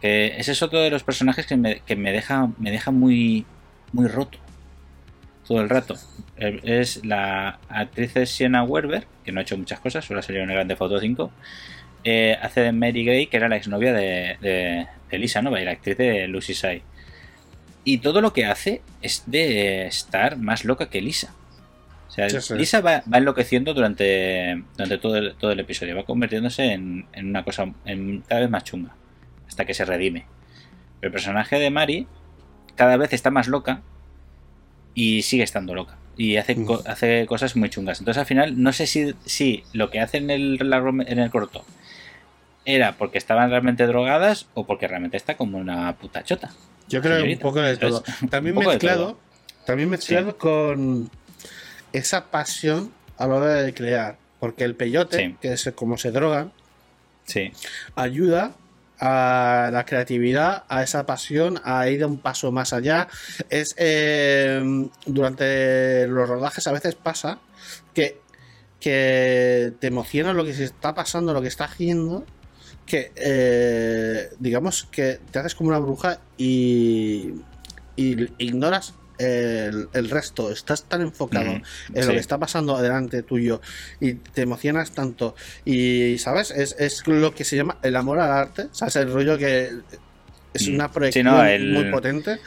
Que 0.00 0.34
ese 0.36 0.52
es 0.52 0.62
otro 0.62 0.80
de 0.80 0.90
los 0.90 1.04
personajes 1.04 1.46
que 1.46 1.56
me, 1.56 1.80
que 1.80 1.96
me 1.96 2.12
deja, 2.12 2.48
me 2.58 2.70
deja 2.70 2.90
muy, 2.90 3.46
muy 3.92 4.08
roto 4.08 4.38
todo 5.46 5.60
el 5.60 5.68
rato. 5.68 5.96
Eh, 6.36 6.60
Es 6.64 7.04
la 7.04 7.58
actriz 7.68 8.12
Sienna 8.30 8.62
Werber, 8.64 9.06
que 9.24 9.32
no 9.32 9.40
ha 9.40 9.42
hecho 9.42 9.56
muchas 9.58 9.80
cosas, 9.80 10.04
solo 10.04 10.20
ha 10.20 10.22
salido 10.22 10.44
en 10.44 10.50
el 10.50 10.56
Grande 10.56 10.76
Foto 10.76 10.98
5. 11.00 11.30
eh, 12.04 12.36
hace 12.42 12.60
de 12.62 12.72
Mary 12.72 13.04
Gray, 13.04 13.26
que 13.28 13.36
era 13.36 13.48
la 13.48 13.56
exnovia 13.56 13.92
de, 13.92 14.36
de, 14.40 14.86
de 15.10 15.18
Lisa 15.18 15.40
Nova 15.40 15.60
y 15.60 15.64
la 15.64 15.70
actriz 15.72 15.96
de 15.96 16.26
Lucy 16.26 16.52
Sai. 16.54 16.82
Y 17.84 17.98
todo 17.98 18.20
lo 18.20 18.32
que 18.32 18.44
hace 18.46 18.82
es 19.02 19.22
de 19.26 19.86
estar 19.86 20.36
más 20.36 20.64
loca 20.64 20.88
que 20.90 21.00
Lisa. 21.00 21.32
O 22.08 22.10
sea, 22.10 22.28
Sí, 22.28 22.40
sí. 22.40 22.54
Lisa 22.54 22.80
va, 22.80 23.02
va 23.12 23.18
enloqueciendo 23.18 23.72
durante, 23.72 24.62
durante 24.76 24.98
todo, 24.98 25.16
el, 25.16 25.34
todo 25.36 25.52
el 25.52 25.60
episodio, 25.60 25.96
va 25.96 26.04
convirtiéndose 26.04 26.72
en, 26.72 27.06
en 27.12 27.28
una 27.28 27.44
cosa 27.44 27.72
en- 27.84 28.22
cada 28.22 28.40
vez 28.40 28.50
más 28.50 28.64
chunga, 28.64 28.94
hasta 29.48 29.64
que 29.64 29.72
se 29.74 29.84
redime. 29.84 30.26
El 31.02 31.10
personaje 31.12 31.58
de 31.58 31.70
Mary 31.70 32.06
cada 32.76 32.96
vez 32.96 33.12
está 33.12 33.30
más 33.30 33.46
loca 33.48 33.80
y 34.94 35.22
sigue 35.22 35.42
estando 35.44 35.74
loca. 35.74 35.96
Y 36.16 36.36
hace, 36.36 36.54
Mm. 36.56 36.64
co- 36.66 36.82
hace 36.86 37.26
cosas 37.26 37.56
muy 37.56 37.70
chungas. 37.70 37.98
Entonces 38.00 38.20
al 38.20 38.26
final 38.26 38.62
no 38.62 38.72
sé 38.72 38.86
si, 38.86 39.14
si 39.24 39.64
lo 39.72 39.90
que 39.90 40.00
hace 40.00 40.18
en 40.18 40.30
el, 40.30 40.58
largo- 40.58 40.90
en 41.06 41.18
el 41.18 41.30
corto 41.30 41.64
era 42.64 42.92
porque 42.96 43.18
estaban 43.18 43.50
realmente 43.50 43.86
drogadas 43.86 44.46
o 44.54 44.64
porque 44.66 44.86
realmente 44.86 45.16
está 45.16 45.36
como 45.36 45.58
una 45.58 45.96
puta 45.96 46.22
chota. 46.22 46.50
Yo 46.88 47.00
creo 47.00 47.24
que 47.24 47.32
un 47.32 47.38
poco 47.38 47.60
de 47.60 47.76
todo. 47.76 48.02
También 48.30 48.54
mezclado, 48.56 49.04
todo. 49.06 49.18
también 49.66 49.88
mezclado 49.88 50.36
con 50.36 51.10
esa 51.92 52.30
pasión 52.30 52.92
a 53.18 53.26
la 53.26 53.34
hora 53.36 53.54
de 53.62 53.72
crear. 53.74 54.16
Porque 54.40 54.64
el 54.64 54.74
peyote, 54.74 55.16
Sí. 55.18 55.36
que 55.40 55.52
es 55.52 55.72
como 55.74 55.96
se 55.98 56.10
droga, 56.10 56.48
Sí, 57.24 57.52
ayuda 57.94 58.52
a 59.04 59.70
la 59.72 59.84
creatividad, 59.84 60.62
a 60.68 60.84
esa 60.84 61.04
pasión, 61.06 61.60
a 61.64 61.88
ir 61.88 62.06
un 62.06 62.18
paso 62.18 62.52
más 62.52 62.72
allá. 62.72 63.08
Es 63.50 63.74
eh, 63.76 64.62
durante 65.06 66.06
los 66.06 66.28
rodajes 66.28 66.68
a 66.68 66.72
veces 66.72 66.94
pasa 66.94 67.40
que, 67.94 68.20
que 68.78 69.72
te 69.80 69.88
emociona 69.88 70.32
lo 70.32 70.44
que 70.44 70.54
se 70.54 70.62
está 70.62 70.94
pasando, 70.94 71.32
lo 71.32 71.42
que 71.42 71.48
está 71.48 71.64
haciendo, 71.64 72.24
que 72.86 73.10
eh, 73.16 74.30
digamos 74.38 74.84
que 74.84 75.18
te 75.32 75.38
haces 75.40 75.56
como 75.56 75.70
una 75.70 75.80
bruja 75.80 76.20
y, 76.38 77.34
y 77.96 78.28
ignoras 78.38 78.94
el, 79.22 79.88
el 79.92 80.10
resto, 80.10 80.50
estás 80.52 80.84
tan 80.84 81.00
enfocado 81.02 81.50
Ujú, 81.50 81.62
en 81.94 82.06
lo 82.06 82.12
que 82.12 82.18
está 82.18 82.38
pasando 82.38 82.80
delante 82.80 83.22
tuyo 83.22 83.60
y 84.00 84.14
te 84.14 84.42
emocionas 84.42 84.90
tanto 84.92 85.34
y 85.64 86.18
sabes 86.18 86.50
es, 86.50 86.74
es 86.78 87.06
lo 87.06 87.34
que 87.34 87.44
se 87.44 87.56
llama 87.56 87.78
el 87.82 87.96
amor 87.96 88.18
al 88.20 88.30
arte 88.32 88.68
sabes 88.72 88.96
el 88.96 89.12
rollo 89.12 89.38
que 89.38 89.70
es 90.54 90.68
Mm. 90.68 90.74
una 90.74 90.86
Sí, 90.88 90.92
proyección 90.94 91.24
no, 91.26 91.44
el- 91.44 91.72
muy 91.72 91.90
potente 91.90 92.38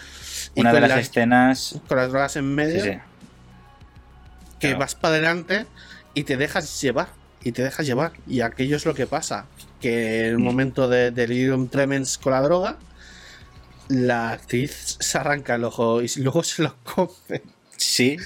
Una 0.55 0.71
de 0.73 0.81
las 0.81 0.89
las, 0.91 0.99
escenas. 0.99 1.79
con 1.87 1.97
las 1.97 2.09
drogas 2.11 2.35
en 2.35 2.53
medio 2.53 2.83
sí. 2.83 2.91
que 4.59 4.67
Claro. 4.69 4.79
vas 4.79 4.95
para 4.95 5.15
adelante 5.15 5.65
y 6.13 6.23
te 6.23 6.37
dejas 6.37 6.81
llevar 6.81 7.09
y 7.43 7.51
te 7.51 7.61
dejas 7.63 7.85
llevar 7.85 8.13
y 8.27 8.41
aquello 8.41 8.77
es 8.77 8.85
lo 8.85 8.93
que 8.95 9.05
pasa 9.07 9.45
que 9.81 10.21
en 10.21 10.25
el 10.27 10.37
Mm. 10.39 10.43
momento 10.43 10.87
de 10.87 11.11
delirium 11.11 11.67
tremens 11.67 12.17
con 12.17 12.31
la 12.33 12.41
droga 12.41 12.77
la 13.89 14.31
actriz 14.31 14.97
se 14.99 15.17
arranca 15.17 15.55
el 15.55 15.63
ojo 15.63 16.01
y 16.01 16.09
luego 16.17 16.43
se 16.43 16.63
lo 16.63 16.75
come 16.83 17.41
Sí. 17.77 18.17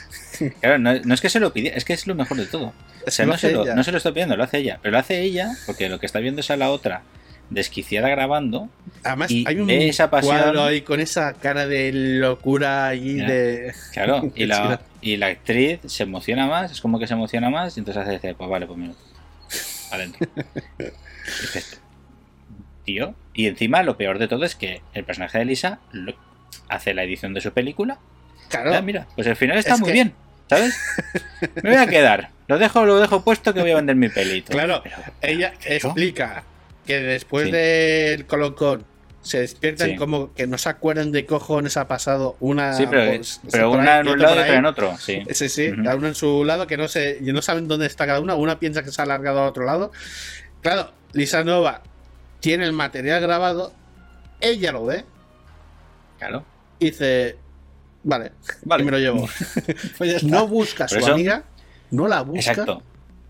Claro, 0.62 0.78
no, 0.78 0.94
no 0.94 1.14
es 1.14 1.22
que 1.22 1.30
se 1.30 1.40
lo 1.40 1.52
pidiera, 1.52 1.76
es 1.76 1.84
que 1.84 1.94
es 1.94 2.06
lo 2.08 2.16
mejor 2.16 2.38
de 2.38 2.46
todo. 2.46 2.74
O 3.06 3.12
sea, 3.12 3.26
no, 3.26 3.38
se 3.38 3.52
lo, 3.52 3.66
no 3.66 3.84
se 3.84 3.92
lo 3.92 3.98
está 3.98 4.12
pidiendo, 4.12 4.38
lo 4.38 4.44
hace 4.44 4.60
ella. 4.60 4.80
Pero 4.82 4.92
lo 4.92 5.00
hace 5.00 5.22
ella 5.22 5.52
porque 5.66 5.90
lo 5.90 6.00
que 6.00 6.06
está 6.06 6.20
viendo 6.20 6.42
es 6.42 6.52
a 6.52 6.58
la 6.58 6.70
otra 6.70 7.02
desquiciada 7.50 8.10
grabando. 8.10 8.70
Además, 9.04 9.32
Y 9.32 9.44
hay 9.48 9.60
un 9.60 9.70
esa 9.70 10.10
pasión. 10.10 10.38
cuadro 10.38 10.64
ahí 10.64 10.82
con 10.82 11.00
esa 11.00 11.34
cara 11.34 11.68
de 11.68 11.92
locura 11.94 12.88
allí 12.88 13.16
de. 13.16 13.74
Claro, 13.92 14.32
y 14.36 14.46
la, 14.46 14.82
y 15.02 15.18
la 15.18 15.28
actriz 15.28 15.80
se 15.88 16.04
emociona 16.04 16.48
más, 16.48 16.72
es 16.72 16.82
como 16.82 17.00
que 17.00 17.08
se 17.08 17.14
emociona 17.14 17.50
más, 17.50 17.76
y 17.78 17.80
entonces 17.80 18.08
hace 18.08 18.36
pues 18.36 18.50
vale, 18.50 18.68
pues 18.68 18.78
mira, 18.78 18.94
adentro. 19.92 20.28
Dices, 21.42 21.80
tío, 22.94 23.14
y 23.34 23.46
encima 23.48 23.84
lo 23.84 23.98
peor 23.98 24.18
de 24.20 24.28
todo 24.28 24.44
es 24.46 24.56
que 24.56 24.82
el 24.94 25.04
personaje 25.04 25.38
de 25.38 25.46
Lisa 25.46 25.80
lo- 25.92 26.16
hace 26.70 26.94
la 26.94 27.04
edición 27.04 27.34
de 27.34 27.42
su 27.42 27.52
película. 27.52 28.00
Claro, 28.50 28.74
Ah, 28.74 28.82
mira, 28.82 29.08
pues 29.16 29.28
el 29.28 29.36
final 29.36 29.58
está 29.60 29.76
Es 29.76 29.80
muy 29.80 29.88
que- 29.90 29.94
bien, 29.94 30.14
¿sabes? 30.50 30.76
Me 31.64 31.70
voy 31.70 31.80
a 31.80 31.88
quedar, 31.88 32.30
lo 32.48 32.58
dejo, 32.58 32.86
lo 32.86 33.00
dejo 33.00 33.24
puesto 33.24 33.54
que 33.54 33.62
voy 33.62 33.72
a 33.72 33.76
vender 33.76 33.96
mi 33.96 34.10
peli. 34.10 34.38
y 34.38 34.42
todo. 34.42 34.58
Claro, 34.58 34.82
Pero, 34.84 34.96
ella 35.22 35.54
¿pero? 35.64 35.76
explica 35.90 36.44
que 36.88 37.00
después 37.00 37.46
Sí. 37.46 37.52
del 37.52 38.26
colocón 38.26 38.86
se 39.22 39.42
despiertan 39.42 39.90
Sí. 39.92 39.96
como 39.98 40.34
que 40.34 40.48
no 40.48 40.58
se 40.58 40.70
acuerdan 40.70 41.12
de 41.12 41.26
cojones 41.28 41.78
ha 41.78 41.88
pasado 41.88 42.38
una. 42.40 42.74
sí, 42.74 42.88
pero, 42.90 43.06
pues, 43.12 43.42
pero 43.52 43.70
una 43.72 44.00
en 44.00 44.08
un 44.08 44.20
lado 44.20 44.38
y 44.38 44.40
otra 44.40 44.56
en 44.56 44.66
otro, 44.66 44.98
sí. 44.98 45.22
Sí, 45.32 45.50
sí, 45.50 45.70
Ujú. 45.72 45.84
cada 45.84 45.96
uno 45.98 46.08
en 46.08 46.16
su 46.16 46.44
lado 46.46 46.66
que 46.66 46.78
no 46.78 46.88
sé, 46.88 47.20
y 47.22 47.32
no 47.34 47.42
saben 47.44 47.68
dónde 47.68 47.86
está 47.86 48.08
cada 48.08 48.20
una. 48.22 48.34
Una 48.34 48.58
piensa 48.60 48.82
que 48.82 48.92
se 48.92 49.00
ha 49.02 49.04
alargado 49.04 49.42
a 49.42 49.48
otro 49.48 49.66
lado. 49.66 49.92
Claro, 50.62 50.92
Lisa 51.14 51.44
Nova 51.44 51.84
tiene 52.40 52.66
el 52.66 52.74
material 52.74 53.22
grabado, 53.22 53.74
ella 54.42 54.72
lo 54.72 54.86
ve 54.86 55.06
Claro. 56.18 56.44
y 56.80 56.86
dice, 56.88 57.38
vale, 58.04 58.32
Vale. 58.64 58.84
y 58.84 58.86
me 58.86 58.92
lo 58.92 59.00
llevo. 59.00 59.28
Pues 59.98 60.12
ya 60.12 60.18
está. 60.18 60.28
no 60.28 60.48
busca 60.48 60.86
a 60.86 60.88
su 60.88 60.98
eso- 61.00 61.14
amiga, 61.14 61.44
no 61.92 62.08
la 62.08 62.22
busca. 62.22 62.52
Exacto, 62.52 62.84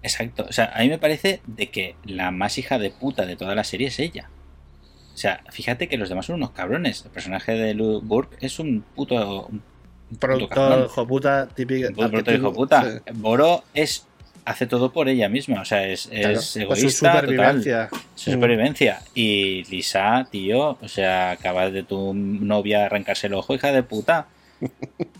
exacto. 0.04 0.45
O 0.50 0.52
sea, 0.52 0.72
a 0.76 0.82
mí 0.82 0.89
me 0.89 0.98
parece 0.98 1.41
de 1.48 1.69
que 1.69 1.95
la 2.04 2.32
más 2.32 2.58
hija 2.58 2.78
de 2.80 2.89
puta 2.91 3.26
de 3.26 3.36
toda 3.36 3.56
la 3.56 3.63
serie 3.63 3.88
es 3.88 4.00
ella. 4.00 4.30
O 5.13 5.17
sea, 5.17 5.43
fíjate 5.50 5.88
que 5.89 5.98
los 5.98 6.08
demás 6.10 6.26
son 6.28 6.36
unos 6.38 6.52
cabrones. 6.52 7.04
El 7.04 7.12
personaje 7.12 7.52
de 7.54 7.74
Luke 7.74 8.06
Burke 8.06 8.38
es 8.39 8.58
un 8.60 8.82
puto. 8.95 9.48
Un 9.48 9.62
Productor, 10.17 10.86
hijo 10.86 11.06
puta, 11.08 11.48
típico. 11.48 11.89
Un 11.98 12.06
arquetipo, 12.06 12.32
hijo 12.32 12.54
puta. 12.54 12.84
sí. 12.84 13.00
Boro 13.15 13.63
es. 13.74 14.08
Hace 14.49 14.65
todo 14.65 14.91
por 14.91 15.07
ella 15.09 15.29
misma. 15.29 15.62
O 15.62 15.65
sea, 15.65 15.85
es, 15.88 16.07
Claro, 16.07 16.39
es 16.39 16.45
su 16.45 16.59
egoísta. 16.59 17.21
total. 17.21 17.89
Su 18.15 18.31
supervivencia. 18.31 19.01
Y 19.13 19.63
Lisa, 19.65 20.27
tío, 20.31 20.77
o 20.81 20.88
sea, 20.88 21.31
acabas 21.31 21.71
de 21.71 21.83
tu 21.83 22.15
novia 22.15 22.85
arrancarse 22.85 23.27
el 23.27 23.35
ojo, 23.35 23.53
hija 23.53 23.71
de 23.71 23.83
puta. 23.83 24.25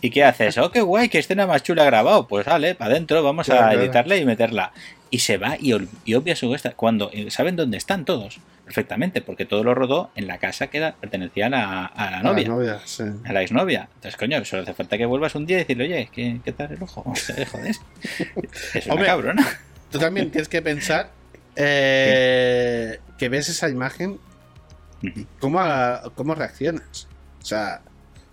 ¿Y 0.02 0.10
qué 0.10 0.24
haces? 0.24 0.58
Oh, 0.58 0.70
qué 0.72 0.80
guay, 0.80 1.08
qué 1.08 1.18
escena 1.20 1.46
más 1.46 1.62
chula 1.62 1.84
grabado. 1.84 2.26
Pues 2.26 2.44
vale, 2.44 2.74
para 2.74 2.90
adentro, 2.90 3.22
vamos 3.22 3.46
Claro, 3.46 3.60
a 3.66 3.68
claro. 3.70 3.82
editarla 3.82 4.16
y 4.16 4.24
meterla. 4.24 4.72
Y 5.10 5.20
se 5.20 5.38
va 5.38 5.56
y, 5.60 5.72
obvia 5.72 6.34
su 6.34 6.52
esta. 6.52 6.72
Cuando 6.72 7.08
eh, 7.12 7.30
saben 7.30 7.54
dónde 7.54 7.76
están 7.78 8.04
todos, 8.04 8.38
perfectamente, 8.74 9.20
porque 9.20 9.46
todo 9.46 9.64
lo 9.64 9.74
rodó 9.74 10.12
en 10.14 10.28
la 10.28 10.38
casa 10.38 10.68
que 10.68 10.78
era, 10.78 10.94
pertenecía 10.94 11.46
a 11.46 11.50
la, 11.50 11.86
a 11.86 12.10
la 12.12 12.18
A 12.18 12.22
novia. 12.22 12.42
La 12.44 12.54
novia, 12.54 12.80
sí. 12.84 13.02
A 13.24 13.32
la 13.32 13.42
exnovia. 13.42 13.88
Entonces, 13.96 14.16
coño, 14.16 14.44
solo 14.44 14.62
hace 14.62 14.74
falta 14.74 14.96
que 14.96 15.06
vuelvas 15.06 15.34
un 15.34 15.44
día 15.44 15.56
y 15.56 15.60
decirle, 15.60 15.84
oye, 15.86 16.08
¿qué, 16.12 16.40
qué 16.44 16.52
tal 16.52 16.70
el 16.72 16.80
ojo? 16.80 17.02
O 17.04 17.16
sea, 17.16 17.44
joder. 17.46 17.74
Es 18.74 18.84
una 18.86 18.94
Hombre, 18.94 19.06
cabrona. 19.08 19.58
Tú 19.90 19.98
también 19.98 20.30
tienes 20.30 20.48
que 20.48 20.62
pensar 20.62 21.10
eh, 21.56 23.00
que 23.18 23.28
ves 23.28 23.48
esa 23.48 23.68
imagen 23.68 24.20
cómo, 25.40 25.60
cómo 26.14 26.36
reaccionas. 26.36 27.08
O 27.42 27.44
sea, 27.44 27.80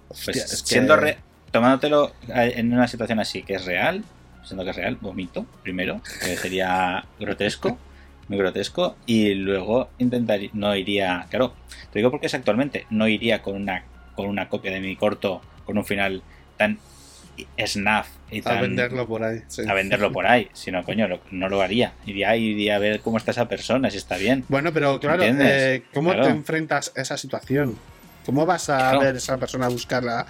hostia, 0.08 0.34
Pues 0.34 0.54
es 0.54 0.62
que- 0.62 0.68
siendo 0.70 0.96
re- 0.98 1.18
tomándotelo 1.52 2.14
eh, 2.28 2.54
en 2.58 2.72
una 2.74 2.88
situación 2.88 3.20
así 3.20 3.42
que 3.42 3.56
es 3.56 3.66
real, 3.66 4.04
siendo 4.44 4.64
que 4.64 4.70
es 4.70 4.76
real, 4.76 4.98
vomito 5.02 5.48
primero, 5.64 6.00
que 6.24 6.38
sería 6.38 7.04
grotesco, 7.20 7.80
muy 8.28 8.38
grotesco, 8.38 8.96
y 9.06 9.34
luego 9.36 9.90
intentar 10.00 10.40
no 10.54 10.76
iría, 10.76 11.26
claro, 11.30 11.54
te 11.92 12.00
digo 12.00 12.12
porque 12.12 12.28
es 12.28 12.34
actualmente, 12.34 12.86
no 12.90 13.08
iría 13.08 13.42
con 13.42 13.56
una 13.56 13.84
con 14.16 14.28
una 14.28 14.50
copia 14.50 14.72
de 14.72 14.80
mi 14.80 14.96
corto 14.96 15.42
con 15.66 15.78
un 15.78 15.86
final 15.86 16.24
tan 16.58 16.80
snaf 17.64 18.08
y 18.32 18.40
a 18.40 18.44
tan 18.44 18.62
venderlo 18.62 19.08
por 19.08 19.24
ahí. 19.24 19.42
sí. 19.48 19.62
a 19.68 19.74
venderlo 19.74 20.12
por 20.12 20.26
ahí, 20.26 20.50
sino 20.54 20.84
coño, 20.84 21.08
lo- 21.08 21.22
no 21.32 21.50
lo 21.50 21.62
haría. 21.62 21.94
Iría, 22.06 22.36
iría 22.36 22.76
a 22.78 22.80
ver 22.80 23.00
cómo 23.02 23.18
está 23.18 23.32
esa 23.32 23.48
persona, 23.48 23.90
si 23.92 23.98
está 23.98 24.18
bien. 24.18 24.44
Bueno, 24.50 24.74
pero 24.74 25.00
claro, 25.00 25.24
eh, 25.24 25.84
¿cómo 25.94 26.10
Claro. 26.10 26.26
te 26.26 26.30
enfrentas 26.32 26.92
a 26.98 27.02
esa 27.02 27.16
situación? 27.18 27.78
¿Cómo 28.26 28.46
vas 28.46 28.70
a 28.70 28.78
Claro. 28.78 29.00
ver 29.02 29.16
a 29.16 29.18
esa 29.20 29.38
persona 29.38 29.68
a 29.68 29.70
buscarla? 29.70 30.26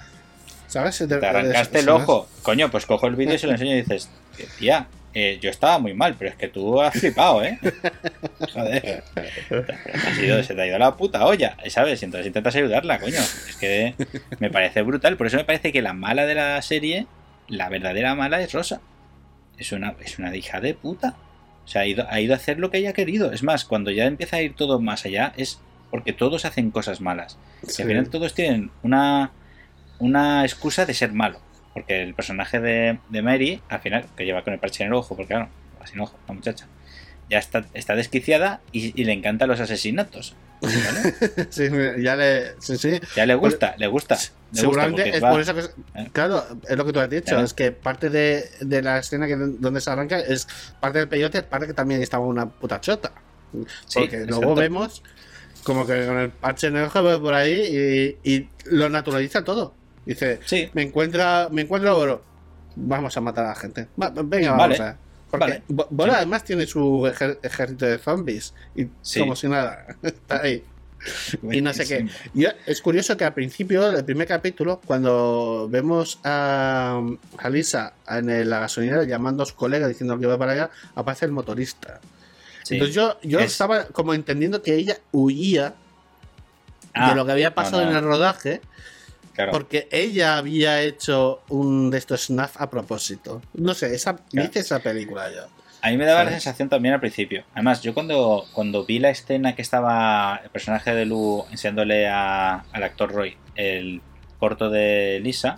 ¿Sabes? 0.68 0.98
Te 1.08 1.14
arrancaste 1.26 1.80
el 1.80 1.90
ojo. 1.90 2.28
Coño, 2.44 2.70
pues 2.70 2.86
cojo 2.86 3.08
el 3.08 3.16
vídeo 3.16 3.36
y 3.36 3.40
se 3.40 3.48
lo 3.48 3.54
enseño 3.54 3.72
y 3.72 3.82
dices, 3.82 4.10
tía, 4.60 4.88
eh, 5.20 5.40
yo 5.42 5.50
estaba 5.50 5.80
muy 5.80 5.94
mal, 5.96 6.16
pero 6.18 6.30
es 6.30 6.36
que 6.36 6.48
tú 6.48 6.80
has 6.82 6.94
flipado, 6.94 7.44
¿eh? 7.44 7.58
Joder. 8.54 9.04
Ha 10.06 10.16
sido- 10.16 10.44
se 10.44 10.54
te 10.54 10.62
ha 10.62 10.68
ido 10.68 10.78
la 10.78 10.96
puta 10.96 11.26
olla, 11.26 11.58
¿sabes? 11.70 12.02
Y 12.02 12.06
entonces 12.06 12.28
intentas 12.28 12.56
ayudarla, 12.56 13.00
coño. 13.00 13.20
Es 13.20 13.56
que 13.60 13.96
me 14.40 14.50
parece 14.50 14.82
brutal. 14.84 15.18
Por 15.18 15.28
eso 15.28 15.38
me 15.38 15.44
parece 15.46 15.72
que 15.72 15.82
la 15.82 15.94
mala 15.94 16.26
de 16.26 16.36
la 16.36 16.62
serie, 16.62 17.08
la 17.48 17.70
verdadera 17.70 18.14
mala 18.16 18.42
es 18.42 18.54
Rosa. 18.54 18.82
Es 19.58 19.72
una, 19.72 19.96
es 20.04 20.20
una 20.20 20.36
hija 20.36 20.60
de 20.62 20.74
puta. 20.76 21.16
O 21.66 21.68
sea, 21.68 21.82
ha 21.82 21.86
ido, 21.88 22.06
ha 22.10 22.20
ido 22.22 22.34
a 22.34 22.38
hacer 22.38 22.60
lo 22.60 22.70
que 22.70 22.78
ella 22.78 22.92
ha 22.92 22.94
querido. 22.94 23.32
Es 23.34 23.44
más, 23.44 23.66
cuando 23.66 23.90
ya 23.92 24.06
empieza 24.06 24.38
a 24.38 24.42
ir 24.42 24.54
todo 24.56 24.80
más 24.80 25.06
allá, 25.06 25.34
es 25.36 25.60
porque 25.90 26.14
todos 26.14 26.46
hacen 26.46 26.70
cosas 26.72 27.02
malas. 27.02 27.38
Y 27.64 27.72
Sí. 27.72 27.82
al 27.82 27.88
final 27.88 28.10
todos 28.10 28.34
tienen 28.34 28.72
una, 28.84 29.32
una 30.00 30.44
excusa 30.44 30.86
de 30.86 30.94
ser 30.94 31.12
malo. 31.12 31.40
Porque 31.78 32.02
el 32.02 32.16
personaje 32.16 32.60
de, 32.60 32.98
de 33.10 33.22
Mary, 33.22 33.62
al 33.70 33.80
final, 33.82 34.06
que 34.16 34.26
lleva 34.26 34.44
con 34.44 34.54
el 34.54 34.60
parche 34.60 34.84
en 34.84 34.88
el 34.88 34.94
ojo, 34.96 35.16
porque 35.16 35.28
claro, 35.28 35.50
va 35.80 35.86
sin 35.86 36.00
ojo, 36.00 36.18
la 36.28 36.34
muchacha, 36.34 36.66
ya 37.30 37.38
está, 37.38 37.66
está 37.76 37.94
desquiciada 37.96 38.62
y, 38.72 39.00
y 39.00 39.04
le 39.06 39.14
encantan 39.14 39.48
los 39.48 39.60
asesinatos. 39.60 40.36
¿vale? 40.60 41.14
Sí, 41.52 41.70
ya 42.02 42.16
le. 42.16 42.60
Sí, 42.60 42.78
sí. 42.78 43.00
Ya 43.16 43.28
le 43.28 43.36
gusta, 43.36 43.76
le 43.78 43.86
gusta. 43.86 44.18
Le 44.54 44.60
Seguramente 44.62 45.16
es 45.16 45.24
va- 45.24 45.30
por 45.30 45.42
eso 45.42 45.54
que. 45.54 45.62
¿Eh? 45.62 46.10
Claro, 46.12 46.44
es 46.68 46.76
lo 46.76 46.84
que 46.86 46.94
tú 46.94 47.00
has 47.00 47.10
dicho. 47.12 47.40
Es 47.40 47.54
que 47.54 47.72
parte 47.72 48.10
de, 48.10 48.50
de 48.62 48.82
la 48.82 48.98
escena 48.98 49.28
que, 49.28 49.36
donde 49.36 49.80
se 49.82 49.92
arranca 49.92 50.20
es 50.20 50.48
parte 50.80 50.98
del 50.98 51.08
peyote, 51.08 51.44
parte 51.44 51.68
que 51.68 51.74
también 51.76 52.02
estaba 52.02 52.26
una 52.26 52.50
puta 52.50 52.82
chota. 52.82 53.12
Sí, 53.86 54.00
Porque 54.00 54.26
luego 54.26 54.56
vemos 54.56 55.04
como 55.64 55.86
que 55.86 56.06
con 56.08 56.18
el 56.18 56.30
parche 56.32 56.68
en 56.68 56.78
el 56.78 56.86
ojo 56.86 57.22
por 57.22 57.34
ahí 57.36 58.18
y, 58.24 58.34
y 58.34 58.50
lo 58.66 58.90
naturaliza 58.90 59.44
todo. 59.44 59.76
Dice, 60.08 60.40
Sí, 60.46 60.70
me 60.74 60.82
encuentra, 60.84 61.50
me 61.52 61.62
encuentro 61.64 61.98
oro. 61.98 62.24
Vamos 62.76 63.16
a 63.18 63.22
matar 63.22 63.46
a 63.46 63.50
la 63.50 63.56
gente. 63.56 63.88
Va- 64.02 64.10
venga, 64.16 64.52
Vale, 64.54 64.78
vamos 64.78 64.80
a. 64.80 64.98
Porque 65.30 65.62
vale. 65.90 66.14
Además 66.14 66.44
tiene 66.46 66.66
su 66.66 67.02
ejer- 67.06 67.38
ejército 67.44 67.86
de 67.86 67.98
zombies. 67.98 68.54
Y 68.76 68.88
Sí. 69.02 69.20
como 69.20 69.36
si 69.36 69.48
nada. 69.50 69.86
Está 70.02 70.42
ahí. 70.42 70.64
Y 71.52 71.62
no 71.62 71.74
sé 71.74 71.86
qué. 71.86 72.08
Yo- 72.34 72.50
es 72.66 72.82
curioso 72.82 73.18
que 73.18 73.26
al 73.26 73.34
principio, 73.34 73.92
del 73.92 74.04
primer 74.06 74.28
capítulo, 74.28 74.82
cuando 74.86 75.68
vemos 75.70 76.20
a, 76.24 77.02
a 77.38 77.50
Lisa 77.50 77.94
en 78.10 78.50
la 78.50 78.60
gasolinera 78.62 79.04
llamando 79.04 79.44
a 79.44 79.46
su 79.46 79.56
colega 79.56 79.88
diciendo 79.88 80.18
que 80.18 80.26
va 80.26 80.38
para 80.38 80.54
allá, 80.54 80.70
aparece 80.96 81.26
el 81.26 81.32
motorista. 81.34 82.00
Sí. 82.64 82.76
Entonces 82.76 82.96
yo, 82.96 83.18
yo 83.24 83.40
Es- 83.40 83.52
estaba 83.52 83.86
como 83.88 84.14
entendiendo 84.14 84.62
que 84.62 84.76
ella 84.76 84.98
huía 85.12 85.76
Ah, 86.94 87.10
de 87.10 87.16
lo 87.16 87.26
que 87.26 87.32
había 87.34 87.54
pasado 87.54 87.80
no, 87.80 87.86
no, 87.86 87.92
en 87.92 87.98
el 87.98 88.04
rodaje, 88.06 88.62
claro. 89.38 89.52
porque 89.54 89.88
ella 89.92 90.36
había 90.38 90.82
hecho 90.82 91.42
un 91.48 91.90
de 91.90 91.98
estos 91.98 92.26
snaf 92.26 92.60
a 92.62 92.70
propósito. 92.70 93.42
No 93.54 93.74
sé, 93.74 93.96
esa, 93.96 94.18
Claro. 94.18 94.50
esa 94.54 94.80
película 94.80 95.32
yo. 95.32 95.44
A 95.82 95.90
mí 95.92 95.98
me 95.98 96.06
daba 96.06 96.24
la 96.26 96.32
sensación 96.32 96.68
también 96.68 96.96
al 96.96 97.00
principio. 97.00 97.46
Además, 97.54 97.82
yo 97.84 97.94
cuando, 97.94 98.44
cuando 98.52 98.84
vi 98.86 99.00
la 99.00 99.10
escena 99.12 99.56
que 99.56 99.62
estaba 99.62 100.42
el 100.44 100.50
personaje 100.50 100.94
de 100.94 101.06
Lu 101.06 101.46
enseñándole 101.52 102.08
a- 102.10 102.66
al 102.74 102.84
actor 102.84 103.12
Roy 103.14 103.38
el 103.56 104.02
corto 104.40 104.70
de 104.70 105.20
Lisa 105.24 105.56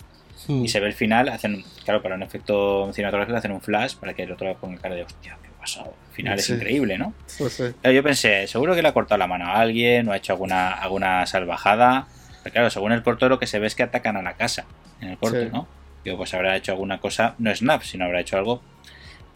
Mm. 0.47 0.63
y 0.65 0.67
se 0.69 0.79
ve 0.79 0.87
el 0.87 0.93
final, 0.93 1.29
hacen, 1.29 1.63
claro, 1.85 2.01
para 2.01 2.15
un 2.15 2.23
efecto 2.23 2.91
cinematográfico 2.93 3.37
hacen 3.37 3.51
un 3.51 3.61
flash 3.61 3.95
para 3.95 4.13
que 4.13 4.23
el 4.23 4.31
otro 4.31 4.55
ponga 4.59 4.79
cara 4.81 4.95
de 4.95 5.03
hostia, 5.03 5.37
¿qué 5.41 5.49
pasado? 5.59 5.93
El 6.09 6.15
final 6.15 6.39
Sí. 6.39 6.51
es 6.53 6.57
increíble, 6.59 6.97
¿no? 6.97 7.13
Pues 7.37 7.53
sí. 7.53 7.63
Yo 7.83 8.03
pensé, 8.03 8.47
seguro 8.47 8.75
que 8.75 8.81
le 8.81 8.87
ha 8.89 8.93
cortado 8.93 9.17
la 9.19 9.27
mano 9.27 9.45
a 9.47 9.59
alguien 9.59 10.07
o 10.07 10.11
ha 10.13 10.17
hecho 10.17 10.33
alguna, 10.33 10.71
alguna 10.73 11.25
salvajada. 11.25 12.07
Pero 12.49 12.53
claro, 12.53 12.69
según 12.71 12.91
el 12.91 13.03
corto 13.03 13.29
lo 13.29 13.37
que 13.39 13.45
se 13.47 13.59
ve 13.59 13.67
es 13.67 13.75
que 13.75 13.83
atacan 13.83 14.17
a 14.17 14.21
la 14.21 14.33
casa 14.33 14.65
en 15.01 15.09
el 15.09 15.17
corto, 15.17 15.39
Sí. 15.39 15.49
¿no? 15.51 15.67
Digo, 16.03 16.17
pues 16.17 16.33
habrá 16.33 16.55
hecho 16.55 16.71
alguna 16.71 16.99
cosa, 16.99 17.35
no 17.37 17.53
snap, 17.55 17.83
sino 17.83 18.05
habrá 18.05 18.21
hecho 18.21 18.37
algo 18.37 18.61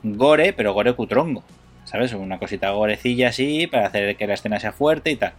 gore, 0.03 0.53
pero 0.53 0.73
gore 0.73 0.93
cutrongo. 0.93 1.43
¿Sabes? 1.85 2.13
Una 2.13 2.39
cosita 2.39 2.71
gorecilla 2.71 3.27
así 3.29 3.67
para 3.67 3.87
hacer 3.87 4.15
que 4.15 4.25
la 4.25 4.33
escena 4.35 4.59
sea 4.59 4.71
fuerte 4.71 5.11
y 5.11 5.15
tal. 5.17 5.33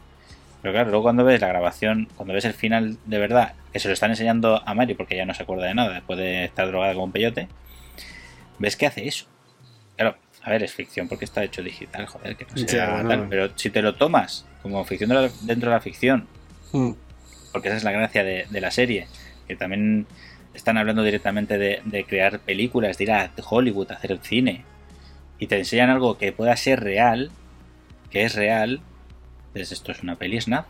Pero 0.63 0.73
claro, 0.73 0.91
luego 0.91 1.03
cuando 1.03 1.25
ves 1.25 1.41
la 1.41 1.49
grabación, 1.49 2.09
cuando 2.17 2.33
ves 2.35 2.45
el 2.45 2.53
final 2.55 2.97
de 3.07 3.19
verdad, 3.19 3.55
que 3.73 3.79
se 3.81 3.89
lo 3.89 3.95
están 3.95 4.11
enseñando 4.11 4.63
a 4.65 4.75
Mary 4.75 4.95
porque 4.95 5.17
ya 5.17 5.25
no 5.27 5.35
se 5.35 5.43
acuerda 5.43 5.67
de 5.67 5.75
nada 5.75 5.95
después 5.95 6.19
de 6.19 6.45
estar 6.45 6.67
drogada 6.69 6.93
como 6.93 7.05
un 7.07 7.13
peyote, 7.13 7.49
ves 8.59 8.77
que 8.77 8.87
hace 8.87 9.09
eso. 9.09 9.27
Claro, 9.97 10.17
a 10.43 10.51
ver, 10.51 10.63
es 10.63 10.73
ficción 10.75 11.09
porque 11.09 11.25
está 11.25 11.43
hecho 11.43 11.63
digital, 11.63 12.07
joder, 12.07 12.37
que 12.37 12.45
no 12.45 12.69
sea 12.69 13.03
tal, 13.09 13.27
pero 13.29 13.51
si 13.57 13.71
te 13.71 13.83
lo 13.83 13.95
tomas 13.95 14.47
como 14.63 14.85
ficción 14.85 15.09
de 15.11 15.17
la- 15.17 15.31
dentro 15.43 15.71
de 15.71 15.77
la 15.77 15.81
ficción, 15.81 16.29
Mm. 16.73 16.93
Porque 17.55 17.69
esa 17.69 17.77
es 17.77 17.85
la 17.85 17.93
gracia 17.93 18.25
de, 18.25 18.47
de 18.51 18.61
la 18.61 18.73
serie, 18.73 19.07
que 19.47 19.55
también 19.55 20.09
están 20.55 20.77
hablando 20.77 21.05
directamente 21.05 21.57
de, 21.57 21.81
de 21.85 22.05
crear 22.05 22.41
películas, 22.41 22.99
de 22.99 23.05
ir 23.05 23.13
a 23.13 23.31
Hollywood 23.49 23.93
a 23.93 23.95
hacer 23.95 24.11
el 24.11 24.19
cine, 24.19 24.65
y 25.39 25.47
te 25.47 25.57
enseñan 25.57 25.89
algo 25.89 26.19
que 26.19 26.33
pueda 26.33 26.57
ser 26.57 26.81
real, 26.81 27.31
que 28.11 28.25
es 28.25 28.35
real, 28.35 28.81
pues 29.53 29.71
esto 29.71 29.93
es 29.93 30.03
una 30.03 30.17
peli 30.17 30.41
snap, 30.41 30.67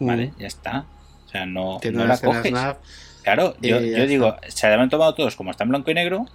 ¿vale? 0.00 0.32
Mm. 0.36 0.40
Ya 0.40 0.46
está. 0.48 0.86
O 1.24 1.28
sea, 1.28 1.46
no, 1.46 1.78
la 1.84 2.18
coges. 2.18 2.48
snap. 2.48 2.78
Claro, 3.22 3.54
yo, 3.60 3.80
yo 3.80 4.06
digo, 4.08 4.36
se 4.48 4.68
la 4.68 4.82
han 4.82 4.90
tomado 4.90 5.14
todos 5.14 5.36
como 5.36 5.52
está 5.52 5.62
en 5.62 5.70
blanco 5.70 5.90
y 5.92 5.94
negro. 5.94 6.26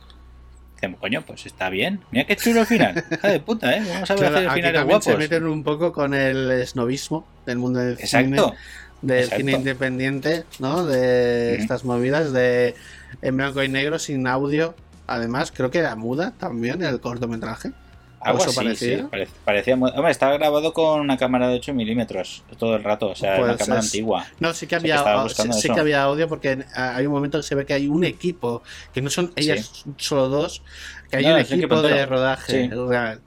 Dicen, 0.75 0.93
coño, 0.93 1.23
pues 1.25 1.45
está 1.45 1.69
bien. 1.69 2.01
Mira 2.11 2.25
qué 2.25 2.35
chulo 2.37 2.61
el 2.61 2.67
final. 2.67 3.03
Hija 3.11 3.27
de 3.29 3.39
puta, 3.41 3.75
¿eh? 3.75 3.83
Vamos 3.85 4.09
a 4.09 4.13
ver 4.13 4.19
Claro, 4.21 4.35
hacer 4.37 4.47
aquí 4.49 4.55
finales 4.55 4.79
también 4.79 5.01
se 5.01 5.09
guapos. 5.11 5.19
meten 5.29 5.45
un 5.47 5.63
poco 5.63 5.91
con 5.91 6.13
el 6.13 6.65
snobismo 6.67 7.27
del 7.45 7.57
mundo 7.57 7.79
del 7.79 7.93
Exacto. 7.99 8.49
cine, 8.49 8.57
del 9.01 9.19
exacto. 9.25 9.37
cine 9.37 9.51
independiente, 9.53 10.43
¿no? 10.59 10.85
De 10.85 11.55
estas 11.55 11.83
movidas 11.85 12.33
de 12.33 12.75
en 13.21 13.37
blanco 13.37 13.63
y 13.63 13.69
negro 13.69 13.99
sin 13.99 14.27
audio. 14.27 14.75
Además, 15.07 15.51
creo 15.55 15.71
que 15.71 15.79
era 15.79 15.95
muda 15.95 16.33
también 16.37 16.81
el 16.83 16.99
cortometraje. 16.99 17.71
Algo 18.19 18.43
así, 18.43 18.55
parecía. 18.55 18.97
sí, 18.97 19.03
pare- 19.09 19.27
parecía 19.45 19.75
muy- 19.77 19.91
Hombre, 19.91 20.11
estaba 20.11 20.33
grabado 20.33 20.73
con 20.73 20.99
una 20.99 21.17
cámara 21.17 21.47
de 21.47 21.55
8 21.57 21.73
milímetros 21.73 22.43
todo 22.57 22.75
el 22.75 22.83
rato, 22.83 23.09
o 23.09 23.15
sea, 23.15 23.37
Pues 23.37 23.47
una 23.49 23.57
cámara 23.57 23.81
antigua. 23.81 24.25
No, 24.39 24.53
sí 24.53 24.65
que 24.67 24.75
había, 24.75 25.05
sí, 25.53 25.69
que 25.69 25.79
había 25.79 26.01
audio 26.03 26.27
porque 26.27 26.65
hay 26.75 27.05
un 27.05 27.13
momento 27.13 27.37
que 27.37 27.43
se 27.43 27.53
ve 27.55 27.65
que 27.65 27.73
hay 27.73 27.87
un 27.87 28.03
equipo, 28.03 28.63
que 28.93 29.01
no 29.03 29.09
son 29.11 29.31
ellas 29.35 29.85
solo 29.97 30.27
dos, 30.29 30.63
que 31.11 31.17
hay 31.17 31.25
No, 31.25 31.35
un 31.35 31.39
equipo 31.39 31.81
de 31.83 32.05
rodaje 32.07 32.69
real. 32.69 33.21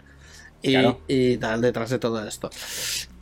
Y, 0.60 0.72
Claro. 0.72 1.00
y 1.08 1.36
tal, 1.38 1.62
detrás 1.62 1.88
de 1.88 1.98
todo 1.98 2.26
esto. 2.26 2.50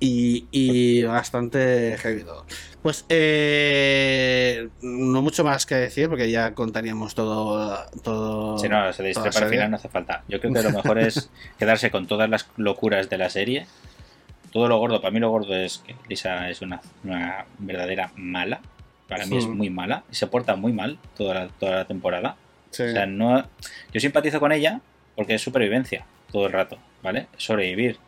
Y, 0.00 0.46
y 0.52 1.02
bastante 1.02 1.96
heavy 1.98 2.22
todo. 2.22 2.46
Pues 2.82 3.04
eh, 3.08 4.68
no 4.80 5.22
mucho 5.22 5.42
más 5.44 5.66
que 5.66 5.74
decir 5.74 6.08
porque 6.08 6.30
ya 6.30 6.54
contaríamos 6.54 7.14
todo. 7.14 7.76
todo 8.04 8.58
Si 8.58 8.68
no, 8.68 8.92
se 8.92 8.98
toda 8.98 9.06
distra 9.08 9.24
la 9.24 9.30
para 9.32 9.46
el 9.46 9.52
final 9.52 9.70
no 9.70 9.76
hace 9.76 9.88
falta. 9.88 10.22
Yo 10.28 10.40
creo 10.40 10.52
que 10.52 10.62
lo 10.62 10.70
mejor 10.82 10.98
es 11.00 11.30
quedarse 11.58 11.90
con 11.90 12.06
todas 12.06 12.30
las 12.30 12.48
locuras 12.56 13.10
de 13.10 13.18
la 13.18 13.28
serie. 13.30 13.66
Todo 14.52 14.68
lo 14.68 14.78
gordo, 14.78 15.00
para 15.00 15.10
mí 15.10 15.20
lo 15.20 15.30
gordo 15.30 15.54
es 15.54 15.78
que 15.78 15.94
Lisa 16.08 16.48
es 16.48 16.62
una, 16.62 16.80
una 17.04 17.44
verdadera 17.58 18.12
mala. 18.16 18.60
Para 19.08 19.26
mí 19.26 19.36
es 19.38 19.44
Sí. 19.44 19.50
muy 19.50 19.70
mala 19.70 20.04
y 20.12 20.14
se 20.14 20.26
porta 20.26 20.54
muy 20.54 20.72
mal 20.72 20.98
toda 21.16 21.34
la, 21.34 21.48
toda 21.48 21.72
la 21.76 21.84
temporada. 21.86 22.36
Sí. 22.70 22.82
O 22.84 22.92
sea, 22.92 23.06
no, 23.06 23.44
yo 23.92 24.00
simpatizo 24.00 24.38
con 24.38 24.52
ella 24.52 24.80
porque 25.16 25.34
es 25.34 25.42
supervivencia 25.42 26.04
todo 26.30 26.46
el 26.46 26.52
rato, 26.52 26.78
¿vale? 27.02 27.26
Sobrevivir. 27.36 27.98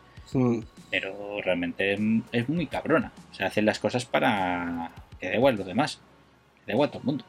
Pero 0.89 1.41
realmente 1.43 1.93
es, 2.31 2.49
muy 2.49 2.67
cabrona. 2.67 3.11
O 3.31 3.35
sea, 3.35 3.47
hace 3.47 3.61
las 3.61 3.79
cosas 3.79 4.05
para 4.05 4.91
que 5.19 5.29
da 5.29 5.35
igual 5.35 5.55
los 5.55 5.65
demás. 5.65 5.99
Que 6.65 6.71
da 6.71 6.73
igual 6.73 6.89
todo 6.89 6.99
el 6.99 7.05
mundo. 7.05 7.25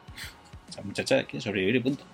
Esa 0.69 0.83
muchacha 0.83 1.25
quiere 1.25 1.41
sobrevivir 1.41 1.77
y 1.77 1.81
punto. 1.81 2.05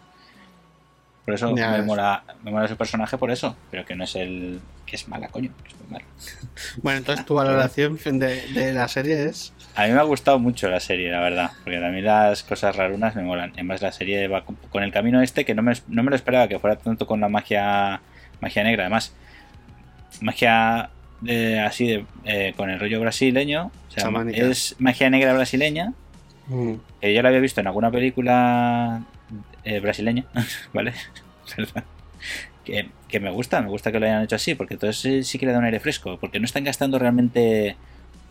Por 1.24 1.35
eso 1.35 1.55
Ya 1.55 1.70
me 1.72 1.83
mola, 1.83 2.24
me 2.43 2.51
mola 2.51 2.66
su 2.68 2.76
personaje 2.76 3.18
por 3.18 3.31
eso, 3.31 3.55
pero 3.70 3.85
que 3.85 3.95
no 3.95 4.05
es 4.05 4.16
el 4.16 4.61
que 4.87 4.97
es 4.97 5.09
mala, 5.09 5.29
coño, 5.29 5.51
que 5.62 5.68
es 5.68 5.79
muy 5.79 5.91
mala. 5.91 6.05
Bueno, 6.83 6.99
entonces 6.99 7.26
tu 7.26 7.35
valoración 7.35 7.99
de, 8.18 8.49
de 8.49 8.72
la 8.72 8.89
serie 8.89 9.26
es. 9.26 9.53
A 9.74 9.87
mí 9.87 9.93
me 9.93 10.01
ha 10.01 10.05
gustado 10.05 10.39
mucho 10.39 10.68
la 10.68 10.81
serie, 10.81 11.11
la 11.11 11.20
verdad, 11.20 11.51
porque 11.62 11.76
a 11.76 11.91
mí 11.91 12.01
las 12.01 12.43
cosas 12.43 12.74
rarunas 12.74 13.14
me 13.14 13.22
molan. 13.22 13.51
Además 13.53 13.83
la 13.83 13.93
serie 13.93 14.26
va 14.26 14.47
con, 14.47 14.57
con 14.70 14.83
el 14.83 14.91
camino 14.91 15.20
este 15.20 15.45
que 15.45 15.55
no 15.55 15.62
me, 15.62 15.74
no 15.89 16.03
me 16.03 16.09
lo 16.09 16.16
esperaba 16.16 16.49
que 16.49 16.59
fuera 16.59 16.76
tanto 16.76 17.07
con 17.07 17.20
la 17.20 17.29
magia 17.29 18.01
magia 18.41 18.64
negra, 18.64 18.85
además 18.85 19.12
magia 20.20 20.90
de- 21.20 21.61
así 21.61 21.86
de, 21.88 22.04
eh, 22.24 22.54
con 22.56 22.70
el 22.70 22.78
rollo 22.80 23.00
brasileño, 23.00 23.70
o 23.88 23.90
sea, 23.90 24.04
Chamánica. 24.04 24.38
es 24.46 24.76
magia 24.78 25.11
negra 25.11 25.32
brasileña, 25.34 25.92
mm, 26.46 26.74
que 27.00 27.14
yo 27.14 27.22
la 27.22 27.28
había 27.28 27.40
visto 27.40 27.61
en 27.61 27.66
alguna 27.66 27.90
película 27.90 29.02
eh, 29.64 29.80
brasileña, 29.80 30.24
¿vale? 30.72 30.92
Que 33.09 33.20
me 33.20 33.30
gusta, 33.30 33.62
me 33.62 33.68
gusta 33.70 33.90
que 33.90 33.98
lo 33.98 34.04
hayan 34.04 34.22
hecho 34.22 34.36
así, 34.36 34.54
porque 34.54 34.74
entonces 34.74 35.26
sí 35.26 35.38
que 35.38 35.46
le 35.46 35.52
da 35.52 35.59
un 35.59 35.64
aire 35.64 35.80
fresco, 35.80 36.18
porque 36.20 36.38
no 36.38 36.44
están 36.44 36.64
gastando 36.64 36.98
realmente 36.98 37.76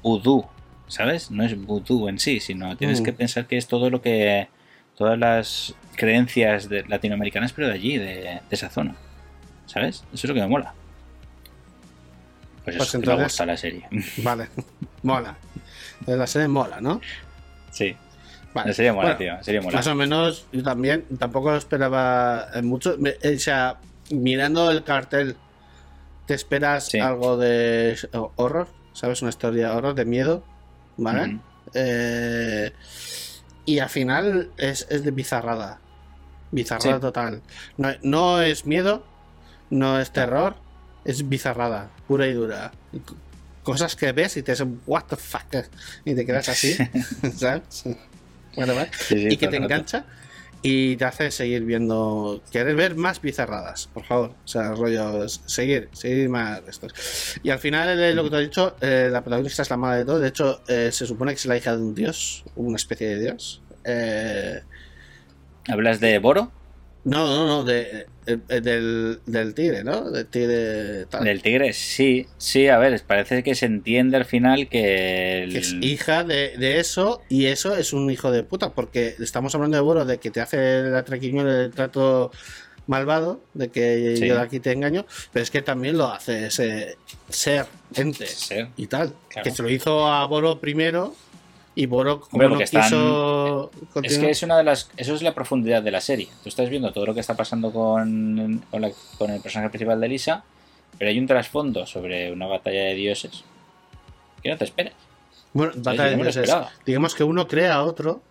vudú, 0.03 0.45
¿sabes? 0.88 1.32
No 1.32 1.43
es 1.43 1.59
vudú 1.59 2.07
en 2.07 2.19
sí, 2.19 2.39
sino 2.39 2.78
tienes 2.78 3.01
Mm. 3.01 3.03
que 3.03 3.13
pensar 3.13 3.47
que 3.47 3.57
es 3.57 3.67
todo 3.67 3.89
lo 3.89 4.01
que. 4.01 4.47
todas 4.95 5.17
las 5.19 5.75
creencias 5.95 6.69
de- 6.69 6.84
latinoamericanas, 6.88 7.53
pero 7.53 7.67
de 7.67 7.73
allí, 7.75 7.97
de, 7.99 8.05
de 8.15 8.41
esa 8.49 8.67
zona, 8.69 8.95
¿sabes? 9.67 9.97
Eso 10.11 10.25
es 10.25 10.25
lo 10.25 10.34
que 10.34 10.41
me 10.41 10.47
mola. 10.47 10.73
Pues, 12.68 12.76
Pues 12.76 12.89
eso, 12.89 12.97
me 12.97 13.03
entonces- 13.05 13.24
gusta 13.28 13.45
la 13.45 13.55
serie. 13.57 13.88
Vale, 14.24 14.49
mola. 15.03 15.38
Entonces 16.01 16.18
la 16.20 16.28
serie 16.28 16.47
mola, 16.49 16.82
¿no? 16.82 16.99
sí. 17.72 17.95
Vale. 18.53 18.74
Sería 18.74 18.91
mola, 18.91 19.15
Bueno, 19.15 19.18
tío. 19.36 19.43
Sería 19.43 19.61
mola. 19.61 19.78
Más 19.78 19.88
o 19.88 19.93
menos, 19.95 20.47
yo 20.51 20.63
también 20.63 21.05
tampoco 21.20 21.51
lo 21.51 21.57
esperaba 21.57 22.47
eh, 22.55 22.61
mucho. 22.63 22.95
Me- 22.97 23.11
O 23.11 23.39
sea, 23.39 23.78
mirando 24.09 24.72
el 24.72 24.84
cartel, 24.84 25.38
te 26.26 26.34
esperas 26.34 26.88
Sí. 26.88 26.99
algo 26.99 27.38
de 27.38 27.95
horror, 28.36 28.68
¿sabes? 28.93 29.22
Una 29.22 29.30
historia 29.30 29.74
horror, 29.76 29.93
de 29.95 30.05
miedo, 30.05 30.43
¿vale? 30.97 31.38
Eh, 31.76 32.72
y 33.65 33.80
al 33.80 33.89
final 33.89 34.49
es, 34.57 34.88
es 34.89 35.03
de 35.03 35.11
bizarrada. 35.11 35.80
Bizarrada 36.51 36.95
Sí. 36.95 37.01
total. 37.01 37.41
No, 37.78 37.89
no 38.01 38.41
es 38.41 38.65
miedo, 38.65 39.05
no 39.70 39.99
es 39.99 40.11
terror, 40.11 40.55
es 41.08 41.28
bizarrada, 41.28 41.89
pura 42.08 42.28
y 42.28 42.34
dura. 42.34 42.72
Cosas 43.64 43.95
que 43.95 44.12
ves 44.12 44.38
y 44.38 44.43
te 44.43 44.51
dicen, 44.51 44.82
what 44.86 45.05
the 45.10 45.16
fuck, 45.16 45.66
y 46.05 46.14
te 46.14 46.26
quedas 46.26 46.49
así, 46.49 46.78
¿sabes? 47.36 47.84
Bueno, 48.55 48.76
vale. 48.76 48.91
Sí, 49.08 49.16
sí, 49.16 49.28
y 49.32 49.38
que 49.38 49.47
te 49.47 49.58
rato. 49.60 49.64
engancha 49.64 50.05
y 50.62 50.95
te 50.97 51.05
hace 51.05 51.32
seguir 51.32 51.64
viendo, 51.64 52.41
querer 52.51 52.76
ver 52.76 52.95
más 52.95 53.22
bizarradas, 53.22 53.88
por 53.93 54.03
favor. 54.03 54.32
O 54.43 54.47
sea, 54.47 54.74
rollo, 54.74 55.28
seguir, 55.30 55.89
seguir 55.93 56.30
más 56.30 56.62
estos. 56.68 56.93
Y 57.43 57.51
al 57.51 57.60
final, 57.60 57.99
eh, 57.99 58.14
lo 58.14 58.24
que 58.24 58.30
te 58.32 58.36
he 58.38 58.41
dicho, 58.41 58.76
eh, 58.82 59.10
la 59.12 59.22
protagonista 59.22 59.62
es 59.62 59.70
la 59.70 59.78
madre 59.78 59.99
de 59.99 60.05
todo. 60.05 60.20
De 60.20 60.28
hecho, 60.28 60.62
eh, 60.68 60.89
se 60.91 61.05
supone 61.05 61.32
que 61.32 61.38
es 61.38 61.45
la 61.45 61.58
hija 61.58 61.76
de 61.76 61.82
un 61.82 61.95
dios, 61.95 62.43
una 62.55 62.76
especie 62.76 63.08
de 63.08 63.20
dios. 63.20 63.62
¿Hablas 65.70 65.99
de 65.99 66.20
Boro? 66.20 66.51
No, 67.10 67.26
no, 67.26 67.47
no, 67.47 67.64
de, 67.64 68.05
eh, 68.26 68.38
eh, 68.49 68.62
del, 68.62 69.20
del 69.26 69.53
tigre, 69.53 69.84
¿no? 69.84 70.12
Del 70.12 70.26
tigre 70.28 71.05
tal. 71.05 71.24
Del 71.24 71.41
tigre, 71.41 71.74
sí, 71.74 72.28
sí, 72.38 72.68
a 72.68 72.78
ver, 72.78 73.01
parece 73.08 73.43
que 73.43 73.55
se 73.55 73.66
entiende 73.66 74.18
al 74.18 74.26
final 74.26 74.68
que 74.68 75.43
el... 75.43 75.51
que 75.53 75.60
es 75.60 75.74
hija 75.82 76.24
de, 76.24 76.58
de 76.58 76.80
eso 76.80 77.22
y 77.30 77.45
eso 77.45 77.76
es 77.76 77.93
un 77.93 78.12
hijo 78.12 78.32
de 78.32 78.43
puta 78.43 78.72
porque 78.72 79.16
estamos 79.20 79.55
hablando 79.55 79.78
de 79.78 79.82
Boro 79.82 80.05
de 80.05 80.18
que 80.18 80.32
te 80.32 80.41
hace 80.41 80.82
la 80.84 81.03
traquiñuela 81.05 81.64
el 81.64 81.72
trato 81.72 82.32
malvado 82.88 83.41
de 83.53 83.70
que 83.70 84.16
Sí. 84.18 84.28
yo 84.28 84.36
de 84.36 84.41
aquí 84.41 84.60
te 84.60 84.72
engaño 84.72 85.05
pero 85.34 85.43
es 85.43 85.51
que 85.51 85.62
también 85.62 85.97
lo 85.97 86.08
hace 86.08 86.47
ese 86.47 86.97
ser 87.30 87.66
ente 87.95 88.26
y 88.78 88.88
tal 88.88 89.14
Claro. 89.30 89.43
que 89.43 89.51
se 89.55 89.62
lo 89.62 89.70
hizo 89.70 90.08
a 90.08 90.26
Boro 90.26 90.60
primero 90.60 91.14
y 91.78 91.86
Boro 91.86 92.19
como 92.21 92.43
Hombre, 92.43 92.49
no 92.57 92.61
están- 92.63 92.84
quiso 92.84 93.71
Es 94.03 94.17
que 94.17 94.30
es 94.32 94.43
una 94.43 94.57
de 94.57 94.63
las. 94.63 94.89
Eso 94.97 95.13
es 95.15 95.21
la 95.21 95.34
profundidad 95.34 95.82
de 95.84 95.91
la 95.91 96.01
serie. 96.01 96.28
Tú 96.43 96.49
estás 96.49 96.69
viendo 96.69 96.91
todo 96.91 97.05
lo 97.05 97.13
que 97.13 97.19
está 97.21 97.36
pasando 97.36 97.71
con, 97.71 98.63
con, 98.71 98.82
la- 98.82 98.91
con 99.17 99.30
el 99.32 99.39
personaje 99.41 99.69
principal 99.69 99.99
de 100.01 100.07
Lisa, 100.07 100.43
pero 100.97 101.09
hay 101.09 101.19
un 101.19 101.28
trasfondo 101.28 101.86
sobre 101.86 102.32
una 102.32 102.47
batalla 102.47 102.82
de 102.84 102.95
dioses 102.95 103.43
que 104.41 104.49
no 104.49 104.57
te 104.57 104.63
esperas. 104.65 104.93
bueno 105.53 105.71
batalla 105.78 106.05
de 106.05 106.15
dioses. 106.17 106.51
digamos 106.86 107.15
que 107.15 107.23
uno 107.23 107.47
crea 107.47 107.75
a 107.75 107.84
otro 107.84 108.21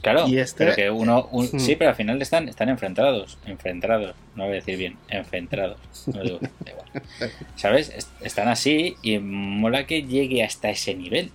Claro, 0.00 0.28
Y 0.28 0.38
este- 0.38 0.64
pero 0.64 0.76
que 0.76 0.90
uno. 0.90 1.28
un-. 1.32 1.48
Sí, 1.58 1.74
pero 1.74 1.90
al 1.90 1.96
final 1.96 2.22
están, 2.22 2.48
están 2.48 2.68
enfrentados. 2.68 3.36
Enfrentados. 3.46 4.14
No 4.36 4.44
voy 4.44 4.52
a 4.52 4.54
decir 4.56 4.78
bien. 4.78 4.96
Enfrentados. 5.08 5.76
No 6.06 6.22
digo 6.22 6.38
da 6.40 6.70
igual. 6.70 7.32
¿Sabes? 7.56 7.88
Est- 7.90 8.22
Están 8.22 8.46
así 8.46 8.94
y 9.02 9.18
mola 9.18 9.86
que 9.88 10.04
llegue 10.04 10.44
hasta 10.44 10.70
ese 10.70 10.94
nivel. 10.94 11.32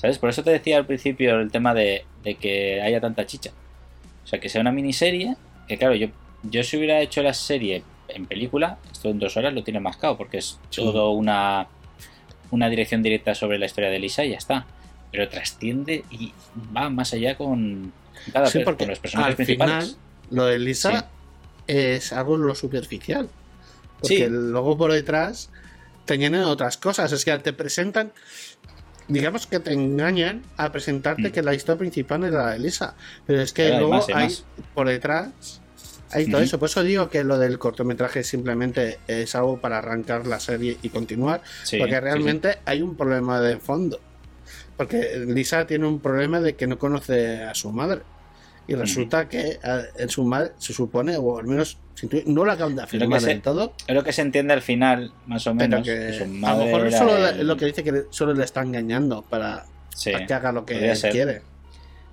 ¿Sabes? 0.00 0.18
Por 0.18 0.30
eso 0.30 0.42
te 0.44 0.50
decía 0.50 0.76
al 0.76 0.86
principio 0.86 1.40
el 1.40 1.50
tema 1.50 1.74
de, 1.74 2.04
de 2.22 2.36
que 2.36 2.80
haya 2.80 3.00
tanta 3.00 3.26
chicha. 3.26 3.50
O 4.24 4.26
sea, 4.26 4.38
que 4.40 4.48
sea 4.48 4.60
una 4.60 4.70
miniserie. 4.72 5.36
Que 5.66 5.76
claro, 5.76 5.94
yo, 5.94 6.08
yo 6.44 6.62
si 6.62 6.76
hubiera 6.76 7.00
hecho 7.00 7.22
la 7.22 7.34
serie 7.34 7.82
en 8.08 8.26
película, 8.26 8.78
esto 8.92 9.10
en 9.10 9.18
dos 9.18 9.36
horas 9.36 9.52
lo 9.54 9.64
tiene 9.64 9.80
mascado, 9.80 10.16
porque 10.16 10.38
es 10.38 10.58
Sí. 10.70 10.82
todo 10.82 11.10
una, 11.10 11.66
una 12.50 12.68
dirección 12.70 13.02
directa 13.02 13.34
sobre 13.34 13.58
la 13.58 13.66
historia 13.66 13.90
de 13.90 13.98
Lisa 13.98 14.24
y 14.24 14.30
ya 14.30 14.38
está. 14.38 14.66
Pero 15.10 15.28
trasciende 15.28 16.04
y 16.10 16.32
va 16.76 16.90
más 16.90 17.12
allá 17.12 17.36
con, 17.36 17.92
cada 18.32 18.46
Sí, 18.46 18.60
porque 18.64 18.84
con 18.84 18.90
los 18.90 18.98
personajes 19.00 19.30
al 19.32 19.36
principales. 19.36 19.84
final 19.84 19.96
lo 20.30 20.44
de 20.46 20.58
Lisa 20.58 21.08
es 21.66 22.12
algo 22.12 22.36
lo 22.36 22.54
superficial. 22.54 23.28
Porque 24.00 24.28
luego 24.30 24.76
por 24.78 24.92
detrás 24.92 25.50
te 26.04 26.14
añaden 26.14 26.42
otras 26.42 26.76
cosas. 26.76 27.10
Es 27.12 27.24
que 27.24 27.36
te 27.38 27.52
presentan, 27.52 28.12
digamos 29.08 29.46
que 29.46 29.60
te 29.60 29.72
engañan 29.72 30.42
a 30.56 30.70
presentarte 30.70 31.28
Mm. 31.28 31.32
que 31.32 31.42
la 31.42 31.54
historia 31.54 31.78
principal 31.78 32.24
es 32.24 32.32
la 32.32 32.50
de 32.52 32.58
Lisa. 32.58 32.94
Pero 33.26 33.40
es 33.40 33.52
que 33.52 33.64
Pero 33.64 33.74
hay 33.74 33.80
luego 33.80 33.94
más, 33.94 34.08
hay 34.14 34.38
por 34.74 34.88
detrás 34.88 35.60
hay 36.10 36.30
todo 36.30 36.40
eso. 36.40 36.58
Por 36.58 36.68
eso 36.68 36.82
digo 36.82 37.08
que 37.10 37.24
lo 37.24 37.38
del 37.38 37.58
cortometraje 37.58 38.22
simplemente 38.22 38.98
es 39.06 39.34
algo 39.34 39.60
para 39.60 39.78
arrancar 39.78 40.26
la 40.26 40.40
serie 40.40 40.78
y 40.82 40.88
continuar. 40.88 41.42
Sí, 41.64 41.78
porque 41.78 41.94
sí, 41.94 42.00
realmente 42.00 42.58
hay 42.64 42.82
un 42.82 42.96
problema 42.96 43.40
de 43.40 43.58
fondo. 43.58 44.00
Porque 44.76 45.24
Lisa 45.26 45.66
tiene 45.66 45.86
un 45.86 46.00
problema 46.00 46.40
de 46.40 46.54
que 46.54 46.66
no 46.66 46.78
conoce 46.78 47.42
a 47.42 47.54
su 47.54 47.72
madre. 47.72 48.02
Y 48.68 48.74
resulta 48.74 49.28
que 49.28 49.58
en 49.96 50.08
su 50.10 50.22
madre 50.24 50.52
se 50.58 50.72
supone, 50.74 51.16
o 51.16 51.38
al 51.38 51.46
menos 51.46 51.78
no 52.26 52.44
la 52.44 52.52
acaban 52.52 52.76
de 52.76 52.82
afirmar 52.82 53.20
del 53.22 53.40
todo. 53.42 53.72
Es 53.86 53.94
lo 53.94 54.04
que 54.04 54.12
se 54.12 54.20
entiende 54.22 54.52
al 54.52 54.60
final, 54.62 55.10
más 55.26 55.46
o 55.46 55.54
menos. 55.54 55.82
que 55.84 55.94
que 55.94 56.12
su 56.12 56.24
a 56.46 56.52
lo 56.54 56.64
mejor 56.64 56.92
solo 56.92 57.16
el- 57.16 57.40
es 57.40 57.44
lo 57.46 57.56
que 57.56 57.64
dice 57.64 57.82
que 57.82 58.04
solo 58.10 58.34
le 58.34 58.44
está 58.44 58.60
engañando 58.62 59.22
para, 59.22 59.64
Sí. 59.96 60.12
para 60.12 60.26
que 60.26 60.34
haga 60.34 60.52
lo 60.52 60.64
que 60.66 60.74
él 60.92 60.98
quiere. 61.10 61.42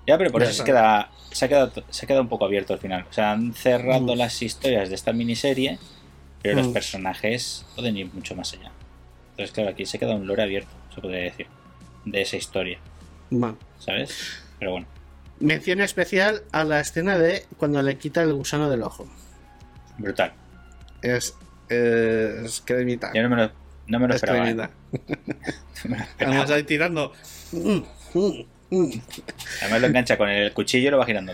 Ya, 0.07 0.17
pero 0.17 0.31
por 0.31 0.41
eso 0.43 0.53
se 0.53 0.63
queda, 0.63 1.11
se, 1.31 1.45
ha 1.45 1.47
quedado, 1.49 1.71
se 1.89 2.05
ha 2.05 2.07
quedado 2.07 2.21
un 2.23 2.29
poco 2.29 2.45
abierto 2.45 2.71
al 2.73 2.79
final. 2.79 3.05
O 3.09 3.13
sea, 3.13 3.31
han 3.33 3.53
cerrado 3.53 4.15
Mm. 4.15 4.17
las 4.17 4.41
historias 4.41 4.87
de 4.89 4.95
esta 4.95 5.11
miniserie, 5.13 5.77
pero 6.41 6.55
los 6.57 6.67
Mm. 6.69 6.73
personajes 6.73 7.65
pueden 7.75 7.97
ir 7.97 8.09
mucho 8.13 8.33
más 8.35 8.53
allá. 8.53 8.71
Entonces, 9.31 9.51
claro, 9.53 9.71
aquí 9.71 9.85
se 9.85 9.99
queda 9.99 10.15
un 10.15 10.25
lore 10.25 10.43
abierto, 10.43 10.69
se 10.93 11.01
podría 11.01 11.23
decir, 11.23 11.47
de 12.05 12.21
esa 12.21 12.37
historia. 12.37 12.79
¿sabes? 13.79 14.41
Pero 14.59 14.71
bueno, 14.71 14.87
Mención 15.39 15.81
especial 15.81 16.43
a 16.51 16.63
la 16.63 16.79
escena 16.79 17.17
de 17.17 17.45
cuando 17.57 17.81
le 17.81 17.97
quita 17.97 18.21
el 18.21 18.33
gusano 18.33 18.69
del 18.69 18.83
ojo. 18.83 19.07
brutal. 19.97 20.33
Es, 21.01 21.35
es 21.69 22.61
cremita. 22.65 23.11
Yo 23.13 23.21
no 23.23 23.29
me 23.29 23.35
lo, 23.43 23.51
no 23.87 23.99
me 23.99 24.07
lo 24.07 24.15
Es 24.15 24.23
esperaba. 24.23 24.49
¿eh? 24.49 24.55
cremita. 24.55 24.69
No 25.83 25.89
me 25.91 25.97
lo 25.97 26.03
esperaba. 26.03 26.35
Vamos 26.37 26.51
ahí 26.51 26.63
tirando. 26.63 27.13
Además 29.61 29.81
lo 29.81 29.87
engancha 29.87 30.17
con 30.17 30.29
el 30.29 30.51
cuchillo 30.53 30.87
y 30.87 30.91
lo 30.91 30.97
va 30.97 31.05
girando. 31.05 31.33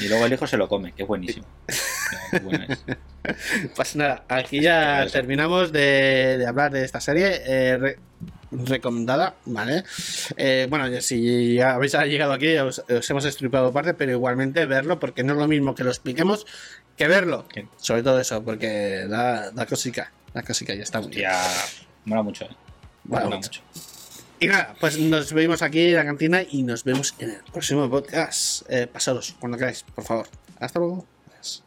Y 0.00 0.08
luego 0.08 0.26
el 0.26 0.32
hijo 0.32 0.46
se 0.46 0.56
lo 0.56 0.68
come, 0.68 0.92
que 0.92 1.02
es 1.02 1.08
buenísimo. 1.08 1.46
Qué 2.30 2.38
bueno 2.40 2.64
es. 2.68 2.84
Pues 3.76 3.94
nada, 3.96 4.24
aquí 4.28 4.60
ya 4.60 5.06
terminamos 5.12 5.70
de, 5.72 6.36
de 6.38 6.46
hablar 6.46 6.72
de 6.72 6.84
esta 6.84 7.00
serie 7.00 7.40
eh, 7.46 7.78
re- 7.78 7.98
recomendada, 8.52 9.34
¿vale? 9.46 9.84
Eh, 10.36 10.66
bueno, 10.68 10.88
ya 10.88 11.00
si 11.00 11.54
ya 11.54 11.74
habéis 11.74 11.94
llegado 11.94 12.32
aquí, 12.32 12.56
os, 12.58 12.78
os 12.80 13.10
hemos 13.10 13.24
estripado 13.24 13.72
parte, 13.72 13.94
pero 13.94 14.12
igualmente 14.12 14.66
verlo, 14.66 14.98
porque 15.00 15.24
no 15.24 15.32
es 15.32 15.38
lo 15.38 15.48
mismo 15.48 15.74
que 15.74 15.84
lo 15.84 15.90
expliquemos 15.90 16.46
que 16.96 17.08
verlo. 17.08 17.46
Sobre 17.78 18.02
todo 18.02 18.20
eso, 18.20 18.42
porque 18.44 19.06
da, 19.08 19.50
da 19.50 19.66
cosica, 19.66 20.12
da 20.34 20.42
cosica, 20.42 20.74
ya 20.74 20.82
está 20.82 21.00
muy 21.00 21.10
bien. 21.10 21.22
Ya, 21.22 21.42
mola 22.04 22.22
mucho, 22.22 22.44
¿eh? 22.44 22.56
Mola 23.04 23.24
Mola 23.24 23.36
mucho. 23.36 23.60
mucho. 23.62 23.62
Y 24.38 24.48
nada, 24.48 24.74
pues 24.80 24.98
nos 24.98 25.32
vemos 25.32 25.62
aquí 25.62 25.86
en 25.90 25.94
la 25.94 26.04
cantina 26.04 26.42
y 26.42 26.64
nos 26.64 26.82
vemos 26.82 27.14
en 27.20 27.30
el 27.30 27.42
próximo 27.52 27.88
podcast. 27.88 28.62
Eh, 28.68 28.88
pasaros 28.88 29.36
cuando 29.38 29.56
queráis, 29.56 29.84
por 29.94 30.04
favor. 30.04 30.28
Hasta 30.58 30.80
luego. 30.80 31.06
Adiós. 31.30 31.62